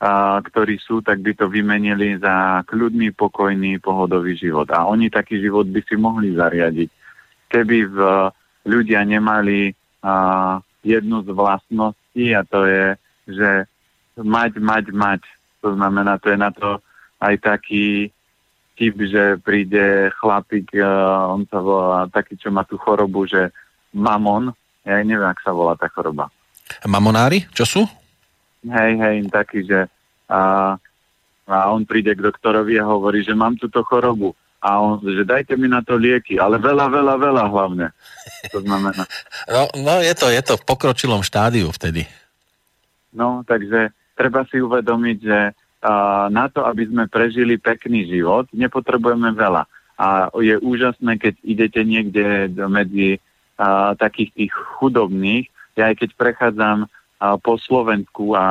a, 0.01 0.41
ktorí 0.41 0.81
sú, 0.81 1.05
tak 1.05 1.21
by 1.21 1.37
to 1.37 1.45
vymenili 1.45 2.17
za 2.17 2.65
kľudný, 2.65 3.13
pokojný, 3.13 3.77
pohodový 3.77 4.33
život. 4.33 4.65
A 4.73 4.89
oni 4.89 5.13
taký 5.13 5.37
život 5.37 5.69
by 5.69 5.81
si 5.85 5.93
mohli 5.93 6.33
zariadiť. 6.33 6.89
Keby 7.53 7.77
v, 7.93 7.97
ľudia 8.65 9.05
nemali 9.05 9.77
a, 10.01 10.13
jednu 10.81 11.21
z 11.21 11.29
vlastností 11.29 12.33
a 12.33 12.41
to 12.41 12.65
je, 12.65 12.85
že 13.29 13.49
mať, 14.17 14.57
mať, 14.57 14.85
mať. 14.89 15.21
To 15.61 15.77
znamená, 15.77 16.17
to 16.17 16.33
je 16.33 16.37
na 16.37 16.49
to 16.49 16.81
aj 17.21 17.37
taký 17.41 18.09
vtip, 18.77 19.09
že 19.09 19.41
príde 19.41 20.13
chlapík, 20.21 20.69
uh, 20.77 21.33
on 21.33 21.49
sa 21.49 21.57
volá 21.57 22.05
taký, 22.13 22.37
čo 22.37 22.53
má 22.53 22.61
tú 22.61 22.77
chorobu, 22.77 23.25
že 23.25 23.49
mamon, 23.89 24.53
ja 24.85 25.01
neviem, 25.01 25.25
ak 25.25 25.41
sa 25.41 25.49
volá 25.49 25.73
tá 25.73 25.89
choroba. 25.89 26.29
Mamonári? 26.85 27.49
Čo 27.57 27.65
sú? 27.65 27.81
Hej, 28.61 29.01
hej, 29.01 29.17
taký, 29.33 29.65
že 29.65 29.89
a, 30.29 30.75
a 31.49 31.55
on 31.73 31.89
príde 31.89 32.13
k 32.13 32.21
doktorovi 32.21 32.77
a 32.77 32.85
hovorí, 32.85 33.25
že 33.25 33.33
mám 33.33 33.57
túto 33.57 33.81
chorobu. 33.81 34.37
A 34.61 34.81
on, 34.81 35.01
že 35.01 35.25
dajte 35.25 35.53
mi 35.57 35.69
na 35.69 35.81
to 35.81 35.97
lieky, 35.97 36.37
ale 36.37 36.57
veľa, 36.61 36.89
veľa, 36.89 37.15
veľa 37.17 37.43
hlavne. 37.49 37.87
To 38.53 38.59
znamená. 38.61 39.03
No, 39.49 39.69
no 39.77 39.93
je, 40.01 40.13
to, 40.17 40.27
je 40.33 40.41
to 40.43 40.53
v 40.57 40.65
pokročilom 40.65 41.21
štádiu 41.21 41.69
vtedy. 41.73 42.09
No, 43.13 43.45
takže 43.45 43.93
treba 44.17 44.43
si 44.49 44.57
uvedomiť, 44.59 45.17
že 45.21 45.39
na 46.29 46.45
to, 46.49 46.65
aby 46.65 46.89
sme 46.89 47.05
prežili 47.05 47.61
pekný 47.61 48.09
život, 48.09 48.49
nepotrebujeme 48.49 49.29
veľa. 49.37 49.69
A 49.97 50.29
je 50.37 50.57
úžasné, 50.61 51.17
keď 51.17 51.33
idete 51.41 51.81
niekde 51.81 52.53
medzi 52.69 53.17
a, 53.57 53.97
takých 53.97 54.29
tých 54.33 54.53
chudobných. 54.77 55.49
Ja 55.73 55.89
aj 55.89 56.05
keď 56.05 56.09
prechádzam 56.17 56.77
a, 56.85 56.87
po 57.41 57.57
Slovensku 57.57 58.37
a 58.37 58.45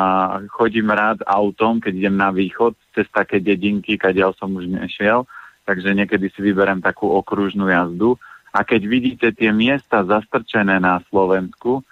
chodím 0.51 0.91
rád 0.91 1.23
autom, 1.23 1.79
keď 1.79 1.93
idem 1.95 2.17
na 2.19 2.35
východ, 2.35 2.75
cez 2.95 3.07
také 3.15 3.39
dedinky, 3.39 3.95
ja 3.95 4.35
som 4.35 4.59
už 4.59 4.67
nešiel, 4.67 5.27
takže 5.67 5.95
niekedy 5.95 6.31
si 6.35 6.43
vyberiem 6.43 6.83
takú 6.83 7.11
okružnú 7.15 7.71
jazdu. 7.71 8.19
A 8.51 8.67
keď 8.67 8.83
vidíte 8.89 9.29
tie 9.31 9.55
miesta 9.55 10.03
zastrčené 10.03 10.83
na 10.83 10.99
Slovensku 11.13 11.85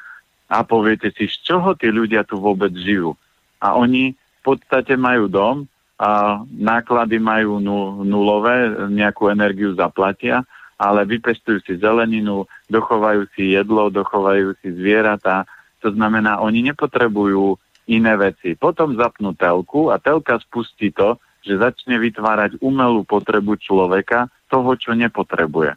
a 0.50 0.66
poviete 0.66 1.14
si, 1.14 1.30
z 1.30 1.36
čoho 1.46 1.78
tí 1.78 1.92
ľudia 1.94 2.26
tu 2.26 2.40
vôbec 2.40 2.74
žijú. 2.74 3.14
A 3.62 3.78
oni 3.78 4.16
podstate 4.44 5.00
majú 5.00 5.32
dom 5.32 5.56
a 5.96 6.42
náklady 6.52 7.16
majú 7.16 7.56
nulové, 8.04 8.70
nejakú 8.92 9.32
energiu 9.32 9.72
zaplatia, 9.72 10.44
ale 10.76 11.06
vypestujú 11.06 11.62
si 11.64 11.78
zeleninu, 11.80 12.44
dochovajú 12.68 13.30
si 13.32 13.56
jedlo, 13.56 13.88
dochovajú 13.88 14.58
si 14.60 14.74
zvieratá. 14.74 15.48
To 15.80 15.94
znamená, 15.94 16.42
oni 16.42 16.66
nepotrebujú 16.68 17.56
iné 17.88 18.12
veci. 18.16 18.58
Potom 18.58 18.98
zapnú 18.98 19.32
telku 19.38 19.88
a 19.94 20.00
telka 20.02 20.36
spustí 20.42 20.90
to, 20.90 21.16
že 21.44 21.60
začne 21.60 22.00
vytvárať 22.00 22.58
umelú 22.64 23.04
potrebu 23.04 23.60
človeka 23.60 24.32
toho, 24.48 24.74
čo 24.80 24.96
nepotrebuje. 24.96 25.76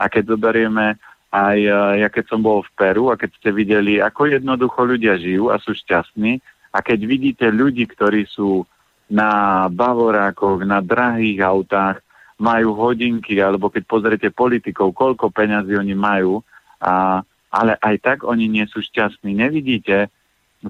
A 0.00 0.04
keď 0.08 0.34
zoberieme 0.34 0.96
aj, 1.32 1.58
ja 2.00 2.08
keď 2.08 2.24
som 2.32 2.40
bol 2.40 2.64
v 2.64 2.72
Peru 2.76 3.12
a 3.12 3.16
keď 3.20 3.30
ste 3.36 3.50
videli, 3.52 4.00
ako 4.00 4.32
jednoducho 4.32 4.84
ľudia 4.84 5.20
žijú 5.20 5.52
a 5.52 5.60
sú 5.60 5.76
šťastní, 5.76 6.40
a 6.72 6.78
keď 6.80 6.98
vidíte 7.04 7.46
ľudí, 7.52 7.84
ktorí 7.84 8.24
sú 8.24 8.64
na 9.12 9.68
bavorákoch, 9.68 10.64
na 10.64 10.80
drahých 10.80 11.44
autách, 11.44 12.00
majú 12.40 12.74
hodinky, 12.74 13.38
alebo 13.38 13.68
keď 13.68 13.82
pozriete 13.84 14.28
politikov, 14.32 14.96
koľko 14.96 15.30
peňazí 15.30 15.76
oni 15.76 15.94
majú, 15.94 16.40
a, 16.82 17.22
ale 17.52 17.76
aj 17.78 17.96
tak 18.02 18.18
oni 18.24 18.48
nie 18.48 18.64
sú 18.66 18.80
šťastní. 18.82 19.36
Nevidíte 19.36 20.10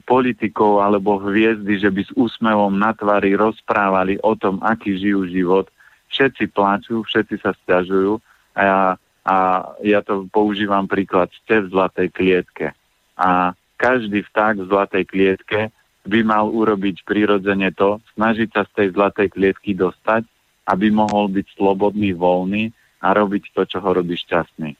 politikov 0.04 0.80
alebo 0.80 1.20
hviezdy, 1.20 1.80
že 1.80 1.88
by 1.92 2.02
s 2.02 2.12
úsmevom 2.16 2.74
na 2.76 2.92
tvári 2.92 3.36
rozprávali 3.36 4.16
o 4.24 4.32
tom, 4.36 4.60
aký 4.64 4.96
žijú 4.96 5.28
život. 5.28 5.66
Všetci 6.12 6.52
pláču, 6.52 7.04
všetci 7.04 7.40
sa 7.40 7.56
stiažujú 7.56 8.20
a 8.56 8.60
ja, 8.60 8.80
a 9.24 9.36
ja 9.80 10.00
to 10.04 10.28
používam 10.28 10.84
príklad, 10.84 11.32
ste 11.44 11.64
v 11.64 11.72
zlatej 11.72 12.08
klietke. 12.12 12.76
A 13.16 13.56
každý 13.80 14.24
vták 14.28 14.60
v 14.60 14.68
zlatej 14.68 15.04
klietke 15.08 15.60
by 16.02 16.20
mal 16.26 16.50
urobiť 16.50 17.06
prirodzene 17.06 17.70
to, 17.78 18.02
snažiť 18.18 18.48
sa 18.50 18.62
z 18.66 18.70
tej 18.74 18.88
zlatej 18.98 19.28
klietky 19.30 19.72
dostať, 19.78 20.26
aby 20.66 20.90
mohol 20.90 21.30
byť 21.30 21.46
slobodný, 21.54 22.14
voľný 22.14 22.74
a 23.02 23.14
robiť 23.14 23.54
to, 23.54 23.62
čo 23.66 23.78
ho 23.82 23.90
robí 23.94 24.14
šťastný. 24.18 24.74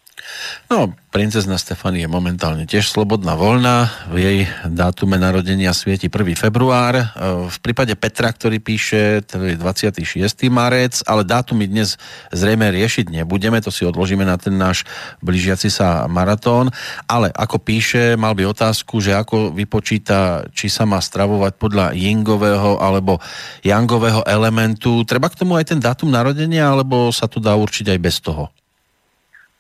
No, 0.73 0.97
princezna 1.13 1.61
Stefany 1.61 2.01
je 2.01 2.09
momentálne 2.09 2.65
tiež 2.65 2.89
slobodná, 2.89 3.37
voľná. 3.37 3.93
V 4.09 4.17
jej 4.25 4.39
dátume 4.65 5.21
narodenia 5.21 5.77
svieti 5.77 6.09
1. 6.09 6.33
február. 6.33 6.95
E, 6.97 7.05
v 7.53 7.59
prípade 7.61 7.93
Petra, 7.93 8.33
ktorý 8.33 8.57
píše, 8.57 9.21
to 9.29 9.43
je 9.45 9.61
26. 9.61 10.01
marec, 10.49 11.05
ale 11.05 11.29
dátumy 11.29 11.69
dnes 11.69 12.01
zrejme 12.33 12.73
riešiť 12.73 13.13
nebudeme, 13.13 13.61
to 13.61 13.69
si 13.69 13.85
odložíme 13.85 14.25
na 14.25 14.41
ten 14.41 14.57
náš 14.57 14.89
blížiaci 15.21 15.69
sa 15.69 16.09
maratón. 16.09 16.73
Ale 17.05 17.29
ako 17.37 17.61
píše, 17.61 18.17
mal 18.17 18.33
by 18.33 18.49
otázku, 18.49 19.03
že 19.05 19.13
ako 19.13 19.53
vypočíta, 19.53 20.49
či 20.57 20.73
sa 20.73 20.89
má 20.89 21.05
stravovať 21.05 21.61
podľa 21.61 21.87
Yingového 21.93 22.81
alebo 22.81 23.21
Yangového 23.61 24.25
elementu. 24.25 25.05
Treba 25.05 25.29
k 25.29 25.45
tomu 25.45 25.61
aj 25.61 25.77
ten 25.77 25.81
dátum 25.83 26.09
narodenia, 26.09 26.73
alebo 26.73 27.13
sa 27.13 27.29
to 27.29 27.37
dá 27.43 27.53
určiť 27.53 27.93
aj 27.93 28.01
bez 28.01 28.17
toho? 28.25 28.49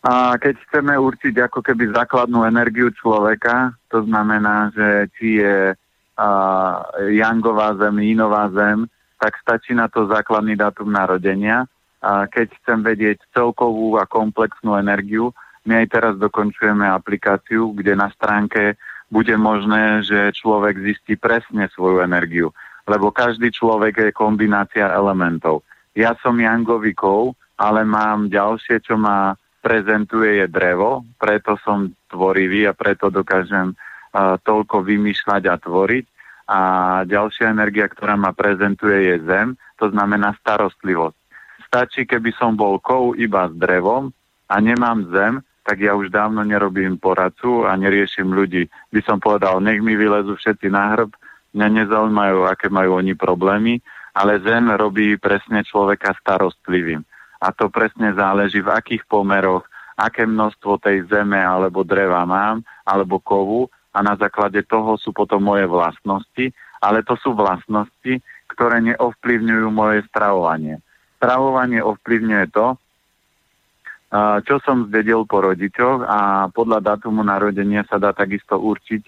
A 0.03 0.35
keď 0.35 0.59
chceme 0.67 0.99
určiť 0.99 1.35
ako 1.47 1.63
keby 1.63 1.95
základnú 1.95 2.43
energiu 2.43 2.91
človeka, 2.91 3.71
to 3.87 4.03
znamená, 4.03 4.75
že 4.75 5.07
či 5.15 5.39
je 5.39 5.79
a, 6.19 6.29
Jangová 7.07 7.79
zem, 7.79 8.03
Inová 8.03 8.51
zem, 8.51 8.91
tak 9.23 9.39
stačí 9.39 9.79
na 9.79 9.87
to 9.87 10.11
základný 10.11 10.59
dátum 10.59 10.91
narodenia. 10.91 11.71
A 12.03 12.27
keď 12.27 12.51
chcem 12.59 12.83
vedieť 12.83 13.23
celkovú 13.31 13.95
a 13.95 14.11
komplexnú 14.11 14.75
energiu, 14.75 15.31
my 15.63 15.87
aj 15.87 15.95
teraz 15.95 16.15
dokončujeme 16.19 16.83
aplikáciu, 16.83 17.71
kde 17.71 17.95
na 17.95 18.11
stránke 18.11 18.75
bude 19.07 19.39
možné, 19.39 20.03
že 20.03 20.35
človek 20.35 20.83
zistí 20.83 21.15
presne 21.15 21.71
svoju 21.71 22.03
energiu. 22.03 22.51
Lebo 22.91 23.15
každý 23.15 23.55
človek 23.55 24.11
je 24.11 24.11
kombinácia 24.11 24.91
elementov. 24.91 25.63
Ja 25.95 26.19
som 26.19 26.43
Jangovikov, 26.43 27.39
ale 27.55 27.87
mám 27.87 28.27
ďalšie, 28.27 28.83
čo 28.83 28.99
má 28.99 29.39
prezentuje 29.63 30.43
je 30.43 30.47
drevo, 30.51 31.07
preto 31.17 31.55
som 31.63 31.95
tvorivý 32.11 32.67
a 32.67 32.75
preto 32.75 33.09
dokážem 33.09 33.79
toľko 34.43 34.83
vymýšľať 34.83 35.43
a 35.49 35.57
tvoriť. 35.57 36.05
A 36.53 36.61
ďalšia 37.07 37.55
energia, 37.55 37.87
ktorá 37.87 38.19
ma 38.19 38.35
prezentuje, 38.35 39.15
je 39.15 39.17
zem, 39.25 39.55
to 39.79 39.89
znamená 39.89 40.37
starostlivosť. 40.43 41.17
Stačí, 41.71 42.05
keby 42.05 42.35
som 42.37 42.59
bol 42.59 42.77
kov 42.83 43.17
iba 43.17 43.49
s 43.49 43.55
drevom 43.57 44.13
a 44.51 44.55
nemám 44.61 45.09
zem, 45.15 45.41
tak 45.63 45.81
ja 45.81 45.95
už 45.95 46.11
dávno 46.11 46.43
nerobím 46.43 46.99
poradcu 46.99 47.65
a 47.65 47.79
neriešim 47.79 48.29
ľudí. 48.35 48.67
By 48.91 49.01
som 49.07 49.23
povedal, 49.23 49.63
nech 49.63 49.81
mi 49.81 49.95
vylezú 49.97 50.37
všetci 50.37 50.69
na 50.69 50.93
hrb, 50.93 51.15
mňa 51.55 51.69
nezaujímajú, 51.87 52.39
aké 52.51 52.67
majú 52.69 52.99
oni 52.99 53.15
problémy, 53.15 53.79
ale 54.13 54.43
zem 54.45 54.69
robí 54.75 55.17
presne 55.17 55.65
človeka 55.65 56.13
starostlivým 56.21 57.07
a 57.43 57.51
to 57.51 57.67
presne 57.67 58.15
záleží 58.15 58.63
v 58.63 58.71
akých 58.71 59.03
pomeroch, 59.11 59.67
aké 59.99 60.23
množstvo 60.23 60.79
tej 60.79 61.11
zeme 61.11 61.43
alebo 61.43 61.83
dreva 61.83 62.23
mám, 62.23 62.63
alebo 62.87 63.19
kovu 63.19 63.67
a 63.91 63.99
na 64.01 64.15
základe 64.15 64.63
toho 64.63 64.95
sú 64.95 65.11
potom 65.11 65.43
moje 65.43 65.67
vlastnosti, 65.67 66.55
ale 66.79 67.03
to 67.03 67.19
sú 67.19 67.35
vlastnosti, 67.35 68.23
ktoré 68.55 68.79
neovplyvňujú 68.95 69.67
moje 69.75 70.07
stravovanie. 70.09 70.79
Stravovanie 71.19 71.83
ovplyvňuje 71.83 72.47
to, 72.55 72.67
čo 74.45 74.57
som 74.63 74.93
zdedil 74.93 75.25
po 75.25 75.41
rodičoch 75.41 76.05
a 76.05 76.47
podľa 76.53 76.95
datumu 76.95 77.25
narodenia 77.25 77.83
sa 77.89 77.97
dá 77.97 78.13
takisto 78.13 78.61
určiť, 78.61 79.03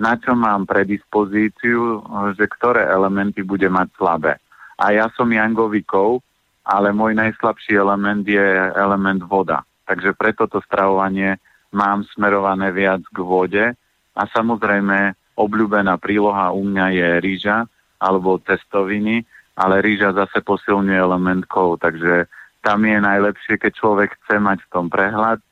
na 0.00 0.16
čo 0.20 0.36
mám 0.36 0.68
predispozíciu, 0.68 2.04
že 2.36 2.44
ktoré 2.44 2.88
elementy 2.88 3.44
bude 3.44 3.68
mať 3.68 3.88
slabé. 3.96 4.32
A 4.80 4.96
ja 4.96 5.08
som 5.16 5.28
Jangovikov, 5.28 6.24
ale 6.70 6.94
môj 6.94 7.18
najslabší 7.18 7.74
element 7.74 8.22
je 8.22 8.46
element 8.78 9.18
voda. 9.26 9.66
Takže 9.90 10.14
preto 10.14 10.46
to 10.46 10.62
stravovanie 10.62 11.34
mám 11.74 12.06
smerované 12.14 12.70
viac 12.70 13.02
k 13.10 13.18
vode 13.18 13.66
a 14.14 14.22
samozrejme 14.30 15.18
obľúbená 15.34 15.98
príloha 15.98 16.54
u 16.54 16.62
mňa 16.62 16.86
je 16.94 17.08
rýža 17.18 17.66
alebo 17.98 18.38
cestoviny, 18.46 19.26
ale 19.58 19.82
rýža 19.82 20.14
zase 20.14 20.38
posilňuje 20.46 20.98
element 20.98 21.42
kov, 21.50 21.82
takže 21.82 22.30
tam 22.62 22.86
je 22.86 22.98
najlepšie, 23.02 23.58
keď 23.58 23.72
človek 23.74 24.10
chce 24.22 24.36
mať 24.38 24.58
v 24.62 24.70
tom 24.72 24.86
prehľad, 24.86 25.42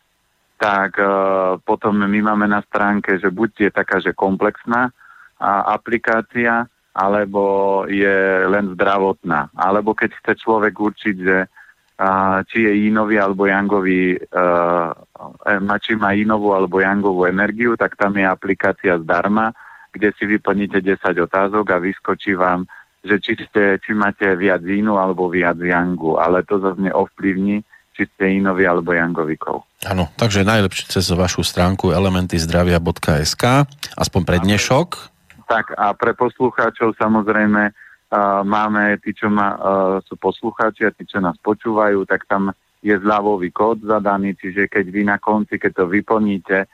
tak 0.58 0.98
uh, 0.98 1.56
potom 1.62 1.98
my 1.98 2.20
máme 2.22 2.46
na 2.46 2.62
stránke, 2.66 3.16
že 3.18 3.30
buď 3.30 3.50
je 3.68 3.70
taká, 3.70 4.02
že 4.02 4.16
komplexná 4.16 4.90
a, 5.38 5.50
aplikácia, 5.70 6.66
alebo 6.98 7.84
je 7.86 8.42
len 8.50 8.74
zdravotná. 8.74 9.54
Alebo 9.54 9.94
keď 9.94 10.18
chce 10.18 10.32
človek 10.42 10.74
určiť, 10.74 11.16
že 11.22 11.46
uh, 11.46 12.42
či 12.50 12.66
je 12.66 12.90
inový 12.90 13.22
alebo 13.22 13.46
jangový, 13.46 14.18
uh, 14.18 14.90
či 15.78 15.94
má 15.94 16.18
inovú 16.18 16.58
alebo 16.58 16.82
jangovú 16.82 17.30
energiu, 17.30 17.78
tak 17.78 17.94
tam 17.94 18.18
je 18.18 18.26
aplikácia 18.26 18.98
zdarma, 18.98 19.54
kde 19.94 20.10
si 20.18 20.26
vyplníte 20.26 20.82
10 20.82 20.98
otázok 21.22 21.70
a 21.70 21.78
vyskočí 21.78 22.34
vám 22.34 22.66
že 23.04 23.16
či, 23.22 23.32
ste, 23.38 23.78
či 23.78 23.94
máte 23.94 24.26
viac 24.34 24.62
inu 24.66 24.98
alebo 24.98 25.30
viac 25.30 25.56
jangu, 25.62 26.18
ale 26.18 26.42
to 26.42 26.58
zase 26.58 26.82
neovplyvní, 26.82 27.62
či 27.94 28.02
ste 28.14 28.42
inovi 28.42 28.66
alebo 28.66 28.90
jangovikov. 28.94 29.62
Áno, 29.86 30.10
takže 30.18 30.42
najlepšie 30.42 30.98
cez 30.98 31.06
vašu 31.14 31.46
stránku 31.46 31.94
elementyzdravia.sk, 31.94 33.44
aspoň 33.94 34.22
pre 34.26 34.38
dnešok. 34.42 35.17
Tak 35.48 35.72
a 35.80 35.96
pre 35.96 36.12
poslucháčov 36.12 36.92
samozrejme 37.00 37.72
uh, 37.72 38.44
máme, 38.44 39.00
tí, 39.00 39.16
čo 39.16 39.32
ma, 39.32 39.56
uh, 39.56 39.58
sú 40.04 40.20
poslucháči 40.20 40.84
a 40.84 40.92
tí, 40.92 41.08
čo 41.08 41.24
nás 41.24 41.40
počúvajú, 41.40 42.04
tak 42.04 42.28
tam 42.28 42.52
je 42.84 42.92
zľavový 42.92 43.48
kód 43.50 43.82
zadaný, 43.82 44.36
čiže 44.36 44.68
keď 44.68 44.84
vy 44.92 45.02
na 45.08 45.16
konci, 45.16 45.56
keď 45.56 45.82
to 45.82 45.84
vyplníte 45.88 46.68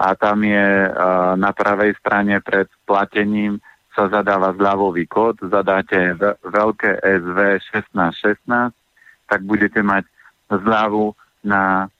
a 0.00 0.06
tam 0.14 0.46
je 0.46 0.66
uh, 0.86 1.34
na 1.34 1.50
pravej 1.50 1.98
strane 1.98 2.38
pred 2.38 2.70
platením 2.86 3.58
sa 3.90 4.06
zadáva 4.06 4.54
zľavový 4.54 5.10
kód, 5.10 5.42
zadáte 5.50 6.14
veľké 6.46 7.02
SV 7.02 7.38
1616, 7.74 8.70
tak 9.26 9.40
budete 9.42 9.82
mať 9.82 10.06
zľavu 10.46 11.10
na, 11.42 11.90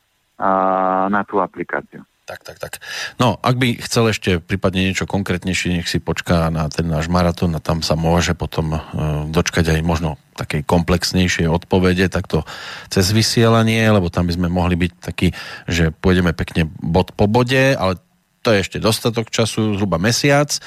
na 1.11 1.20
tú 1.26 1.43
aplikáciu. 1.43 2.07
Tak, 2.31 2.47
tak, 2.47 2.62
tak. 2.62 2.72
No, 3.18 3.43
ak 3.43 3.59
by 3.59 3.83
chcel 3.83 4.14
ešte 4.14 4.39
prípadne 4.39 4.87
niečo 4.87 5.03
konkrétnejšie, 5.03 5.83
nech 5.83 5.91
si 5.91 5.99
počká 5.99 6.47
na 6.47 6.70
ten 6.70 6.87
náš 6.87 7.11
maratón 7.11 7.59
a 7.59 7.64
tam 7.64 7.83
sa 7.83 7.99
môže 7.99 8.39
potom 8.39 8.78
uh, 8.78 8.81
dočkať 9.26 9.74
aj 9.74 9.83
možno 9.83 10.14
takej 10.39 10.62
komplexnejšej 10.62 11.51
odpovede, 11.51 12.07
takto 12.07 12.47
cez 12.87 13.11
vysielanie, 13.11 13.83
lebo 13.91 14.14
tam 14.14 14.31
by 14.31 14.39
sme 14.39 14.47
mohli 14.47 14.78
byť 14.78 14.93
takí, 15.03 15.35
že 15.66 15.91
pôjdeme 15.91 16.31
pekne 16.31 16.70
bod 16.78 17.11
po 17.18 17.26
bode, 17.26 17.74
ale 17.74 17.99
to 18.47 18.55
je 18.55 18.62
ešte 18.62 18.78
dostatok 18.78 19.26
času, 19.35 19.74
zhruba 19.74 19.99
mesiac. 19.99 20.55
E, 20.55 20.61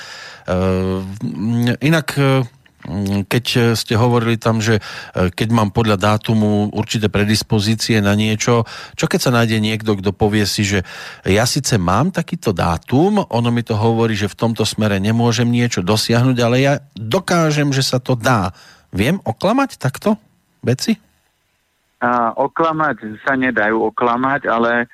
inak 1.79 2.07
e, 2.19 2.43
keď 3.27 3.75
ste 3.79 3.95
hovorili 3.95 4.35
tam, 4.35 4.59
že 4.59 4.79
e, 4.79 5.31
keď 5.31 5.49
mám 5.55 5.71
podľa 5.71 5.95
dátumu 5.95 6.67
určité 6.75 7.07
predispozície 7.07 8.03
na 8.03 8.11
niečo, 8.13 8.67
čo 8.99 9.05
keď 9.07 9.19
sa 9.19 9.31
nájde 9.31 9.63
niekto, 9.63 9.95
kto 9.95 10.11
povie 10.11 10.43
si, 10.43 10.67
že 10.67 10.83
ja 11.23 11.47
síce 11.47 11.79
mám 11.79 12.11
takýto 12.11 12.51
dátum, 12.51 13.23
ono 13.23 13.49
mi 13.49 13.63
to 13.63 13.79
hovorí, 13.79 14.19
že 14.19 14.27
v 14.27 14.39
tomto 14.39 14.67
smere 14.67 14.99
nemôžem 14.99 15.47
niečo 15.47 15.79
dosiahnuť, 15.79 16.37
ale 16.43 16.55
ja 16.59 16.73
dokážem, 16.95 17.71
že 17.71 17.83
sa 17.83 18.03
to 18.03 18.19
dá. 18.19 18.51
Viem 18.91 19.23
oklamať 19.23 19.79
takto 19.79 20.19
veci? 20.59 20.99
A, 22.03 22.35
oklamať 22.35 23.23
sa 23.23 23.39
nedajú 23.39 23.89
oklamať, 23.95 24.51
ale 24.51 24.91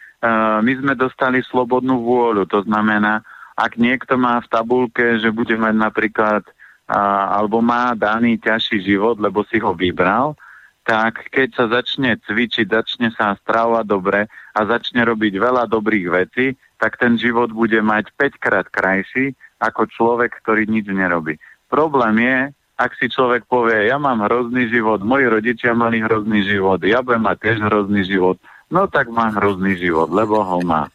my 0.59 0.73
sme 0.83 0.93
dostali 0.99 1.39
slobodnú 1.47 2.03
vôľu. 2.03 2.43
To 2.51 2.59
znamená, 2.67 3.23
ak 3.55 3.79
niekto 3.79 4.19
má 4.19 4.43
v 4.43 4.51
tabulke, 4.51 5.15
že 5.19 5.31
bude 5.31 5.55
mať 5.55 5.75
napríklad 5.79 6.43
alebo 6.89 7.61
má 7.61 7.93
daný 7.93 8.41
ťažší 8.41 8.81
život, 8.81 9.21
lebo 9.21 9.45
si 9.45 9.61
ho 9.61 9.77
vybral, 9.77 10.33
tak 10.81 11.29
keď 11.29 11.49
sa 11.53 11.65
začne 11.69 12.17
cvičiť, 12.17 12.65
začne 12.65 13.13
sa 13.13 13.37
stravovať 13.37 13.85
dobre 13.85 14.25
a 14.57 14.59
začne 14.65 15.05
robiť 15.05 15.37
veľa 15.37 15.69
dobrých 15.69 16.07
vecí, 16.09 16.57
tak 16.81 16.97
ten 16.97 17.13
život 17.13 17.53
bude 17.53 17.77
mať 17.77 18.09
5 18.17 18.41
krát 18.41 18.65
krajší 18.73 19.37
ako 19.61 19.85
človek, 19.85 20.41
ktorý 20.41 20.65
nič 20.65 20.89
nerobí. 20.89 21.37
Problém 21.69 22.25
je, 22.25 22.37
ak 22.79 22.95
si 22.97 23.11
človek 23.11 23.45
povie, 23.45 23.91
ja 23.91 24.01
mám 24.01 24.25
hrozný 24.25 24.65
život, 24.71 25.05
moji 25.05 25.29
rodičia 25.29 25.77
mali 25.77 26.01
hrozný 26.01 26.41
život, 26.41 26.81
ja 26.81 27.05
budem 27.05 27.21
mať 27.21 27.37
tiež 27.37 27.57
hrozný 27.69 28.01
život, 28.07 28.41
no 28.70 28.86
tak 28.86 29.09
má 29.09 29.34
hrozný 29.34 29.78
život, 29.78 30.09
lebo 30.13 30.41
ho 30.41 30.61
má. 30.61 30.88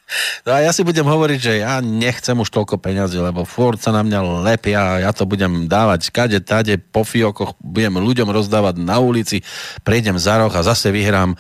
No 0.47 0.55
a 0.55 0.63
ja 0.63 0.71
si 0.71 0.87
budem 0.87 1.05
hovoriť, 1.05 1.39
že 1.39 1.55
ja 1.63 1.83
nechcem 1.83 2.39
už 2.39 2.51
toľko 2.51 2.79
peňazí, 2.79 3.19
lebo 3.19 3.43
furt 3.43 3.83
sa 3.83 3.91
na 3.91 4.07
mňa 4.07 4.47
lepia 4.47 4.81
a 4.81 5.03
ja 5.05 5.11
to 5.11 5.27
budem 5.27 5.67
dávať 5.67 6.15
kade, 6.15 6.39
tade, 6.43 6.79
po 6.79 7.03
fiokoch, 7.03 7.59
budem 7.59 7.99
ľuďom 7.99 8.31
rozdávať 8.31 8.79
na 8.79 9.03
ulici, 9.03 9.43
prejdem 9.83 10.17
za 10.17 10.39
roh 10.39 10.53
a 10.55 10.67
zase 10.67 10.95
vyhrám 10.95 11.35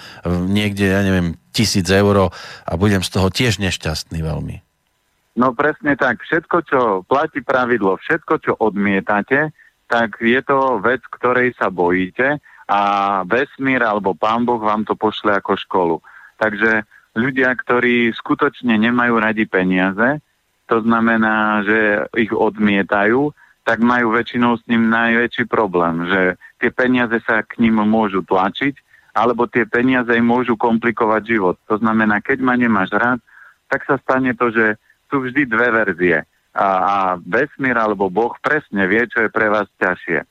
niekde, 0.51 0.91
ja 0.91 1.01
neviem, 1.07 1.39
tisíc 1.55 1.87
eur 1.87 2.35
a 2.67 2.73
budem 2.75 3.01
z 3.01 3.11
toho 3.15 3.31
tiež 3.31 3.63
nešťastný 3.63 4.19
veľmi. 4.19 4.65
No 5.35 5.51
presne 5.51 5.99
tak. 5.99 6.23
Všetko, 6.23 6.57
čo 6.67 6.81
platí 7.07 7.43
pravidlo, 7.43 7.99
všetko, 7.99 8.35
čo 8.39 8.53
odmietate, 8.59 9.51
tak 9.91 10.19
je 10.23 10.39
to 10.47 10.79
vec, 10.79 11.03
ktorej 11.11 11.55
sa 11.59 11.71
bojíte 11.75 12.39
a 12.71 12.81
vesmír 13.29 13.83
alebo 13.85 14.17
pán 14.17 14.47
Boh 14.49 14.63
vám 14.63 14.87
to 14.87 14.97
pošle 14.97 15.37
ako 15.37 15.59
školu. 15.59 15.97
Takže 16.39 16.85
ľudia, 17.15 17.55
ktorí 17.55 18.11
skutočne 18.15 18.75
nemajú 18.79 19.15
radi 19.19 19.47
peniaze, 19.47 20.19
to 20.67 20.81
znamená, 20.81 21.63
že 21.63 22.09
ich 22.17 22.33
odmietajú, 22.33 23.31
tak 23.65 23.81
majú 23.81 24.13
väčšinou 24.13 24.61
s 24.61 24.65
ním 24.69 24.93
najväčší 24.93 25.49
problém, 25.49 26.05
že 26.05 26.37
tie 26.61 26.69
peniaze 26.69 27.17
sa 27.25 27.41
k 27.41 27.65
ním 27.65 27.81
môžu 27.81 28.21
tlačiť, 28.21 28.77
alebo 29.17 29.49
tie 29.49 29.65
peniaze 29.65 30.11
im 30.13 30.27
môžu 30.27 30.59
komplikovať 30.59 31.23
život. 31.25 31.57
To 31.71 31.81
znamená, 31.81 32.21
keď 32.21 32.45
ma 32.45 32.59
nemáš 32.59 32.93
rád, 32.93 33.23
tak 33.71 33.87
sa 33.89 33.97
stane 33.97 34.37
to, 34.37 34.53
že 34.53 34.77
sú 35.09 35.25
vždy 35.25 35.49
dve 35.49 35.71
verzie. 35.71 36.19
A, 36.55 36.67
a 36.67 36.97
vesmír 37.19 37.75
alebo 37.75 38.11
Boh 38.13 38.35
presne 38.43 38.85
vie, 38.91 39.07
čo 39.09 39.27
je 39.27 39.31
pre 39.33 39.49
vás 39.49 39.67
ťažšie. 39.81 40.23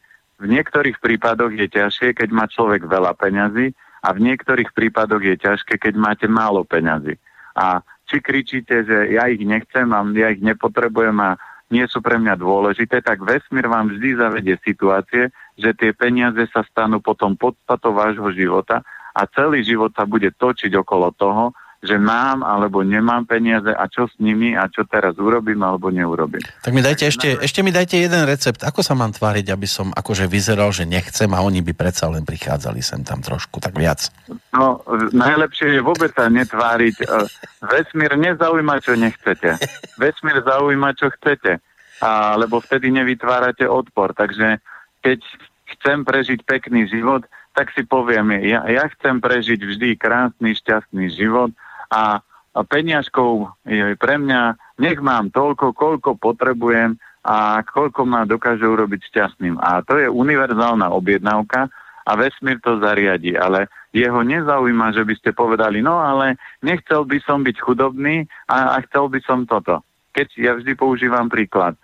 V 0.44 0.46
niektorých 0.52 1.00
prípadoch 1.00 1.56
je 1.56 1.68
ťažšie, 1.68 2.16
keď 2.16 2.30
má 2.32 2.46
človek 2.52 2.86
veľa 2.86 3.16
peňazí 3.16 3.72
a 4.04 4.08
v 4.12 4.20
niektorých 4.20 4.76
prípadoch 4.76 5.24
je 5.24 5.36
ťažké, 5.40 5.80
keď 5.80 5.94
máte 5.96 6.28
málo 6.28 6.68
peňazí. 6.68 7.16
A 7.56 7.80
či 8.12 8.20
kričíte, 8.20 8.84
že 8.84 9.16
ja 9.16 9.32
ich 9.32 9.40
nechcem 9.40 9.88
a 9.96 10.04
ja 10.12 10.36
ich 10.36 10.44
nepotrebujem 10.44 11.16
a 11.24 11.40
nie 11.72 11.88
sú 11.88 12.04
pre 12.04 12.20
mňa 12.20 12.38
dôležité, 12.38 13.02
tak 13.02 13.24
vesmír 13.24 13.66
vám 13.66 13.90
vždy 13.90 14.20
zavedie 14.20 14.56
situácie, 14.62 15.32
že 15.58 15.72
tie 15.74 15.96
peniaze 15.96 16.46
sa 16.52 16.62
stanú 16.68 17.00
potom 17.00 17.34
podstatou 17.34 17.96
vášho 17.96 18.30
života 18.36 18.84
a 19.16 19.26
celý 19.32 19.66
život 19.66 19.90
sa 19.96 20.06
bude 20.06 20.30
točiť 20.36 20.70
okolo 20.78 21.16
toho, 21.18 21.56
že 21.84 22.00
mám 22.00 22.48
alebo 22.48 22.80
nemám 22.80 23.28
peniaze 23.28 23.68
a 23.68 23.84
čo 23.92 24.08
s 24.08 24.16
nimi 24.16 24.56
a 24.56 24.72
čo 24.72 24.88
teraz 24.88 25.20
urobím 25.20 25.60
alebo 25.68 25.92
neurobím. 25.92 26.40
Tak 26.64 26.72
mi 26.72 26.80
dajte 26.80 27.12
ešte, 27.12 27.36
ešte 27.44 27.60
mi 27.60 27.76
dajte 27.76 28.00
jeden 28.00 28.24
recept. 28.24 28.64
Ako 28.64 28.80
sa 28.80 28.96
mám 28.96 29.12
tváriť, 29.12 29.52
aby 29.52 29.68
som 29.68 29.92
akože 29.92 30.32
vyzeral, 30.32 30.72
že 30.72 30.88
nechcem 30.88 31.28
a 31.36 31.44
oni 31.44 31.60
by 31.60 31.76
predsa 31.76 32.08
len 32.08 32.24
prichádzali 32.24 32.80
sem 32.80 33.04
tam 33.04 33.20
trošku, 33.20 33.60
tak 33.60 33.76
viac. 33.76 34.08
No, 34.56 34.80
najlepšie 35.12 35.76
je 35.76 35.82
vôbec 35.84 36.16
sa 36.16 36.32
netváriť. 36.32 36.96
E, 37.04 37.06
vesmír 37.68 38.16
nezaujíma, 38.16 38.80
čo 38.80 38.96
nechcete. 38.96 39.60
Vesmír 40.00 40.40
zaujíma, 40.40 40.96
čo 40.96 41.12
chcete. 41.20 41.60
A, 42.00 42.40
lebo 42.40 42.64
vtedy 42.64 42.96
nevytvárate 42.96 43.68
odpor. 43.68 44.16
Takže 44.16 44.64
keď 45.04 45.20
chcem 45.76 46.08
prežiť 46.08 46.48
pekný 46.48 46.88
život, 46.88 47.28
tak 47.54 47.70
si 47.76 47.86
poviem, 47.86 48.40
ja, 48.42 48.66
ja 48.66 48.90
chcem 48.98 49.22
prežiť 49.22 49.60
vždy 49.62 49.90
krásny, 50.00 50.58
šťastný 50.58 51.12
život 51.14 51.54
a, 51.94 52.20
peňažkov 52.66 53.54
je 53.66 53.94
pre 53.98 54.18
mňa, 54.18 54.58
nech 54.82 54.98
mám 55.02 55.30
toľko, 55.30 55.78
koľko 55.78 56.18
potrebujem 56.18 56.98
a 57.24 57.62
koľko 57.64 58.04
ma 58.04 58.26
dokáže 58.26 58.66
urobiť 58.66 59.10
šťastným. 59.10 59.62
A 59.62 59.86
to 59.86 60.02
je 60.02 60.10
univerzálna 60.10 60.90
objednávka 60.92 61.70
a 62.04 62.12
vesmír 62.20 62.60
to 62.60 62.84
zariadi, 62.84 63.38
ale 63.40 63.72
jeho 63.96 64.26
nezaujíma, 64.26 64.92
že 64.92 65.08
by 65.08 65.14
ste 65.16 65.32
povedali, 65.32 65.80
no 65.80 66.02
ale 66.02 66.36
nechcel 66.60 67.08
by 67.08 67.22
som 67.24 67.46
byť 67.46 67.58
chudobný 67.62 68.28
a, 68.50 68.76
a 68.76 68.78
chcel 68.90 69.08
by 69.08 69.24
som 69.24 69.48
toto. 69.48 69.86
Keď 70.12 70.28
ja 70.38 70.52
vždy 70.58 70.74
používam 70.76 71.32
príklad. 71.32 71.80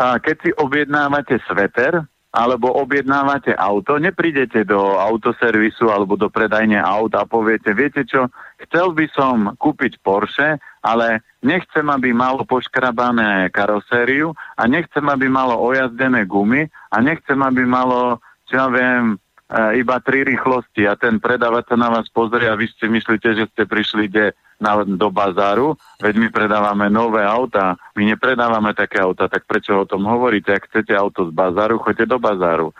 A 0.00 0.16
keď 0.18 0.36
si 0.40 0.50
objednávate 0.56 1.36
sveter, 1.44 2.00
alebo 2.32 2.72
objednávate 2.72 3.52
auto, 3.52 4.00
neprídete 4.00 4.64
do 4.64 4.96
autoservisu 4.96 5.92
alebo 5.92 6.16
do 6.16 6.32
predajne 6.32 6.80
aut 6.80 7.12
a 7.12 7.28
poviete, 7.28 7.76
viete 7.76 8.08
čo, 8.08 8.32
chcel 8.66 8.94
by 8.94 9.06
som 9.12 9.36
kúpiť 9.58 10.00
Porsche, 10.02 10.58
ale 10.82 11.22
nechcem, 11.42 11.86
aby 11.86 12.14
malo 12.14 12.42
poškrabané 12.46 13.50
karosériu 13.54 14.34
a 14.58 14.62
nechcem, 14.66 15.04
aby 15.06 15.26
malo 15.30 15.58
ojazdené 15.58 16.26
gumy 16.26 16.66
a 16.90 16.96
nechcem, 17.02 17.38
aby 17.38 17.62
malo, 17.66 18.18
čo 18.50 18.58
ja 18.58 18.66
viem, 18.70 19.14
e, 19.14 19.78
iba 19.78 19.98
tri 20.02 20.26
rýchlosti 20.26 20.86
a 20.86 20.98
ten 20.98 21.22
predávač 21.22 21.70
sa 21.70 21.78
na 21.78 21.90
vás 21.90 22.06
pozrie 22.10 22.46
a 22.50 22.58
vy 22.58 22.66
si 22.70 22.86
myslíte, 22.90 23.28
že 23.34 23.44
ste 23.50 23.62
prišli 23.66 24.10
kde 24.10 24.34
na, 24.62 24.86
do 24.86 25.10
bazáru, 25.10 25.74
veď 25.98 26.14
my 26.22 26.28
predávame 26.30 26.86
nové 26.86 27.26
auta, 27.26 27.74
my 27.98 28.06
nepredávame 28.14 28.70
také 28.78 29.02
auta, 29.02 29.26
tak 29.26 29.42
prečo 29.50 29.82
o 29.82 29.88
tom 29.90 30.06
hovoríte? 30.06 30.54
Ak 30.54 30.70
chcete 30.70 30.94
auto 30.94 31.26
z 31.26 31.34
bazáru, 31.34 31.82
choďte 31.82 32.06
do 32.06 32.22
bazáru. 32.22 32.70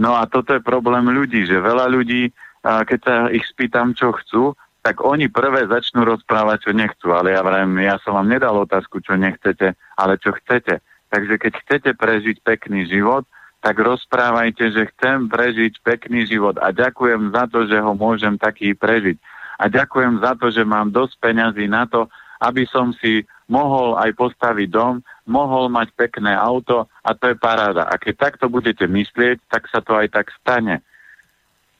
No 0.00 0.14
a 0.16 0.24
toto 0.30 0.54
je 0.54 0.62
problém 0.62 1.04
ľudí, 1.10 1.44
že 1.44 1.60
veľa 1.60 1.90
ľudí, 1.90 2.30
keď 2.62 3.00
sa 3.02 3.16
ich 3.34 3.44
spýtam, 3.50 3.92
čo 3.92 4.16
chcú, 4.16 4.56
tak 4.80 5.04
oni 5.04 5.28
prvé 5.28 5.68
začnú 5.68 6.08
rozprávať, 6.08 6.68
čo 6.68 6.72
nechcú. 6.72 7.12
Ale 7.12 7.36
ja 7.36 7.44
vrajím, 7.44 7.76
ja 7.84 8.00
som 8.00 8.16
vám 8.16 8.32
nedal 8.32 8.56
otázku, 8.56 9.04
čo 9.04 9.16
nechcete, 9.16 9.76
ale 9.96 10.16
čo 10.16 10.32
chcete. 10.40 10.80
Takže 11.10 11.34
keď 11.36 11.52
chcete 11.64 11.90
prežiť 11.98 12.40
pekný 12.40 12.88
život, 12.88 13.28
tak 13.60 13.76
rozprávajte, 13.76 14.72
že 14.72 14.88
chcem 14.96 15.28
prežiť 15.28 15.84
pekný 15.84 16.24
život 16.24 16.56
a 16.56 16.72
ďakujem 16.72 17.28
za 17.28 17.44
to, 17.44 17.68
že 17.68 17.76
ho 17.76 17.92
môžem 17.92 18.40
taký 18.40 18.72
prežiť 18.72 19.20
a 19.60 19.68
ďakujem 19.68 20.24
za 20.24 20.32
to, 20.40 20.48
že 20.48 20.64
mám 20.64 20.88
dosť 20.88 21.20
peňazí 21.20 21.68
na 21.68 21.84
to, 21.84 22.08
aby 22.40 22.64
som 22.64 22.96
si 22.96 23.28
mohol 23.52 24.00
aj 24.00 24.16
postaviť 24.16 24.68
dom, 24.72 25.04
mohol 25.28 25.68
mať 25.68 25.92
pekné 25.92 26.32
auto 26.32 26.88
a 27.04 27.12
to 27.12 27.28
je 27.28 27.36
paráda. 27.36 27.84
A 27.84 28.00
keď 28.00 28.32
takto 28.32 28.48
budete 28.48 28.88
myslieť, 28.88 29.44
tak 29.52 29.68
sa 29.68 29.84
to 29.84 29.92
aj 29.92 30.08
tak 30.08 30.32
stane 30.40 30.80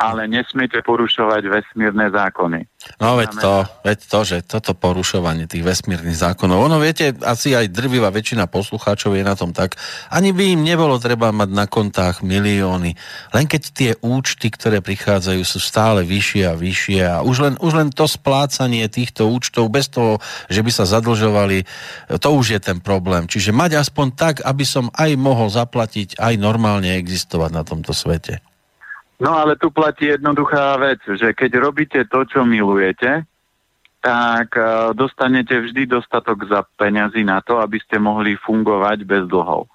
ale 0.01 0.25
nesmiete 0.25 0.81
porušovať 0.81 1.45
vesmírne 1.45 2.09
zákony. 2.09 2.65
No 2.97 3.21
veď 3.21 3.37
to, 3.37 3.55
veď 3.85 3.99
to, 4.09 4.21
že 4.25 4.37
toto 4.49 4.73
porušovanie 4.73 5.45
tých 5.45 5.61
vesmírnych 5.61 6.17
zákonov, 6.17 6.73
ono 6.73 6.81
viete, 6.81 7.13
asi 7.21 7.53
aj 7.53 7.69
drvivá 7.69 8.09
väčšina 8.09 8.49
poslucháčov 8.49 9.13
je 9.13 9.21
na 9.21 9.37
tom 9.37 9.53
tak, 9.53 9.77
ani 10.09 10.33
by 10.33 10.57
im 10.57 10.65
nebolo 10.65 10.97
treba 10.97 11.29
mať 11.37 11.53
na 11.53 11.69
kontách 11.69 12.25
milióny, 12.25 12.97
len 13.37 13.45
keď 13.45 13.63
tie 13.77 13.93
účty, 14.01 14.49
ktoré 14.49 14.81
prichádzajú, 14.81 15.45
sú 15.45 15.61
stále 15.61 16.01
vyššie 16.09 16.49
a 16.49 16.57
vyššie 16.57 17.01
a 17.05 17.17
už 17.21 17.37
len, 17.45 17.55
už 17.61 17.73
len 17.77 17.89
to 17.93 18.09
splácanie 18.09 18.89
týchto 18.89 19.29
účtov 19.29 19.69
bez 19.69 19.93
toho, 19.93 20.17
že 20.49 20.65
by 20.65 20.73
sa 20.73 20.89
zadlžovali, 20.89 21.69
to 22.17 22.29
už 22.33 22.57
je 22.57 22.61
ten 22.65 22.81
problém. 22.81 23.29
Čiže 23.29 23.53
mať 23.53 23.77
aspoň 23.77 24.07
tak, 24.17 24.35
aby 24.41 24.65
som 24.65 24.89
aj 24.97 25.13
mohol 25.21 25.53
zaplatiť, 25.53 26.17
aj 26.17 26.41
normálne 26.41 26.89
existovať 26.97 27.51
na 27.53 27.69
tomto 27.69 27.93
svete. 27.93 28.41
No 29.21 29.37
ale 29.37 29.61
tu 29.61 29.69
platí 29.69 30.09
jednoduchá 30.09 30.81
vec, 30.81 31.05
že 31.05 31.37
keď 31.37 31.51
robíte 31.61 32.01
to, 32.09 32.25
čo 32.25 32.41
milujete, 32.49 33.29
tak 34.01 34.57
uh, 34.57 34.97
dostanete 34.97 35.61
vždy 35.61 35.85
dostatok 35.85 36.49
za 36.49 36.65
peňazí 36.81 37.21
na 37.21 37.45
to, 37.45 37.61
aby 37.61 37.77
ste 37.85 38.01
mohli 38.01 38.41
fungovať 38.41 39.05
bez 39.05 39.29
dlhov. 39.29 39.69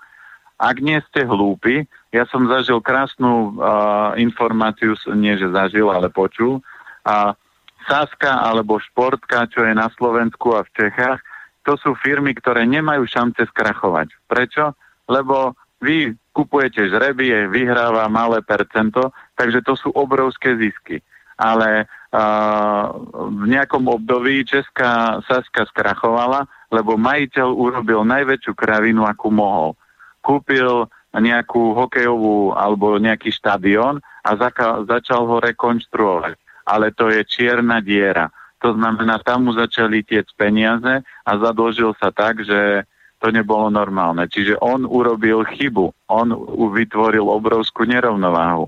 Ak 0.58 0.82
nie 0.82 0.98
ste 1.12 1.30
hlúpi, 1.30 1.86
ja 2.10 2.26
som 2.26 2.50
zažil 2.50 2.82
krásnu 2.82 3.54
uh, 3.54 4.18
informáciu, 4.18 4.98
nie 5.14 5.38
že 5.38 5.54
zažil, 5.54 5.94
ale 5.94 6.10
počul. 6.10 6.66
A 7.06 7.38
Saska 7.86 8.42
alebo 8.50 8.82
Športka, 8.82 9.46
čo 9.46 9.62
je 9.62 9.78
na 9.78 9.94
Slovensku 9.94 10.58
a 10.58 10.66
v 10.66 10.74
Čechách, 10.74 11.22
to 11.62 11.78
sú 11.78 11.94
firmy, 11.94 12.34
ktoré 12.34 12.66
nemajú 12.66 13.06
šance 13.06 13.46
skrachovať. 13.46 14.10
Prečo? 14.26 14.74
Lebo 15.06 15.54
vy 15.86 16.18
kupujete 16.34 16.90
žrebie, 16.90 17.46
vyhráva 17.46 18.10
malé 18.10 18.42
percento, 18.42 19.14
takže 19.36 19.62
to 19.62 19.76
sú 19.76 19.92
obrovské 19.94 20.56
zisky. 20.58 21.00
Ale 21.36 21.84
uh, 21.84 22.84
v 23.12 23.44
nejakom 23.52 23.92
období 23.92 24.48
Česká 24.48 25.20
Saska 25.28 25.68
skrachovala, 25.68 26.48
lebo 26.72 26.96
majiteľ 26.96 27.48
urobil 27.52 28.08
najväčšiu 28.08 28.56
kravinu, 28.56 29.04
akú 29.04 29.36
mohol. 29.36 29.76
Kúpil 30.24 30.88
nejakú 31.16 31.76
hokejovú 31.76 32.56
alebo 32.56 33.00
nejaký 33.00 33.32
štadión 33.32 34.00
a 34.24 34.30
zaka- 34.36 34.84
začal 34.88 35.28
ho 35.28 35.38
rekonštruovať. 35.44 36.40
Ale 36.66 36.92
to 36.96 37.12
je 37.12 37.22
čierna 37.28 37.84
diera. 37.84 38.32
To 38.64 38.74
znamená, 38.74 39.22
tam 39.22 39.46
mu 39.46 39.52
začali 39.54 40.02
tiec 40.02 40.26
peniaze 40.34 41.04
a 41.04 41.32
zadlžil 41.38 41.94
sa 42.02 42.10
tak, 42.10 42.42
že 42.42 42.88
to 43.22 43.30
nebolo 43.30 43.70
normálne. 43.70 44.26
Čiže 44.28 44.60
on 44.60 44.84
urobil 44.84 45.46
chybu. 45.46 45.94
On 46.10 46.28
vytvoril 46.74 47.24
obrovskú 47.26 47.86
nerovnováhu. 47.86 48.68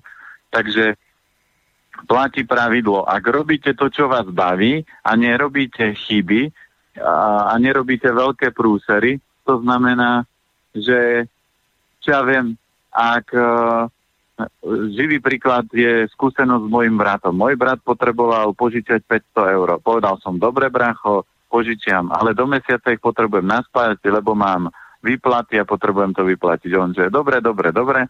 Takže 0.50 0.96
platí 2.06 2.46
pravidlo. 2.46 3.04
Ak 3.04 3.26
robíte 3.26 3.74
to, 3.74 3.90
čo 3.90 4.06
vás 4.08 4.30
baví 4.30 4.86
a 5.04 5.12
nerobíte 5.18 5.98
chyby 5.98 6.52
a, 7.02 7.52
a 7.52 7.54
nerobíte 7.58 8.10
veľké 8.10 8.54
prúsery, 8.54 9.18
to 9.48 9.60
znamená, 9.64 10.28
že 10.76 11.26
čo 12.04 12.08
ja 12.14 12.22
viem, 12.22 12.54
ak 12.94 13.26
uh, 13.34 13.90
živý 14.94 15.18
príklad 15.18 15.66
je 15.74 16.06
skúsenosť 16.14 16.64
s 16.66 16.72
mojim 16.72 16.94
bratom. 16.94 17.34
Môj 17.34 17.58
brat 17.58 17.82
potreboval 17.82 18.54
požičať 18.54 19.02
500 19.34 19.56
eur. 19.58 19.68
Povedal 19.82 20.22
som, 20.22 20.38
dobre 20.38 20.70
bracho, 20.70 21.26
požičiam, 21.50 22.12
ale 22.14 22.38
do 22.38 22.46
mesiaca 22.46 22.94
ich 22.94 23.02
potrebujem 23.02 23.48
naspájať, 23.48 24.04
lebo 24.12 24.38
mám 24.38 24.70
výplaty 25.02 25.58
a 25.58 25.66
potrebujem 25.66 26.14
to 26.14 26.28
vyplatiť. 26.28 26.72
On 26.78 26.92
že 26.94 27.10
dobre, 27.10 27.42
dobre, 27.42 27.74
dobre. 27.74 28.06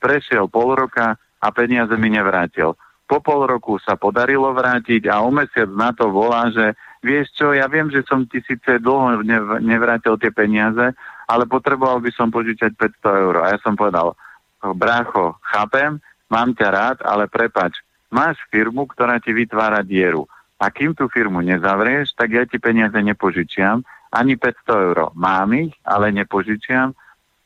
Prešiel 0.00 0.48
pol 0.48 0.76
roka, 0.76 1.18
a 1.46 1.54
peniaze 1.54 1.94
mi 1.94 2.10
nevrátil. 2.10 2.74
Po 3.06 3.22
pol 3.22 3.46
roku 3.46 3.78
sa 3.78 3.94
podarilo 3.94 4.50
vrátiť 4.50 5.06
a 5.06 5.22
o 5.22 5.30
mesiac 5.30 5.70
na 5.70 5.94
to 5.94 6.10
volá, 6.10 6.50
že 6.50 6.74
vieš 7.06 7.30
čo, 7.38 7.54
ja 7.54 7.70
viem, 7.70 7.86
že 7.86 8.02
som 8.02 8.26
ti 8.26 8.42
síce 8.42 8.82
dlho 8.82 9.22
nevrátil 9.62 10.18
tie 10.18 10.34
peniaze, 10.34 10.90
ale 11.30 11.46
potreboval 11.46 12.02
by 12.02 12.10
som 12.10 12.34
požičať 12.34 12.74
500 12.74 13.22
eur. 13.22 13.34
A 13.46 13.54
ja 13.54 13.58
som 13.62 13.78
povedal, 13.78 14.18
brácho, 14.74 15.38
chápem, 15.54 16.02
mám 16.26 16.50
ťa 16.58 16.68
rád, 16.74 16.98
ale 17.06 17.30
prepač, 17.30 17.78
máš 18.10 18.42
firmu, 18.50 18.90
ktorá 18.90 19.22
ti 19.22 19.30
vytvára 19.30 19.86
dieru. 19.86 20.26
A 20.58 20.74
kým 20.74 20.90
tú 20.98 21.06
firmu 21.06 21.46
nezavrieš, 21.46 22.10
tak 22.18 22.34
ja 22.34 22.42
ti 22.42 22.58
peniaze 22.58 22.98
nepožičiam, 22.98 23.86
ani 24.10 24.34
500 24.34 24.86
eur. 24.90 24.98
Mám 25.14 25.54
ich, 25.54 25.78
ale 25.86 26.10
nepožičiam, 26.10 26.90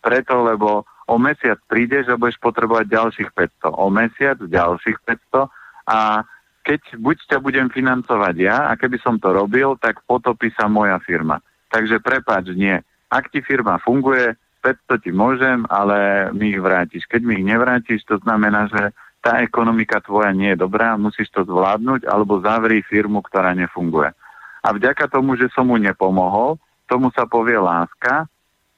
preto, 0.00 0.40
lebo 0.40 0.88
o 1.10 1.18
mesiac 1.18 1.58
prídeš 1.66 2.06
a 2.06 2.14
budeš 2.14 2.38
potrebovať 2.38 2.86
ďalších 2.86 3.30
500. 3.34 3.74
O 3.74 3.90
mesiac 3.90 4.38
ďalších 4.38 4.98
500 5.02 5.50
a 5.90 6.22
keď 6.62 6.80
buď 7.02 7.16
ťa 7.26 7.38
budem 7.42 7.66
financovať 7.66 8.34
ja 8.38 8.70
a 8.70 8.78
keby 8.78 9.02
som 9.02 9.18
to 9.18 9.34
robil, 9.34 9.74
tak 9.82 9.98
potopí 10.06 10.54
sa 10.54 10.70
moja 10.70 11.02
firma. 11.02 11.42
Takže 11.74 11.98
prepáč, 11.98 12.54
nie. 12.54 12.78
Ak 13.10 13.26
ti 13.34 13.42
firma 13.42 13.82
funguje, 13.82 14.38
500 14.62 15.02
ti 15.02 15.10
môžem, 15.10 15.66
ale 15.66 16.30
mi 16.30 16.54
ich 16.54 16.62
vrátiš. 16.62 17.08
Keď 17.10 17.20
mi 17.26 17.42
ich 17.42 17.46
nevrátiš, 17.48 18.06
to 18.06 18.22
znamená, 18.22 18.70
že 18.70 18.94
tá 19.18 19.42
ekonomika 19.42 19.98
tvoja 20.00 20.30
nie 20.30 20.54
je 20.54 20.62
dobrá, 20.62 20.94
musíš 20.94 21.28
to 21.34 21.42
zvládnuť, 21.42 22.06
alebo 22.06 22.40
zavri 22.40 22.86
firmu, 22.86 23.24
ktorá 23.24 23.52
nefunguje. 23.56 24.14
A 24.60 24.68
vďaka 24.70 25.10
tomu, 25.10 25.34
že 25.34 25.50
som 25.56 25.66
mu 25.66 25.80
nepomohol, 25.80 26.60
tomu 26.86 27.10
sa 27.16 27.24
povie 27.26 27.56
láska 27.56 28.29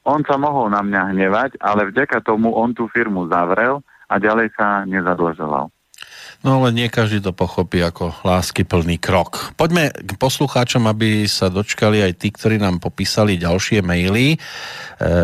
on 0.03 0.21
sa 0.27 0.35
mohol 0.35 0.71
na 0.71 0.83
mňa 0.83 1.15
hnevať, 1.15 1.51
ale 1.63 1.91
vďaka 1.91 2.23
tomu 2.27 2.51
on 2.51 2.75
tú 2.75 2.91
firmu 2.91 3.31
zavrel 3.31 3.83
a 4.11 4.15
ďalej 4.19 4.51
sa 4.59 4.83
nezadlžoval. 4.85 5.71
No 6.43 6.59
ale 6.59 6.75
nie 6.75 6.91
každý 6.91 7.23
to 7.23 7.31
pochopí 7.31 7.79
ako 7.79 8.11
lásky 8.27 8.67
krok. 8.99 9.55
Poďme 9.55 9.95
k 9.95 10.19
poslucháčom, 10.19 10.91
aby 10.91 11.31
sa 11.31 11.47
dočkali 11.47 12.03
aj 12.03 12.19
tí, 12.19 12.35
ktorí 12.35 12.59
nám 12.59 12.83
popísali 12.83 13.39
ďalšie 13.39 13.79
maily. 13.79 14.35
E, 14.35 14.39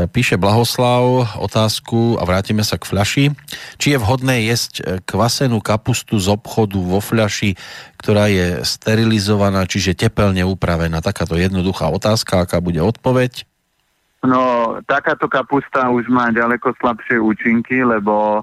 píše 0.06 0.38
Blahoslav 0.38 1.34
otázku 1.42 2.22
a 2.22 2.22
vrátime 2.22 2.62
sa 2.62 2.78
k 2.78 2.86
fľaši. 2.86 3.24
Či 3.82 3.86
je 3.94 3.98
vhodné 3.98 4.46
jesť 4.46 4.72
e, 4.78 4.82
kvasenú 5.02 5.58
kapustu 5.58 6.22
z 6.22 6.30
obchodu 6.30 6.78
vo 6.78 7.02
fľaši, 7.02 7.58
ktorá 7.98 8.30
je 8.30 8.62
sterilizovaná, 8.62 9.66
čiže 9.66 9.98
tepelne 9.98 10.46
upravená? 10.46 11.02
Takáto 11.02 11.34
jednoduchá 11.34 11.90
otázka, 11.90 12.46
aká 12.46 12.62
bude 12.62 12.78
odpoveď? 12.78 13.47
No, 14.26 14.74
takáto 14.82 15.30
kapusta 15.30 15.86
už 15.94 16.10
má 16.10 16.34
ďaleko 16.34 16.74
slabšie 16.82 17.22
účinky, 17.22 17.86
lebo 17.86 18.42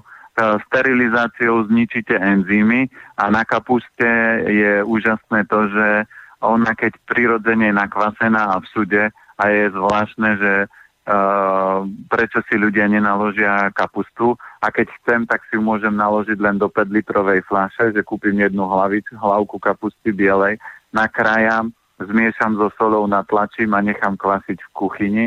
sterilizáciou 0.68 1.68
zničíte 1.68 2.16
enzymy 2.16 2.88
a 3.20 3.28
na 3.28 3.44
kapuste 3.44 4.08
je 4.48 4.80
úžasné 4.88 5.44
to, 5.52 5.68
že 5.68 6.08
ona 6.40 6.72
keď 6.72 6.96
prirodzene 7.08 7.72
je 7.72 7.74
nakvasená 7.76 8.56
a 8.56 8.60
v 8.60 8.66
sude 8.72 9.04
a 9.36 9.42
je 9.52 9.64
zvláštne, 9.72 10.30
že 10.36 10.52
uh, 10.64 11.84
prečo 12.08 12.44
si 12.48 12.56
ľudia 12.60 12.88
nenaložia 12.88 13.72
kapustu 13.72 14.36
a 14.60 14.68
keď 14.68 14.86
chcem, 15.00 15.20
tak 15.24 15.44
si 15.48 15.56
ju 15.56 15.62
môžem 15.64 15.92
naložiť 15.92 16.36
len 16.40 16.56
do 16.60 16.68
5 16.68 16.88
litrovej 16.92 17.44
fľaše, 17.48 17.92
že 17.92 18.04
kúpim 18.04 18.36
jednu 18.36 18.68
hlavicu, 18.68 19.16
hlavku 19.16 19.56
kapusty 19.60 20.12
bielej, 20.12 20.60
nakrájam, 20.92 21.72
zmiešam 22.00 22.56
so 22.60 22.68
solou, 22.76 23.08
natlačím 23.08 23.72
a 23.76 23.80
nechám 23.80 24.16
kvasiť 24.16 24.56
v 24.60 24.72
kuchyni 24.72 25.24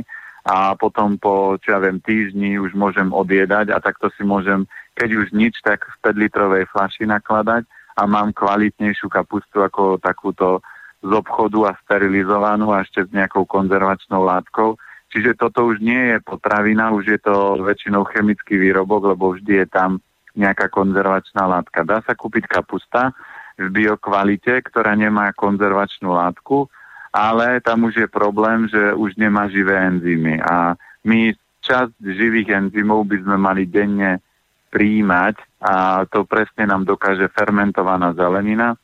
a 0.50 0.74
potom 0.74 1.22
po, 1.22 1.62
čo 1.62 1.78
ja 1.78 1.80
viem, 1.80 2.02
týždni 2.02 2.58
už 2.58 2.74
môžem 2.74 3.14
odjedať 3.14 3.70
a 3.70 3.78
takto 3.78 4.10
si 4.18 4.26
môžem, 4.26 4.66
keď 4.98 5.10
už 5.22 5.28
nič, 5.30 5.62
tak 5.62 5.86
v 5.86 5.96
5 6.02 6.24
litrovej 6.26 6.66
flaši 6.74 7.06
nakladať 7.06 7.70
a 7.94 8.02
mám 8.10 8.34
kvalitnejšiu 8.34 9.14
kapustu 9.14 9.62
ako 9.62 10.02
takúto 10.02 10.66
z 11.06 11.12
obchodu 11.14 11.70
a 11.70 11.78
sterilizovanú 11.86 12.74
a 12.74 12.82
ešte 12.82 13.06
s 13.06 13.14
nejakou 13.14 13.46
konzervačnou 13.46 14.26
látkou. 14.26 14.74
Čiže 15.14 15.38
toto 15.38 15.70
už 15.70 15.86
nie 15.86 16.14
je 16.14 16.18
potravina, 16.26 16.98
už 16.98 17.06
je 17.06 17.20
to 17.22 17.62
väčšinou 17.62 18.10
chemický 18.10 18.58
výrobok, 18.58 19.14
lebo 19.14 19.38
vždy 19.38 19.66
je 19.66 19.68
tam 19.70 20.02
nejaká 20.34 20.74
konzervačná 20.74 21.46
látka. 21.46 21.86
Dá 21.86 22.02
sa 22.02 22.18
kúpiť 22.18 22.50
kapusta 22.50 23.14
v 23.58 23.70
biokvalite, 23.70 24.66
ktorá 24.66 24.98
nemá 24.98 25.30
konzervačnú 25.38 26.10
látku, 26.10 26.70
ale 27.14 27.62
tam 27.62 27.90
už 27.90 28.06
je 28.06 28.08
problém, 28.08 28.70
že 28.70 28.94
už 28.94 29.18
nemá 29.18 29.50
živé 29.50 29.78
enzymy. 29.78 30.42
A 30.42 30.78
my 31.06 31.34
časť 31.66 31.98
živých 32.02 32.54
enzymov 32.54 33.06
by 33.10 33.18
sme 33.22 33.38
mali 33.38 33.66
denne 33.66 34.22
príjmať 34.70 35.36
a 35.66 36.06
to 36.06 36.24
presne 36.30 36.70
nám 36.70 36.86
dokáže 36.86 37.28
fermentovaná 37.34 38.14
zelenina, 38.14 38.78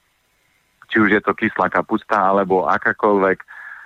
či 0.90 0.98
už 1.02 1.10
je 1.18 1.22
to 1.22 1.38
kyslá 1.38 1.70
kapusta 1.70 2.18
alebo 2.18 2.66
akákoľvek 2.66 3.38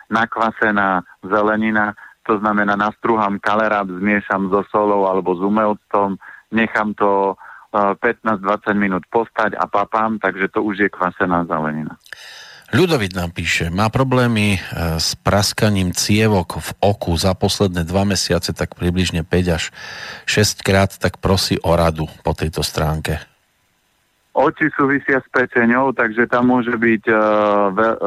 nakvasená 0.09 1.05
zelenina, 1.21 1.93
to 2.25 2.39
znamená 2.39 2.73
nastruhám 2.75 3.37
kalerát, 3.37 3.85
zmiešam 3.85 4.49
so 4.49 4.65
solou 4.73 5.05
alebo 5.05 5.37
s 5.37 5.41
umelcom, 5.43 6.17
nechám 6.49 6.97
to 6.97 7.37
15-20 7.73 8.41
e, 8.41 8.73
minút 8.73 9.03
postať 9.13 9.53
a 9.53 9.69
papám, 9.69 10.17
takže 10.17 10.49
to 10.49 10.65
už 10.65 10.75
je 10.85 10.89
kvasená 10.89 11.45
zelenina. 11.45 11.93
Ľudovit 12.69 13.17
nám 13.17 13.33
píše, 13.33 13.73
má 13.73 13.89
problémy 13.89 14.53
e, 14.53 14.59
s 15.01 15.17
praskaním 15.17 15.89
cievok 15.89 16.61
v 16.61 16.69
oku 16.85 17.17
za 17.17 17.33
posledné 17.33 17.81
dva 17.81 18.05
mesiace, 18.05 18.53
tak 18.53 18.77
približne 18.77 19.25
5 19.25 19.57
až 19.57 19.73
6 20.29 20.61
krát, 20.61 20.93
tak 20.93 21.17
prosí 21.17 21.57
o 21.65 21.73
radu 21.73 22.05
po 22.21 22.37
tejto 22.37 22.61
stránke. 22.61 23.17
Oči 24.37 24.69
súvisia 24.77 25.17
s 25.17 25.27
pečenou, 25.33 25.97
takže 25.97 26.29
tam 26.29 26.53
môže 26.53 26.77
byť 26.77 27.03
uh, 27.09 27.17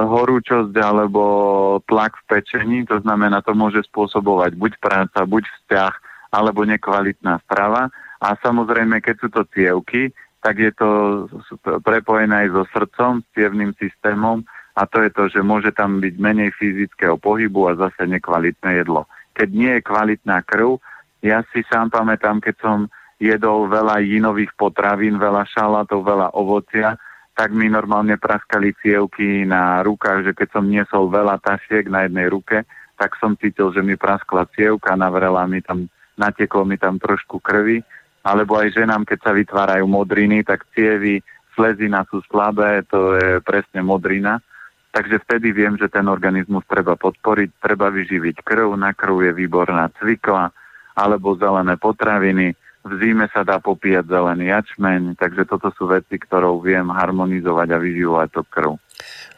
horúčosť 0.07 0.71
alebo 0.79 1.23
tlak 1.91 2.15
v 2.23 2.39
pečení, 2.39 2.87
to 2.87 3.03
znamená, 3.03 3.43
to 3.43 3.59
môže 3.59 3.83
spôsobovať 3.91 4.55
buď 4.55 4.73
práca, 4.79 5.27
buď 5.27 5.43
vzťah, 5.43 5.95
alebo 6.31 6.63
nekvalitná 6.63 7.43
strava. 7.45 7.91
A 8.23 8.39
samozrejme, 8.39 9.03
keď 9.03 9.15
sú 9.19 9.29
to 9.35 9.43
cievky, 9.51 10.15
tak 10.43 10.59
je 10.59 10.73
to 10.75 10.91
prepojené 11.87 12.47
aj 12.47 12.49
so 12.51 12.63
srdcom, 12.75 13.23
s 13.23 13.27
cievným 13.39 13.73
systémom 13.79 14.43
a 14.75 14.83
to 14.91 15.05
je 15.07 15.11
to, 15.15 15.23
že 15.31 15.41
môže 15.41 15.71
tam 15.73 16.03
byť 16.03 16.15
menej 16.19 16.51
fyzického 16.59 17.15
pohybu 17.17 17.71
a 17.71 17.79
zase 17.79 18.11
nekvalitné 18.11 18.83
jedlo. 18.83 19.07
Keď 19.39 19.49
nie 19.49 19.73
je 19.79 19.87
kvalitná 19.87 20.43
krv, 20.43 20.83
ja 21.23 21.47
si 21.55 21.63
sám 21.71 21.95
pamätám, 21.95 22.43
keď 22.43 22.57
som 22.59 22.79
jedol 23.23 23.71
veľa 23.71 24.03
jinových 24.03 24.51
potravín, 24.59 25.23
veľa 25.23 25.47
šalátov, 25.47 26.03
veľa 26.03 26.35
ovocia, 26.35 26.99
tak 27.39 27.55
mi 27.55 27.71
normálne 27.71 28.19
praskali 28.19 28.75
cievky 28.83 29.47
na 29.47 29.81
rukách, 29.87 30.27
že 30.27 30.33
keď 30.35 30.49
som 30.53 30.67
niesol 30.67 31.09
veľa 31.09 31.39
tašiek 31.41 31.87
na 31.87 32.05
jednej 32.05 32.29
ruke, 32.29 32.67
tak 32.99 33.17
som 33.23 33.39
cítil, 33.39 33.73
že 33.73 33.81
mi 33.81 33.97
praskla 33.97 34.51
cievka, 34.53 34.99
navrela 34.99 35.47
mi 35.47 35.63
tam, 35.63 35.89
nateklo 36.19 36.67
mi 36.67 36.77
tam 36.77 36.99
trošku 36.99 37.41
krvi, 37.41 37.81
alebo 38.23 38.59
aj 38.59 38.79
ženám, 38.79 39.03
keď 39.03 39.19
sa 39.23 39.33
vytvárajú 39.35 39.85
modriny, 39.87 40.47
tak 40.47 40.67
cievy, 40.75 41.23
slezina 41.59 42.07
sú 42.09 42.23
slabé, 42.31 42.87
to 42.87 43.19
je 43.19 43.43
presne 43.43 43.83
modrina. 43.83 44.39
Takže 44.93 45.25
vtedy 45.25 45.57
viem, 45.57 45.75
že 45.81 45.89
ten 45.89 46.05
organizmus 46.07 46.63
treba 46.69 46.95
podporiť, 47.01 47.59
treba 47.59 47.89
vyživiť 47.89 48.45
krv, 48.45 48.77
na 48.77 48.93
krv 48.93 49.25
je 49.25 49.33
výborná 49.33 49.89
cvikla, 49.97 50.53
alebo 50.93 51.33
zelené 51.41 51.81
potraviny, 51.81 52.53
v 52.83 52.93
zime 52.99 53.31
sa 53.31 53.47
dá 53.47 53.63
popíjať 53.63 54.11
zelený 54.11 54.51
jačmeň, 54.51 55.15
takže 55.15 55.47
toto 55.47 55.71
sú 55.79 55.87
veci, 55.87 56.19
ktorou 56.19 56.59
viem 56.59 56.91
harmonizovať 56.91 57.69
a 57.71 57.79
vyživovať 57.79 58.29
to 58.35 58.43
krv. 58.51 58.73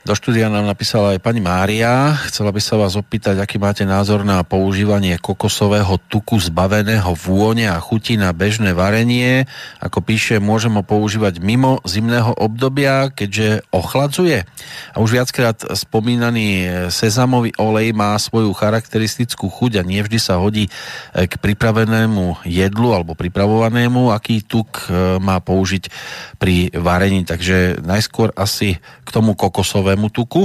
Do 0.04 0.12
štúdia 0.12 0.52
nám 0.52 0.68
napísala 0.68 1.16
aj 1.16 1.24
pani 1.24 1.40
Mária. 1.40 2.12
Chcela 2.28 2.52
by 2.52 2.60
sa 2.60 2.76
vás 2.76 2.92
opýtať, 2.92 3.40
aký 3.40 3.56
máte 3.56 3.88
názor 3.88 4.20
na 4.20 4.44
používanie 4.44 5.16
kokosového 5.16 5.96
tuku 6.12 6.36
zbaveného 6.36 7.08
vône 7.16 7.72
a 7.72 7.80
chuti 7.80 8.20
na 8.20 8.28
bežné 8.36 8.76
varenie. 8.76 9.48
Ako 9.80 10.04
píše, 10.04 10.44
môžem 10.44 10.76
ho 10.76 10.84
používať 10.84 11.40
mimo 11.40 11.80
zimného 11.88 12.36
obdobia, 12.36 13.08
keďže 13.16 13.64
ochladzuje. 13.72 14.44
A 14.92 15.00
už 15.00 15.16
viackrát 15.16 15.56
spomínaný 15.72 16.68
sezamový 16.92 17.56
olej 17.56 17.96
má 17.96 18.12
svoju 18.20 18.52
charakteristickú 18.52 19.48
chuť 19.48 19.80
a 19.80 19.88
nie 19.88 20.04
vždy 20.04 20.20
sa 20.20 20.36
hodí 20.36 20.68
k 21.16 21.32
pripravenému 21.40 22.44
jedlu 22.44 22.92
alebo 22.92 23.16
pripravovanému, 23.16 24.12
aký 24.12 24.44
tuk 24.44 24.84
e, 24.84 25.16
má 25.16 25.40
použiť 25.40 25.88
pri 26.36 26.76
varení. 26.76 27.24
Takže 27.24 27.80
najskôr 27.80 28.36
asi 28.36 28.76
k 29.00 29.08
tomu 29.08 29.32
kokosovému 29.32 29.93
kokosovému 29.94 30.08
tuku? 30.10 30.42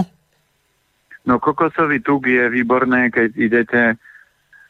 No 1.26 1.42
kokosový 1.42 2.00
tuk 2.02 2.30
je 2.30 2.50
výborné, 2.50 3.10
keď 3.10 3.30
idete 3.38 3.82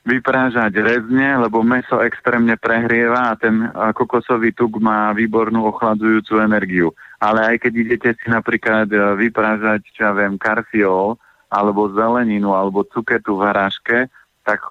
vyprážať 0.08 0.74
rezne, 0.80 1.38
lebo 1.38 1.62
meso 1.62 2.02
extrémne 2.02 2.56
prehrieva 2.58 3.36
a 3.36 3.38
ten 3.38 3.70
kokosový 3.94 4.56
tuk 4.56 4.80
má 4.80 5.12
výbornú 5.14 5.68
ochladzujúcu 5.70 6.40
energiu. 6.40 6.88
Ale 7.20 7.56
aj 7.56 7.56
keď 7.68 7.74
idete 7.76 8.10
si 8.18 8.28
napríklad 8.32 8.88
e, 8.90 8.98
vyprážať, 9.20 9.86
čo 9.92 10.10
ja 10.10 10.12
viem, 10.16 10.40
karfiol, 10.40 11.20
alebo 11.52 11.92
zeleninu, 11.94 12.56
alebo 12.56 12.88
cuketu 12.88 13.38
v 13.38 13.46
hráške, 13.52 13.98
tak 14.48 14.64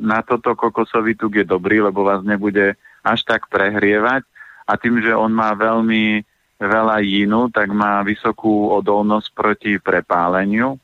na 0.00 0.24
toto 0.24 0.56
kokosový 0.56 1.14
tuk 1.14 1.38
je 1.38 1.44
dobrý, 1.46 1.84
lebo 1.84 2.02
vás 2.02 2.24
nebude 2.24 2.74
až 3.04 3.20
tak 3.22 3.46
prehrievať. 3.52 4.26
A 4.66 4.74
tým, 4.80 4.98
že 5.04 5.12
on 5.14 5.30
má 5.30 5.54
veľmi 5.54 6.24
veľa 6.60 7.00
jínu, 7.00 7.48
tak 7.48 7.72
má 7.72 8.04
vysokú 8.04 8.68
odolnosť 8.68 9.28
proti 9.32 9.72
prepáleniu. 9.80 10.76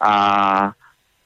A, 0.00 0.16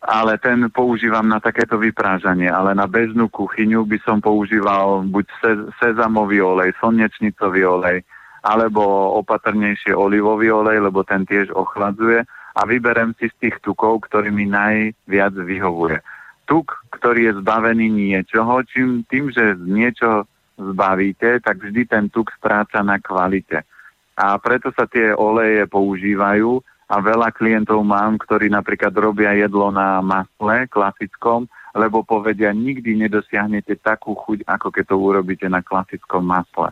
ale 0.03 0.33
ten 0.43 0.66
používam 0.75 1.22
na 1.22 1.39
takéto 1.39 1.79
vyprážanie, 1.79 2.51
ale 2.51 2.75
na 2.75 2.91
bežnú 2.91 3.31
kuchyňu 3.31 3.87
by 3.87 3.99
som 4.03 4.18
používal 4.18 5.07
buď 5.07 5.27
se, 5.39 5.51
sezamový 5.79 6.43
olej, 6.43 6.75
slnečnicový 6.83 7.62
olej, 7.62 8.03
alebo 8.43 8.83
opatrnejšie 9.22 9.95
olivový 9.95 10.51
olej, 10.51 10.83
lebo 10.83 11.07
ten 11.07 11.22
tiež 11.25 11.55
ochladzuje 11.55 12.27
a 12.55 12.61
vyberem 12.66 13.14
si 13.16 13.31
z 13.31 13.37
tých 13.41 13.57
tukov, 13.62 14.05
ktorý 14.11 14.35
mi 14.35 14.51
najviac 14.51 15.33
vyhovuje. 15.33 16.03
Tuk, 16.45 16.77
ktorý 16.93 17.33
je 17.33 17.39
zbavený 17.41 17.89
niečoho, 17.89 18.61
čím, 18.68 19.07
tým, 19.09 19.33
že 19.33 19.57
z 19.57 19.64
niečoho 19.64 20.29
zbavíte, 20.55 21.42
tak 21.42 21.59
vždy 21.59 21.82
ten 21.86 22.05
tuk 22.11 22.30
stráca 22.38 22.80
na 22.80 22.98
kvalite. 23.02 23.62
A 24.14 24.38
preto 24.38 24.70
sa 24.70 24.86
tie 24.86 25.11
oleje 25.11 25.66
používajú 25.66 26.62
a 26.86 26.96
veľa 27.02 27.34
klientov 27.34 27.82
mám, 27.82 28.20
ktorí 28.22 28.46
napríklad 28.52 28.94
robia 28.94 29.34
jedlo 29.34 29.74
na 29.74 29.98
masle 29.98 30.70
klasickom, 30.70 31.50
lebo 31.74 32.07
povedia, 32.07 32.55
nikdy 32.55 32.94
nedosiahnete 32.94 33.82
takú 33.82 34.14
chuť, 34.14 34.46
ako 34.46 34.70
keď 34.70 34.84
to 34.94 34.96
urobíte 34.96 35.46
na 35.50 35.59
klasickom 35.59 36.22
masle. 36.22 36.70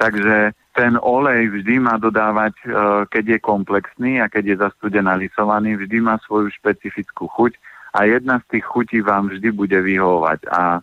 Takže 0.00 0.56
ten 0.72 0.96
olej 0.96 1.52
vždy 1.52 1.84
má 1.84 2.00
dodávať, 2.00 2.56
e, 2.64 2.66
keď 3.12 3.24
je 3.36 3.38
komplexný 3.44 4.12
a 4.24 4.32
keď 4.32 4.44
je 4.48 4.62
zastudenalisovaný, 4.64 5.76
vždy 5.76 6.00
má 6.00 6.16
svoju 6.24 6.48
špecifickú 6.56 7.28
chuť 7.28 7.52
a 7.92 8.08
jedna 8.08 8.40
z 8.40 8.56
tých 8.56 8.64
chutí 8.64 8.98
vám 9.04 9.28
vždy 9.28 9.52
bude 9.52 9.76
vyhovovať. 9.76 10.48
A 10.48 10.80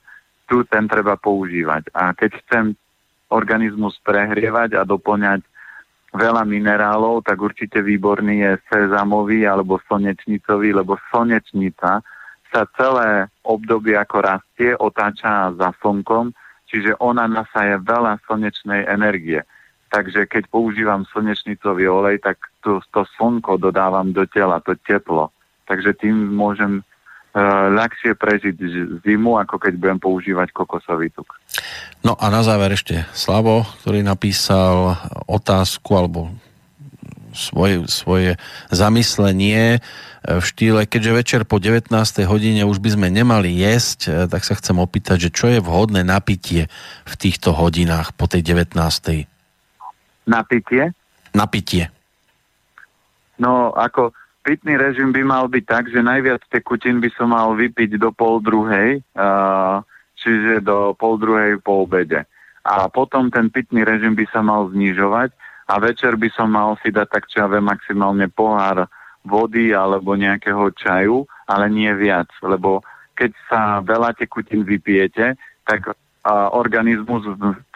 tu 0.50 0.66
ten 0.66 0.90
treba 0.90 1.14
používať. 1.16 1.94
A 1.94 2.12
keď 2.18 2.42
chcem 2.44 2.66
organizmus 3.30 4.02
prehrievať 4.02 4.74
a 4.74 4.82
doplňať 4.82 5.46
veľa 6.18 6.42
minerálov, 6.50 7.22
tak 7.22 7.38
určite 7.38 7.86
výborný 7.86 8.42
je 8.42 8.52
sezamový 8.74 9.46
alebo 9.46 9.78
slnečnicový, 9.86 10.74
lebo 10.74 10.98
slnečnica 11.14 12.02
sa 12.50 12.62
celé 12.74 13.30
obdobie 13.46 13.94
ako 13.94 14.26
rastie, 14.26 14.74
otáča 14.74 15.54
za 15.54 15.70
slnkom, 15.86 16.34
čiže 16.66 16.98
ona 16.98 17.30
nasaje 17.30 17.78
veľa 17.86 18.18
slnečnej 18.26 18.90
energie. 18.90 19.46
Takže 19.94 20.26
keď 20.26 20.50
používam 20.50 21.06
slnečnicový 21.14 21.86
olej, 21.86 22.22
tak 22.26 22.42
to, 22.66 22.82
to 22.90 23.06
slnko 23.18 23.62
dodávam 23.62 24.10
do 24.14 24.26
tela, 24.26 24.62
to 24.66 24.74
teplo. 24.86 25.30
Takže 25.70 25.94
tým 25.98 26.34
môžem 26.34 26.82
ľahšie 27.74 28.18
prežiť 28.18 28.56
zimu, 29.06 29.40
ako 29.40 29.56
keď 29.62 29.74
budem 29.80 30.00
používať 30.02 30.52
kokosový 30.52 31.14
tuk. 31.14 31.40
No 32.04 32.16
a 32.16 32.32
na 32.32 32.44
záver 32.44 32.76
ešte 32.76 33.06
Slavo, 33.12 33.68
ktorý 33.84 34.04
napísal 34.04 34.96
otázku 35.28 35.92
alebo 35.96 36.32
svoje, 37.34 37.86
svoje 37.88 38.32
zamyslenie 38.74 39.78
e, 39.78 39.80
v 40.26 40.44
štýle, 40.44 40.82
keďže 40.90 41.12
večer 41.14 41.42
po 41.46 41.62
19. 41.62 41.94
hodine 42.26 42.66
už 42.66 42.82
by 42.82 42.90
sme 42.98 43.08
nemali 43.14 43.54
jesť, 43.54 44.00
e, 44.10 44.12
tak 44.26 44.42
sa 44.46 44.58
chcem 44.58 44.78
opýtať, 44.82 45.30
že 45.30 45.34
čo 45.34 45.46
je 45.52 45.60
vhodné 45.62 46.02
napitie 46.02 46.68
v 47.06 47.14
týchto 47.16 47.54
hodinách 47.54 48.18
po 48.18 48.26
tej 48.26 48.42
19. 48.44 48.76
Napitie? 50.30 50.84
Napitie. 51.34 51.94
No, 53.40 53.72
ako 53.72 54.12
pitný 54.50 54.82
režim 54.82 55.14
by 55.14 55.22
mal 55.22 55.46
byť 55.46 55.64
tak, 55.70 55.94
že 55.94 56.02
najviac 56.02 56.42
tekutín 56.50 56.98
by 56.98 57.14
som 57.14 57.38
mal 57.38 57.54
vypiť 57.54 58.02
do 58.02 58.10
pol 58.10 58.42
druhej, 58.42 58.98
uh, 59.14 59.86
čiže 60.18 60.66
do 60.66 60.98
pol 60.98 61.22
druhej 61.22 61.62
po 61.62 61.86
obede. 61.86 62.26
A 62.66 62.90
potom 62.90 63.30
ten 63.30 63.54
pitný 63.54 63.86
režim 63.86 64.18
by 64.18 64.26
sa 64.34 64.42
mal 64.42 64.66
znižovať 64.74 65.30
a 65.70 65.78
večer 65.78 66.18
by 66.18 66.34
som 66.34 66.50
mal 66.50 66.82
si 66.82 66.90
dať 66.90 67.08
tak 67.14 67.30
čo 67.30 67.46
maximálne 67.46 68.26
pohár 68.34 68.90
vody 69.22 69.70
alebo 69.70 70.18
nejakého 70.18 70.74
čaju, 70.74 71.30
ale 71.46 71.70
nie 71.70 71.94
viac, 71.94 72.34
lebo 72.42 72.82
keď 73.14 73.32
sa 73.46 73.62
veľa 73.86 74.18
tekutín 74.18 74.66
vypijete, 74.66 75.38
tak 75.62 75.94
uh, 75.94 75.94
organizmus 76.58 77.22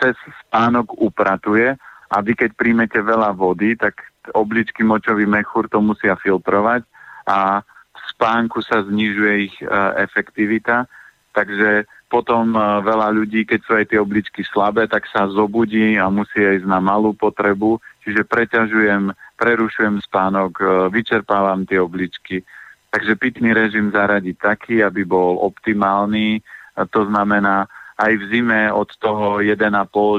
cez 0.01 0.17
spánok 0.41 0.89
upratuje 0.97 1.77
a 2.09 2.15
vy 2.17 2.33
keď 2.33 2.57
príjmete 2.57 2.97
veľa 2.97 3.37
vody, 3.37 3.77
tak 3.77 4.12
obličky 4.31 4.87
močový 4.87 5.27
mechúr 5.27 5.67
to 5.67 5.83
musia 5.83 6.15
filtrovať 6.15 6.87
a 7.27 7.59
v 7.93 8.01
spánku 8.15 8.63
sa 8.63 8.83
znižuje 8.87 9.33
ich 9.51 9.55
uh, 9.63 9.95
efektivita, 9.99 10.87
takže 11.35 11.83
potom 12.07 12.55
uh, 12.55 12.79
veľa 12.79 13.11
ľudí, 13.11 13.43
keď 13.43 13.59
sú 13.63 13.71
aj 13.75 13.85
tie 13.91 13.99
obličky 13.99 14.41
slabé, 14.47 14.87
tak 14.87 15.03
sa 15.11 15.27
zobudí 15.27 15.99
a 15.99 16.07
musí 16.07 16.39
ísť 16.39 16.67
na 16.67 16.79
malú 16.79 17.11
potrebu, 17.15 17.79
čiže 18.07 18.23
preťažujem, 18.27 19.11
prerušujem 19.35 19.99
spánok, 20.03 20.51
uh, 20.59 20.67
vyčerpávam 20.87 21.67
tie 21.67 21.79
obličky. 21.83 22.43
Takže 22.93 23.17
pitný 23.17 23.57
režim 23.57 23.89
zaradiť 23.89 24.35
taký, 24.37 24.85
aby 24.85 25.01
bol 25.01 25.41
optimálny, 25.41 26.45
to 26.93 27.01
znamená 27.09 27.65
aj 27.97 28.13
v 28.17 28.23
zime 28.29 28.69
od 28.69 28.89
toho 29.01 29.41
1,5 29.41 29.65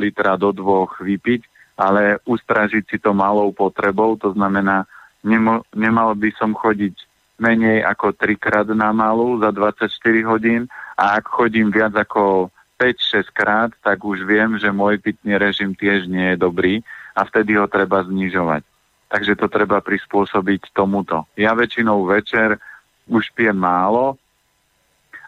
litra 0.02 0.34
do 0.34 0.50
2 0.50 1.06
vypiť, 1.06 1.42
ale 1.74 2.22
ustražiť 2.22 2.84
si 2.86 2.98
to 3.02 3.10
malou 3.10 3.50
potrebou, 3.50 4.14
to 4.14 4.30
znamená, 4.34 4.86
nemo, 5.26 5.66
nemal 5.74 6.14
by 6.14 6.30
som 6.38 6.54
chodiť 6.54 6.94
menej 7.38 7.82
ako 7.82 8.14
3 8.14 8.38
krát 8.38 8.66
na 8.70 8.94
malú 8.94 9.42
za 9.42 9.50
24 9.50 9.90
hodín 10.30 10.70
a 10.94 11.18
ak 11.18 11.26
chodím 11.26 11.74
viac 11.74 11.90
ako 11.98 12.50
5-6 12.78 13.30
krát, 13.34 13.70
tak 13.82 14.02
už 14.06 14.22
viem, 14.22 14.54
že 14.58 14.70
môj 14.70 15.02
pitný 15.02 15.34
režim 15.34 15.74
tiež 15.74 16.06
nie 16.06 16.34
je 16.34 16.36
dobrý 16.38 16.82
a 17.14 17.26
vtedy 17.26 17.58
ho 17.58 17.66
treba 17.66 18.02
znižovať. 18.06 18.62
Takže 19.10 19.38
to 19.38 19.46
treba 19.46 19.78
prispôsobiť 19.78 20.74
tomuto. 20.74 21.26
Ja 21.38 21.54
väčšinou 21.54 22.02
večer 22.06 22.58
už 23.06 23.30
pijem 23.34 23.58
málo 23.58 24.18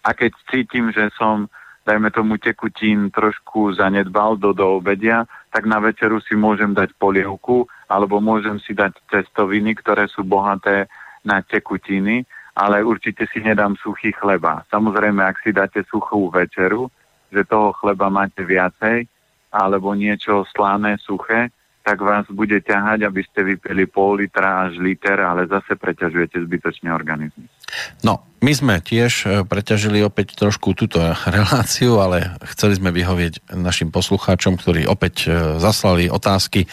a 0.02 0.10
keď 0.14 0.34
cítim, 0.50 0.90
že 0.90 1.10
som 1.14 1.50
dajme 1.86 2.10
tomu 2.10 2.34
tekutín 2.42 3.14
trošku 3.14 3.78
zanedbal 3.78 4.34
do, 4.34 4.50
do 4.50 4.82
obedia, 4.82 5.22
tak 5.54 5.70
na 5.70 5.78
večeru 5.78 6.18
si 6.18 6.34
môžem 6.34 6.74
dať 6.74 6.98
polievku 6.98 7.70
alebo 7.86 8.18
môžem 8.18 8.58
si 8.58 8.74
dať 8.74 8.98
cestoviny, 9.06 9.78
ktoré 9.78 10.10
sú 10.10 10.26
bohaté 10.26 10.90
na 11.22 11.40
tekutiny, 11.46 12.26
ale 12.58 12.82
určite 12.82 13.30
si 13.30 13.38
nedám 13.38 13.78
suchý 13.78 14.10
chleba. 14.10 14.66
Samozrejme, 14.68 15.22
ak 15.22 15.46
si 15.46 15.54
dáte 15.54 15.86
suchú 15.86 16.26
večeru, 16.34 16.90
že 17.30 17.46
toho 17.46 17.70
chleba 17.78 18.10
máte 18.10 18.42
viacej, 18.42 19.06
alebo 19.54 19.94
niečo 19.94 20.42
slané, 20.52 20.98
suché, 20.98 21.54
tak 21.86 22.02
vás 22.02 22.26
bude 22.26 22.58
ťahať, 22.58 23.06
aby 23.06 23.22
ste 23.22 23.46
vypili 23.46 23.86
pol 23.86 24.18
litra 24.18 24.66
až 24.66 24.82
liter, 24.82 25.22
ale 25.22 25.46
zase 25.46 25.78
preťažujete 25.78 26.42
zbytočne 26.42 26.90
organizmus. 26.90 27.55
No, 28.04 28.26
my 28.44 28.52
sme 28.52 28.74
tiež 28.84 29.12
e, 29.24 29.28
preťažili 29.48 30.04
opäť 30.04 30.36
trošku 30.36 30.76
túto 30.76 31.00
reláciu, 31.36 31.98
ale 31.98 32.36
chceli 32.52 32.76
sme 32.76 32.92
vyhovieť 32.92 33.56
našim 33.56 33.88
poslucháčom, 33.88 34.60
ktorí 34.60 34.84
opäť 34.84 35.26
e, 35.26 35.56
zaslali 35.56 36.12
otázky. 36.12 36.64
E, 36.64 36.68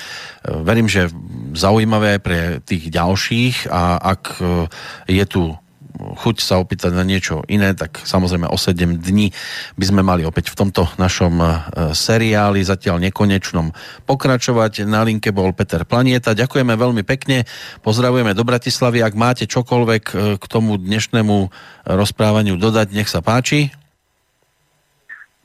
verím, 0.62 0.92
že 0.92 1.08
zaujímavé 1.56 2.20
pre 2.20 2.60
tých 2.62 2.92
ďalších 2.92 3.72
a 3.72 3.96
ak 4.02 4.44
je 5.08 5.26
tu 5.30 5.56
chuť 5.98 6.36
sa 6.42 6.58
opýtať 6.58 6.92
na 6.94 7.06
niečo 7.06 7.46
iné, 7.46 7.78
tak 7.78 8.02
samozrejme 8.02 8.50
o 8.50 8.58
7 8.58 8.98
dní 8.98 9.30
by 9.78 9.86
sme 9.86 10.02
mali 10.02 10.26
opäť 10.26 10.50
v 10.50 10.60
tomto 10.66 10.90
našom 10.98 11.38
e, 11.38 11.48
seriáli 11.94 12.66
zatiaľ 12.66 12.98
nekonečnom 13.10 13.70
pokračovať. 14.10 14.90
Na 14.90 15.06
linke 15.06 15.30
bol 15.30 15.54
Peter 15.54 15.86
Planieta. 15.86 16.34
Ďakujeme 16.34 16.74
veľmi 16.74 17.04
pekne. 17.06 17.46
Pozdravujeme 17.86 18.34
do 18.34 18.42
Bratislavy. 18.42 19.06
Ak 19.06 19.14
máte 19.14 19.46
čokoľvek 19.46 20.04
e, 20.10 20.16
k 20.42 20.46
tomu 20.50 20.82
dnešnému 20.82 21.54
rozprávaniu 21.86 22.58
dodať, 22.58 22.88
nech 22.96 23.10
sa 23.12 23.22
páči. 23.22 23.70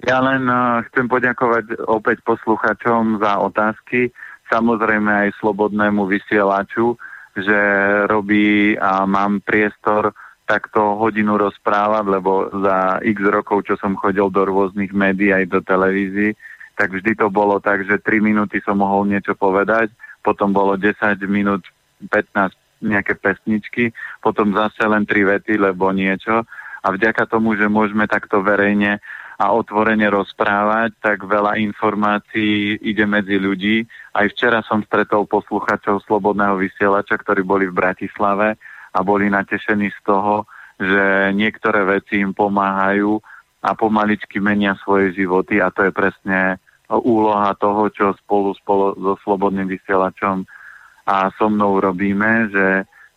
Ja 0.07 0.22
len 0.22 0.46
chcem 0.88 1.11
poďakovať 1.11 1.82
opäť 1.90 2.22
posluchačom 2.22 3.18
za 3.18 3.42
otázky, 3.42 4.14
samozrejme 4.46 5.26
aj 5.26 5.42
slobodnému 5.42 6.07
vysielaču, 6.07 6.94
že 7.34 7.59
robí 8.07 8.78
a 8.78 9.03
mám 9.11 9.42
priestor 9.42 10.14
takto 10.49 10.96
hodinu 10.96 11.36
rozprávať, 11.36 12.05
lebo 12.09 12.49
za 12.64 13.05
x 13.05 13.18
rokov, 13.28 13.68
čo 13.68 13.76
som 13.76 14.01
chodil 14.01 14.32
do 14.32 14.49
rôznych 14.49 14.96
médií 14.96 15.28
aj 15.28 15.44
do 15.53 15.61
televízií, 15.61 16.32
tak 16.72 16.96
vždy 16.96 17.20
to 17.20 17.28
bolo 17.28 17.61
tak, 17.61 17.84
že 17.84 18.01
3 18.01 18.24
minúty 18.24 18.64
som 18.64 18.80
mohol 18.80 19.05
niečo 19.05 19.36
povedať, 19.36 19.92
potom 20.24 20.57
bolo 20.57 20.80
10 20.80 20.96
minút, 21.28 21.68
15 22.01 22.57
nejaké 22.80 23.18
pesničky, 23.18 23.90
potom 24.24 24.55
zase 24.55 24.86
len 24.88 25.05
3 25.05 25.36
vety, 25.36 25.61
lebo 25.61 25.92
niečo. 25.92 26.46
A 26.80 26.94
vďaka 26.94 27.26
tomu, 27.26 27.59
že 27.59 27.66
môžeme 27.66 28.07
takto 28.07 28.40
verejne 28.40 29.03
a 29.38 29.55
otvorene 29.55 30.07
rozprávať, 30.11 30.94
tak 30.99 31.26
veľa 31.26 31.59
informácií 31.62 32.78
ide 32.82 33.05
medzi 33.07 33.38
ľudí. 33.38 33.86
Aj 34.14 34.26
včera 34.30 34.62
som 34.66 34.82
stretol 34.82 35.26
posluchačov 35.26 36.03
Slobodného 36.07 36.59
vysielača, 36.59 37.18
ktorí 37.18 37.42
boli 37.46 37.66
v 37.70 37.78
Bratislave 37.78 38.59
a 38.99 39.07
boli 39.07 39.30
natešení 39.30 39.94
z 39.94 40.01
toho, 40.03 40.42
že 40.82 41.30
niektoré 41.38 41.86
veci 41.86 42.18
im 42.18 42.34
pomáhajú 42.34 43.22
a 43.62 43.70
pomaličky 43.78 44.42
menia 44.42 44.74
svoje 44.82 45.14
životy 45.14 45.62
a 45.62 45.70
to 45.70 45.86
je 45.86 45.92
presne 45.94 46.59
úloha 46.90 47.55
toho, 47.55 47.86
čo 47.94 48.14
spolu, 48.18 48.59
spolu 48.59 48.99
so 48.99 49.14
Slobodným 49.22 49.70
vysielačom 49.70 50.42
a 51.07 51.30
so 51.38 51.46
mnou 51.46 51.78
robíme, 51.78 52.51
že 52.51 52.66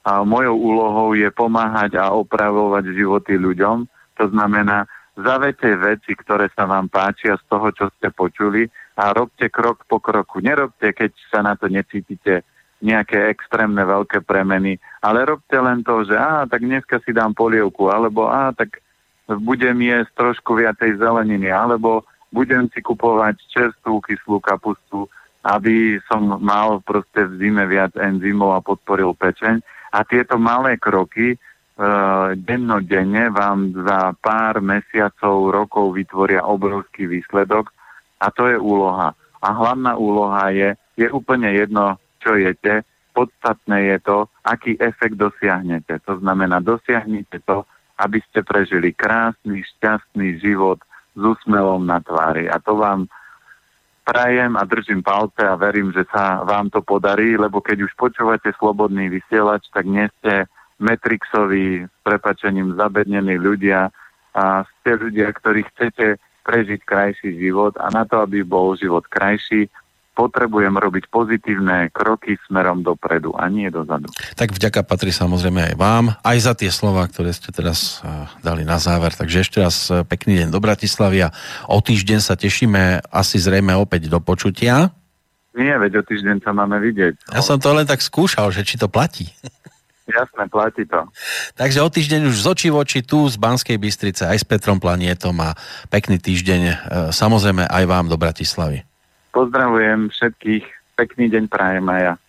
a 0.02 0.26
mojou 0.26 0.58
úlohou 0.58 1.14
je 1.14 1.30
pomáhať 1.30 1.94
a 2.02 2.10
opravovať 2.10 2.90
životy 2.98 3.38
ľuďom. 3.38 3.86
To 4.18 4.26
znamená, 4.34 4.90
zavete 5.14 5.78
veci, 5.78 6.18
ktoré 6.18 6.50
sa 6.58 6.66
vám 6.66 6.90
páčia 6.90 7.38
z 7.38 7.44
toho, 7.46 7.70
čo 7.70 7.86
ste 7.98 8.10
počuli 8.10 8.66
a 8.98 9.14
robte 9.14 9.54
krok 9.54 9.86
po 9.86 10.02
kroku. 10.02 10.42
Nerobte, 10.42 10.90
keď 10.98 11.12
sa 11.30 11.46
na 11.46 11.54
to 11.54 11.70
necítite 11.70 12.42
nejaké 12.82 13.30
extrémne 13.30 13.82
veľké 13.86 14.26
premeny, 14.26 14.82
ale 15.06 15.26
robte 15.26 15.54
len 15.54 15.86
to, 15.86 16.02
že 16.06 16.18
á, 16.18 16.50
tak 16.50 16.66
dneska 16.66 16.98
si 17.06 17.14
dám 17.14 17.38
polievku, 17.38 17.94
alebo 17.94 18.26
á, 18.26 18.50
tak 18.52 18.82
budem 19.30 19.78
jesť 19.86 20.12
trošku 20.18 20.58
viacej 20.58 20.98
zeleniny, 20.98 21.54
alebo 21.54 22.04
budem 22.34 22.68
si 22.74 22.82
kupovať 22.82 23.38
čerstvú 23.54 24.02
kyslú 24.02 24.42
kapustu, 24.42 25.06
aby 25.46 25.98
som 26.10 26.42
mal 26.42 26.82
proste 26.82 27.26
v 27.26 27.38
zime 27.38 27.66
viac 27.66 27.94
enzymov 27.98 28.58
a 28.58 28.66
podporil 28.66 29.14
pečeň. 29.18 29.62
A 29.92 30.06
tieto 30.08 30.40
malé 30.40 30.78
kroky 30.78 31.36
e, 31.36 31.38
dennodenne 32.38 33.34
vám 33.34 33.74
za 33.74 34.16
pár 34.22 34.64
mesiacov, 34.64 35.52
rokov 35.52 35.98
vytvoria 35.98 36.46
obrovský 36.46 37.10
výsledok 37.10 37.74
a 38.22 38.30
to 38.32 38.48
je 38.48 38.58
úloha. 38.62 39.12
A 39.42 39.48
hlavná 39.50 39.98
úloha 39.98 40.54
je, 40.54 40.78
je 40.96 41.10
úplne 41.10 41.50
jedno, 41.52 41.98
čo 42.22 42.38
jete, 42.38 42.86
podstatné 43.12 43.92
je 43.92 43.98
to, 44.06 44.18
aký 44.48 44.80
efekt 44.80 45.20
dosiahnete. 45.20 46.00
To 46.08 46.22
znamená, 46.24 46.64
dosiahnete 46.64 47.44
to, 47.44 47.68
aby 48.00 48.24
ste 48.30 48.42
prežili 48.42 48.96
krásny, 48.96 49.62
šťastný 49.78 50.40
život 50.40 50.80
s 51.14 51.22
úsmevom 51.22 51.84
na 51.84 52.00
tvári. 52.00 52.48
A 52.48 52.58
to 52.58 52.80
vám 52.80 53.12
prajem 54.08 54.58
a 54.58 54.64
držím 54.66 55.04
palce 55.04 55.44
a 55.44 55.60
verím, 55.60 55.94
že 55.94 56.08
sa 56.10 56.42
vám 56.42 56.72
to 56.74 56.82
podarí, 56.82 57.38
lebo 57.38 57.62
keď 57.62 57.86
už 57.86 57.94
počúvate 58.00 58.50
slobodný 58.58 59.12
vysielač, 59.12 59.68
tak 59.70 59.86
nie 59.86 60.08
ste 60.20 60.50
Matrixoví, 60.82 61.86
s 61.86 61.96
prepačením 62.02 62.74
zabednení 62.74 63.38
ľudia 63.38 63.94
a 64.34 64.66
ste 64.66 64.98
ľudia, 64.98 65.30
ktorí 65.30 65.62
chcete 65.76 66.18
prežiť 66.42 66.82
krajší 66.82 67.38
život 67.38 67.78
a 67.78 67.94
na 67.94 68.02
to, 68.02 68.18
aby 68.18 68.42
bol 68.42 68.74
život 68.74 69.06
krajší, 69.06 69.70
potrebujem 70.12 70.76
robiť 70.76 71.08
pozitívne 71.08 71.88
kroky 71.90 72.36
smerom 72.48 72.84
dopredu 72.84 73.32
a 73.36 73.48
nie 73.48 73.72
dozadu. 73.72 74.12
Tak 74.36 74.52
vďaka 74.52 74.84
patrí 74.84 75.16
samozrejme 75.16 75.72
aj 75.72 75.76
vám, 75.80 76.06
aj 76.22 76.38
za 76.38 76.54
tie 76.54 76.68
slova, 76.68 77.08
ktoré 77.08 77.32
ste 77.32 77.50
teraz 77.56 78.04
uh, 78.04 78.28
dali 78.44 78.68
na 78.68 78.78
záver. 78.78 79.16
Takže 79.16 79.44
ešte 79.44 79.58
raz 79.64 79.88
uh, 79.88 80.04
pekný 80.04 80.44
deň 80.44 80.50
do 80.52 80.60
Bratislavy 80.60 81.26
a 81.26 81.34
o 81.72 81.80
týždeň 81.80 82.20
sa 82.20 82.36
tešíme 82.36 83.08
asi 83.08 83.40
zrejme 83.40 83.72
opäť 83.74 84.12
do 84.12 84.20
počutia. 84.20 84.92
Nie, 85.52 85.76
veď 85.80 86.00
o 86.00 86.04
týždeň 86.04 86.44
sa 86.44 86.52
máme 86.56 86.80
vidieť. 86.80 87.32
Ja 87.32 87.44
som 87.44 87.60
to 87.60 87.76
len 87.76 87.88
tak 87.88 88.00
skúšal, 88.00 88.52
že 88.56 88.64
či 88.64 88.80
to 88.80 88.92
platí. 88.92 89.32
Jasné, 90.12 90.44
platí 90.52 90.84
to. 90.84 91.08
Takže 91.56 91.80
o 91.80 91.88
týždeň 91.88 92.28
už 92.28 92.36
z 92.44 92.48
očí 92.52 92.68
v 92.68 92.84
oči 92.84 93.00
tu 93.00 93.24
z 93.32 93.40
Banskej 93.40 93.80
Bystrice 93.80 94.28
aj 94.28 94.44
s 94.44 94.46
Petrom 94.48 94.76
Planietom 94.76 95.36
a 95.40 95.56
pekný 95.88 96.20
týždeň 96.20 96.62
uh, 96.68 96.74
samozrejme 97.16 97.64
aj 97.64 97.84
vám 97.88 98.12
do 98.12 98.20
Bratislavy. 98.20 98.91
Pozdravujem 99.32 100.12
všetkých, 100.12 100.68
pekný 101.00 101.32
deň 101.32 101.48
prajem 101.48 101.88
aj 101.88 102.02
ja. 102.04 102.20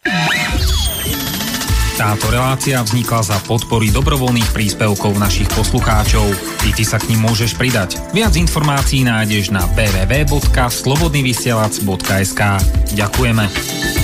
Táto 1.92 2.32
relácia 2.32 2.80
vznikla 2.82 3.22
za 3.22 3.38
podpory 3.46 3.92
dobrovoľných 3.92 4.50
príspevkov 4.50 5.20
našich 5.20 5.46
poslucháčov. 5.54 6.26
I 6.66 6.74
ty 6.74 6.82
sa 6.82 6.98
k 6.98 7.14
ním 7.14 7.22
môžeš 7.28 7.54
pridať. 7.54 8.00
Viac 8.16 8.34
informácií 8.34 9.06
nájdeš 9.06 9.54
na 9.54 9.62
www.slobodnyvysielac.sk 9.76 12.42
Ďakujeme. 12.96 14.01